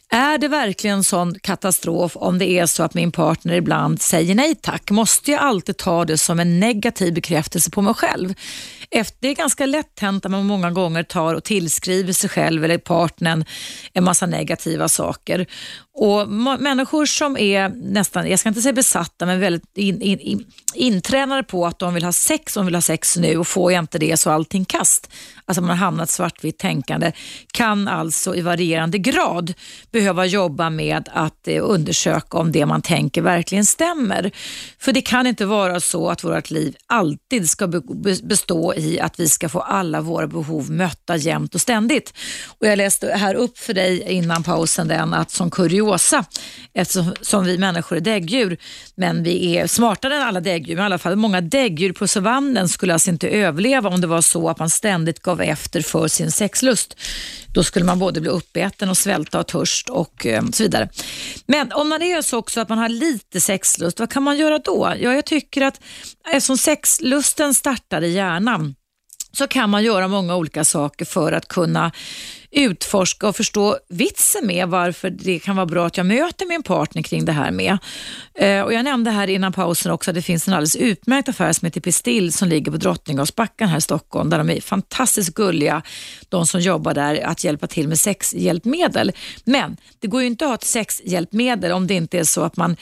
[0.10, 4.56] Är det verkligen sån katastrof om det är så att min partner ibland säger nej
[4.56, 4.92] tack?
[4.92, 8.34] Måste jag alltid ta det som en negativ bekräftelse på mig själv?
[9.20, 12.78] Det är ganska lätt hänt att man många gånger tar och tillskriver sig själv eller
[12.78, 13.46] partnern
[13.94, 15.48] en massa negativa saker.
[15.98, 20.46] Och Människor som är nästan, jag ska inte säga besatta, men väldigt in, in, in,
[20.74, 23.84] intränade på att de vill ha sex, de vill ha sex nu och får jag
[23.84, 25.10] inte det så är allting kast.
[25.46, 27.12] Alltså man har hamnat svartvitt tänkande,
[27.54, 29.54] kan alltså i varierande grad
[29.92, 34.32] behöva jobba med att eh, undersöka om det man tänker verkligen stämmer.
[34.80, 37.68] För det kan inte vara så att vårt liv alltid ska
[38.24, 42.14] bestå i att vi ska få alla våra behov mötta jämt och ständigt.
[42.60, 46.26] Och Jag läste här upp för dig innan pausen den att som kuriosa,
[46.74, 48.57] eftersom vi människor är däggdjur,
[48.95, 52.70] men vi är smartare än alla däggdjur, men i alla fall många däggdjur på savannen
[52.70, 56.32] skulle alltså inte överleva om det var så att man ständigt gav efter för sin
[56.32, 56.98] sexlust.
[57.53, 60.90] Då skulle man både bli uppäten och svälta av törst och eh, så vidare.
[61.45, 64.60] Men om man är så också att man har lite sexlust, vad kan man göra
[64.60, 64.94] då?
[64.99, 65.82] Ja, jag tycker att
[66.30, 68.75] eh, eftersom sexlusten startar i hjärnan
[69.38, 71.91] så kan man göra många olika saker för att kunna
[72.56, 77.02] utforska och förstå vitsen med varför det kan vara bra att jag möter min partner
[77.02, 77.77] kring det här med.
[78.40, 81.53] Eh, och jag nämnde här innan pausen också att det finns en alldeles utmärkt affär
[81.53, 85.82] som heter Pistill som ligger på Drottninggatan här i Stockholm där de är fantastiskt gulliga,
[86.30, 89.11] de som jobbar där, att hjälpa till med sexhjälpmedel.
[89.44, 92.57] Men det går ju inte att ha ett sexhjälpmedel om det inte är så att
[92.57, 92.77] man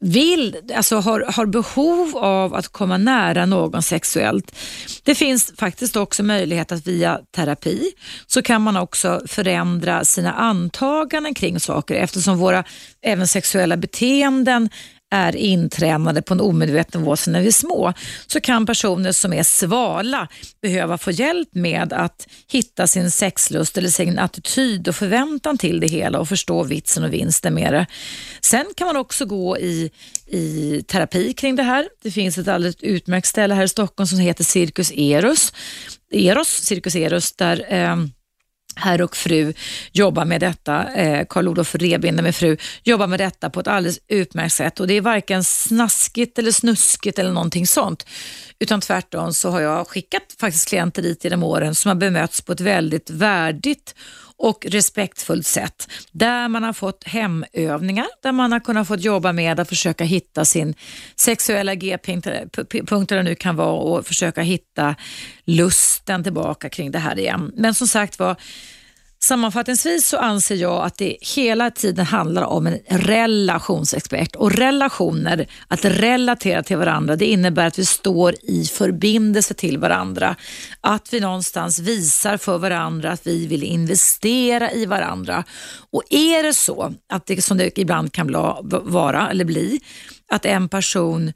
[0.00, 4.54] vill, alltså har, har behov av att komma nära någon sexuellt.
[5.02, 7.92] Det finns faktiskt också möjlighet att via terapi
[8.26, 12.64] så kan man också förändra sina antaganden kring saker eftersom våra
[13.02, 14.68] även sexuella beteenden
[15.10, 17.92] är intränade på en omedveten nivå sedan när vi är små,
[18.26, 20.28] så kan personer som är svala
[20.62, 25.86] behöva få hjälp med att hitta sin sexlust eller sin attityd och förväntan till det
[25.86, 27.86] hela och förstå vitsen och vinsten med det.
[28.40, 29.90] Sen kan man också gå i,
[30.26, 31.88] i terapi kring det här.
[32.02, 35.52] Det finns ett alldeles utmärkt ställe här i Stockholm som heter Cirkus Eros,
[36.12, 37.96] Eros Cirkus Eros, där eh,
[38.80, 39.52] herr och fru
[39.92, 44.54] jobbar med detta, eh, Karl-Olof Rebinder med fru, jobbar med detta på ett alldeles utmärkt
[44.54, 48.06] sätt och det är varken snaskigt eller snuskigt eller någonting sånt.
[48.58, 52.52] Utan tvärtom så har jag skickat faktiskt klienter dit genom åren som har bemötts på
[52.52, 53.94] ett väldigt värdigt
[54.40, 55.88] och respektfullt sätt.
[56.12, 60.44] Där man har fått hemövningar, där man har kunnat få jobba med att försöka hitta
[60.44, 60.74] sin
[61.16, 64.94] sexuella G-punkter det nu kan vara och försöka hitta
[65.44, 67.52] lusten tillbaka kring det här igen.
[67.56, 68.36] Men som sagt var,
[69.22, 75.84] Sammanfattningsvis så anser jag att det hela tiden handlar om en relationsexpert och relationer, att
[75.84, 80.36] relatera till varandra, det innebär att vi står i förbindelse till varandra.
[80.80, 85.44] Att vi någonstans visar för varandra att vi vill investera i varandra.
[85.90, 88.32] Och är det så, att det, som det ibland kan
[88.82, 89.80] vara eller bli,
[90.32, 91.32] att en person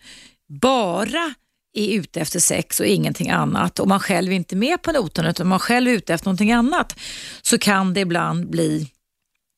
[0.61, 1.35] bara
[1.75, 5.27] är ute efter sex och ingenting annat och man själv är inte med på noten
[5.27, 6.97] utan man själv är ute efter någonting annat
[7.43, 8.91] så kan det ibland bli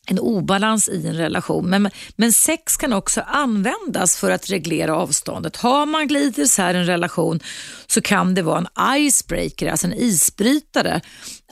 [0.06, 1.70] en obalans i en relation.
[1.70, 5.56] Men, men sex kan också användas för att reglera avståndet.
[5.56, 7.40] Har man glidit isär en relation
[7.86, 11.01] så kan det vara en icebreaker, alltså en isbrytare.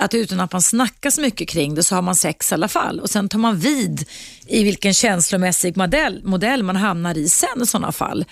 [0.00, 2.68] Att utan att man snackar så mycket kring det så har man sex i alla
[2.68, 4.04] fall och sen tar man vid
[4.46, 8.24] i vilken känslomässig modell, modell man hamnar i sen i sådana fall.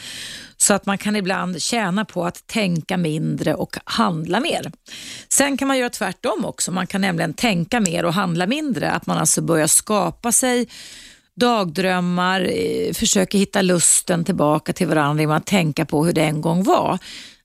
[0.63, 4.73] Så att man kan ibland tjäna på att tänka mindre och handla mer.
[5.29, 6.73] Sen kan man göra tvärtom också.
[6.73, 8.91] Man kan nämligen tänka mer och handla mindre.
[8.91, 10.69] Att man alltså börjar skapa sig
[11.35, 16.41] dagdrömmar, eh, försöker hitta lusten tillbaka till varandra genom att tänka på hur det en
[16.41, 16.99] gång var.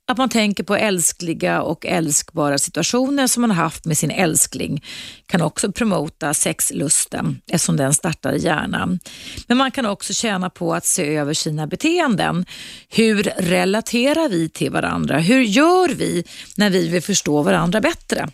[0.09, 4.83] Att man tänker på älskliga och älskbara situationer som man har haft med sin älskling
[5.25, 8.99] kan också promota sexlusten eftersom den startar i hjärnan.
[9.47, 12.45] Men man kan också tjäna på att se över sina beteenden.
[12.89, 15.19] Hur relaterar vi till varandra?
[15.19, 16.23] Hur gör vi
[16.57, 18.27] när vi vill förstå varandra bättre?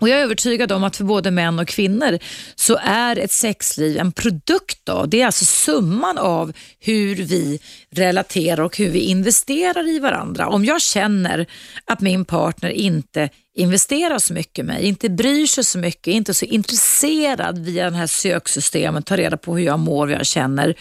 [0.00, 2.18] Och Jag är övertygad om att för både män och kvinnor
[2.54, 4.88] så är ett sexliv en produkt.
[4.88, 7.60] av, Det är alltså summan av hur vi
[7.90, 10.48] relaterar och hur vi investerar i varandra.
[10.48, 11.46] Om jag känner
[11.84, 16.34] att min partner inte investerar så mycket i mig, inte bryr sig så mycket, inte
[16.34, 20.74] så intresserad via det här söksystemet, tar reda på hur jag mår, vad jag känner.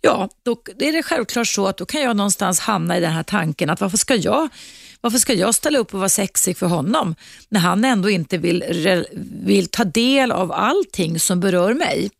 [0.00, 3.22] Ja, då är det självklart så att då kan jag någonstans hamna i den här
[3.22, 4.48] tanken att varför ska jag
[5.06, 7.14] varför ska jag ställa upp och vara sexig för honom
[7.48, 8.64] när han ändå inte vill,
[9.44, 12.10] vill ta del av allting som berör mig?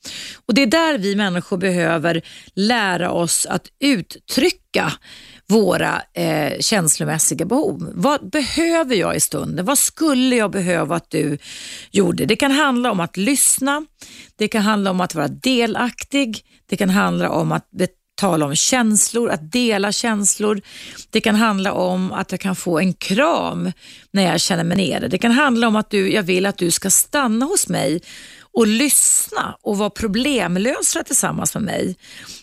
[0.47, 2.23] Och Det är där vi människor behöver
[2.55, 4.93] lära oss att uttrycka
[5.49, 7.93] våra eh, känslomässiga behov.
[7.95, 9.65] Vad behöver jag i stunden?
[9.65, 11.39] Vad skulle jag behöva att du
[11.91, 12.25] gjorde?
[12.27, 13.87] Det kan handla om att lyssna,
[14.37, 17.69] det kan handla om att vara delaktig, det kan handla om att
[18.17, 20.61] tala om känslor, att dela känslor.
[21.11, 23.73] Det kan handla om att jag kan få en kram
[24.11, 25.09] när jag känner mig nere.
[25.09, 28.01] Det kan handla om att du, jag vill att du ska stanna hos mig
[28.57, 31.97] och lyssna och vara problemlösare tillsammans med mig.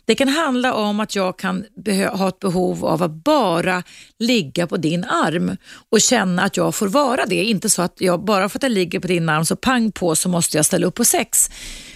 [0.06, 1.66] Det kan handla om att jag kan
[2.12, 3.84] ha ett behov av att bara
[4.20, 5.58] ligga på din arm
[5.90, 7.44] och känna att jag får vara det.
[7.44, 10.16] Inte så att jag bara för att jag ligger på din arm så pang på
[10.16, 11.50] så måste jag ställa upp på sex.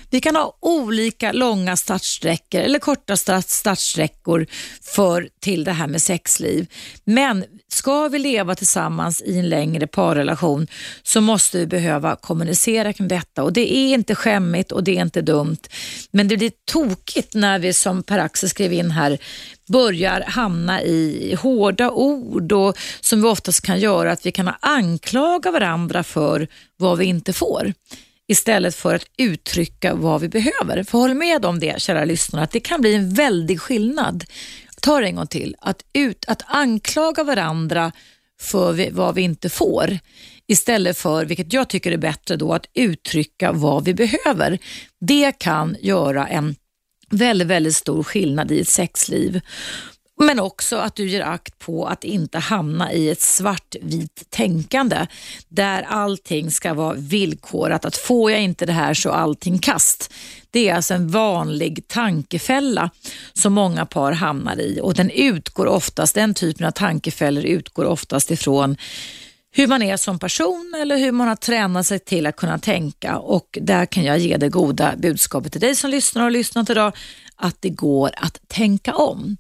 [0.10, 4.46] Vi kan ha olika långa startsträckor eller korta startsträckor
[4.82, 6.68] för, till det här med sexliv.
[7.04, 10.68] Men ska vi leva tillsammans i en längre parrelation
[11.04, 15.02] så måste vi behöva kommunicera kring detta och det är inte skämmigt och det är
[15.02, 15.58] inte dumt.
[16.12, 19.18] Men det blir tokigt när vi som Per-Axel skrev in här
[19.68, 25.52] börjar hamna i hårda ord och som vi oftast kan göra att vi kan anklaga
[25.52, 26.48] varandra för
[26.78, 27.74] vad vi inte får
[28.28, 30.84] istället för att uttrycka vad vi behöver.
[30.84, 34.24] För håll med om det, kära lyssnare, att det kan bli en väldig skillnad.
[34.82, 35.56] Ta det en gång till.
[35.60, 37.92] Att, ut, att anklaga varandra
[38.42, 40.00] för vi, vad vi inte får
[40.48, 44.60] istället för, vilket jag tycker är bättre då, att uttrycka vad vi behöver.
[45.00, 46.56] Det kan göra en
[47.10, 49.42] väldigt, väldigt stor skillnad i ett sexliv.
[50.20, 55.08] Men också att du ger akt på att inte hamna i ett svartvitt tänkande
[55.48, 57.86] där allting ska vara villkorat.
[57.86, 60.14] Att får jag inte det här så allting kast.
[60.52, 62.90] Det är alltså en vanlig tankefälla
[63.34, 68.32] som många par hamnar i och den utgår oftast, den typen av tankefällor utgår oftast
[68.32, 68.78] ifrån
[69.52, 73.18] hur man är som person eller hur man har tränat sig till att kunna tänka
[73.18, 76.94] och där kan jag ge det goda budskapet till dig som lyssnar och lyssnat idag
[77.38, 79.38] att det går att tänka om.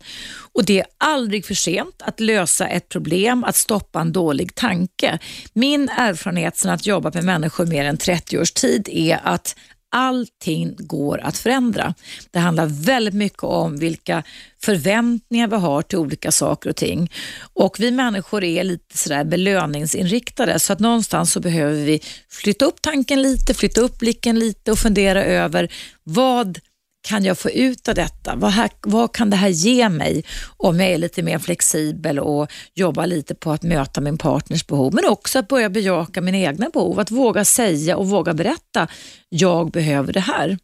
[0.53, 5.19] Och Det är aldrig för sent att lösa ett problem, att stoppa en dålig tanke.
[5.53, 9.55] Min erfarenhet sedan att jobba med människor mer än 30 års tid är att
[9.89, 11.93] allting går att förändra.
[12.31, 14.23] Det handlar väldigt mycket om vilka
[14.61, 17.11] förväntningar vi har till olika saker och ting.
[17.53, 22.81] Och Vi människor är lite sådär belöningsinriktade så att någonstans så behöver vi flytta upp
[22.81, 25.71] tanken lite, flytta upp blicken lite och fundera över
[26.03, 26.59] vad
[27.07, 28.35] kan jag få ut av detta?
[28.35, 30.23] Vad, här, vad kan det här ge mig
[30.57, 34.93] om jag är lite mer flexibel och jobbar lite på att möta min partners behov,
[34.93, 38.87] men också att börja bejaka mina egna behov, att våga säga och våga berätta,
[39.29, 40.57] jag behöver det här.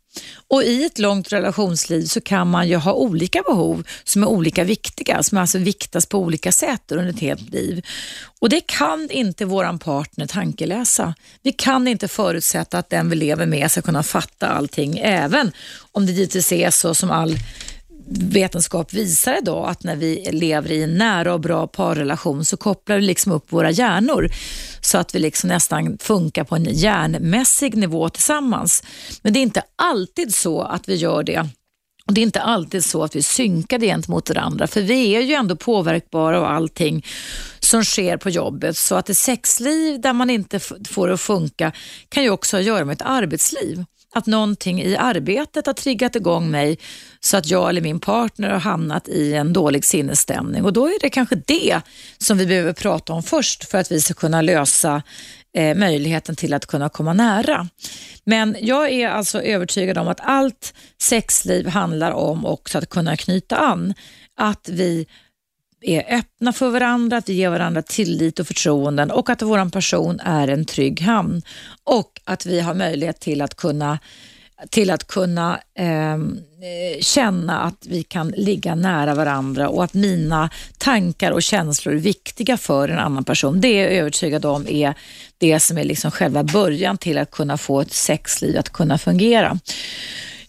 [0.48, 4.64] Och i ett långt relationsliv så kan man ju ha olika behov som är olika
[4.64, 7.86] viktiga, som alltså viktas på olika sätt under ett helt liv.
[8.40, 11.14] Och det kan inte våran partner tankeläsa.
[11.42, 15.52] Vi kan inte förutsätta att den vi lever med ska kunna fatta allting, även
[15.92, 17.38] om det givetvis är så som all
[18.08, 22.96] vetenskap visar idag att när vi lever i en nära och bra parrelation så kopplar
[22.96, 24.30] vi liksom upp våra hjärnor
[24.82, 28.84] så att vi liksom nästan funkar på en hjärnmässig nivå tillsammans.
[29.22, 31.50] Men det är inte alltid så att vi gör det.
[32.06, 35.34] Och Det är inte alltid så att vi synkar gentemot varandra, för vi är ju
[35.34, 37.06] ändå påverkbara av allting
[37.60, 38.78] som sker på jobbet.
[38.78, 41.72] Så att ett sexliv där man inte får det att funka
[42.10, 46.16] kan ju också ha att göra med ett arbetsliv att någonting i arbetet har triggat
[46.16, 46.78] igång mig
[47.20, 50.64] så att jag eller min partner har hamnat i en dålig sinnesstämning.
[50.64, 51.82] Och då är det kanske det
[52.18, 55.02] som vi behöver prata om först för att vi ska kunna lösa
[55.56, 57.68] eh, möjligheten till att kunna komma nära.
[58.24, 63.58] Men jag är alltså övertygad om att allt sexliv handlar om också att kunna knyta
[63.58, 63.94] an.
[64.38, 65.08] Att vi
[65.84, 70.20] är öppna för varandra, att vi ger varandra tillit och förtroenden och att vår person
[70.20, 71.42] är en trygg hamn.
[71.84, 74.00] Och att vi har möjlighet till att kunna
[74.70, 80.50] till att kunna ehm, eh, känna att vi kan ligga nära varandra och att mina
[80.78, 83.62] tankar och känslor är viktiga för en annan person.
[83.62, 84.94] Det är jag övertygad om är
[85.38, 89.60] det som är liksom själva början till att kunna få ett sexliv att kunna fungera.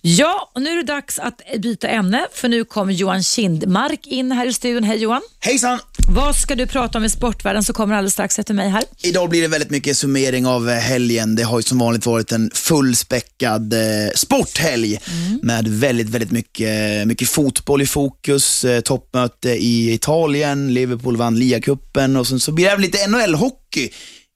[0.07, 4.33] Ja, och nu är det dags att byta ämne för nu kommer Johan Kindmark in
[4.33, 4.85] här i studion.
[4.85, 5.23] Hej Johan!
[5.41, 5.79] Hejsan!
[6.09, 8.85] Vad ska du prata om i sportvärlden som kommer alldeles strax efter mig här?
[9.03, 11.35] Idag blir det väldigt mycket summering av eh, helgen.
[11.35, 13.81] Det har ju som vanligt varit en fullspäckad eh,
[14.15, 15.41] sporthelg mm.
[15.43, 18.65] med väldigt, väldigt mycket, mycket fotboll i fokus.
[18.65, 23.91] Eh, toppmöte i Italien, Liverpool vann ligacupen och sen så blir det även lite NHL-hockey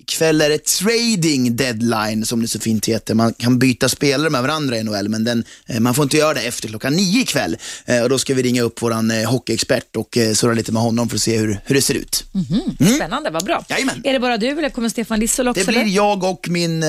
[0.09, 3.15] Ikväll är det trading deadline, som det så fint heter.
[3.15, 6.35] Man kan byta spelare med varandra i NHL, men den, eh, man får inte göra
[6.35, 7.57] det efter klockan nio ikväll.
[7.87, 11.09] Eh, och då ska vi ringa upp vår eh, hockeyexpert och surra lite med honom
[11.09, 12.25] för att se hur, hur det ser ut.
[12.35, 12.83] Mm -hmm.
[12.83, 12.95] mm.
[12.95, 13.65] Spännande, vad bra.
[13.69, 14.01] Jajamän.
[14.05, 15.61] Är det bara du eller kommer Stefan Lissol också?
[15.61, 15.91] Det blir eller?
[15.91, 16.89] jag och min eh,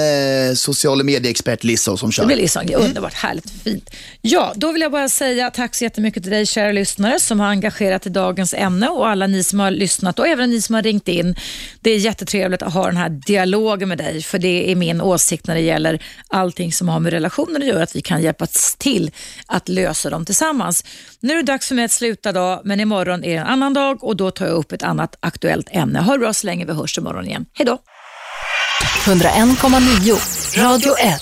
[0.55, 2.23] sociala medieexpert Lissol som kör.
[2.23, 2.81] Det blir Lissol, mm.
[2.81, 3.89] underbart, härligt, fint.
[4.21, 7.47] Ja, då vill jag bara säga tack så jättemycket till dig kära lyssnare som har
[7.47, 10.81] engagerat i dagens ämne och alla ni som har lyssnat och även ni som har
[10.81, 11.35] ringt in.
[11.81, 15.47] Det är jättetrevligt att ha den här dialogen med dig, för det är min åsikt
[15.47, 19.11] när det gäller allting som har med relationer att göra, att vi kan hjälpas till
[19.45, 20.83] att lösa dem tillsammans.
[21.19, 23.73] Nu är det dags för mig att sluta då, men imorgon är det en annan
[23.73, 25.99] dag och då tar jag upp ett annat aktuellt ämne.
[25.99, 27.45] Ha det bra så länge vi hörs imorgon igen.
[27.53, 27.77] Hej då!
[29.05, 31.21] 101,9 Radio 1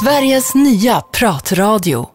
[0.00, 2.13] Sveriges nya pratradio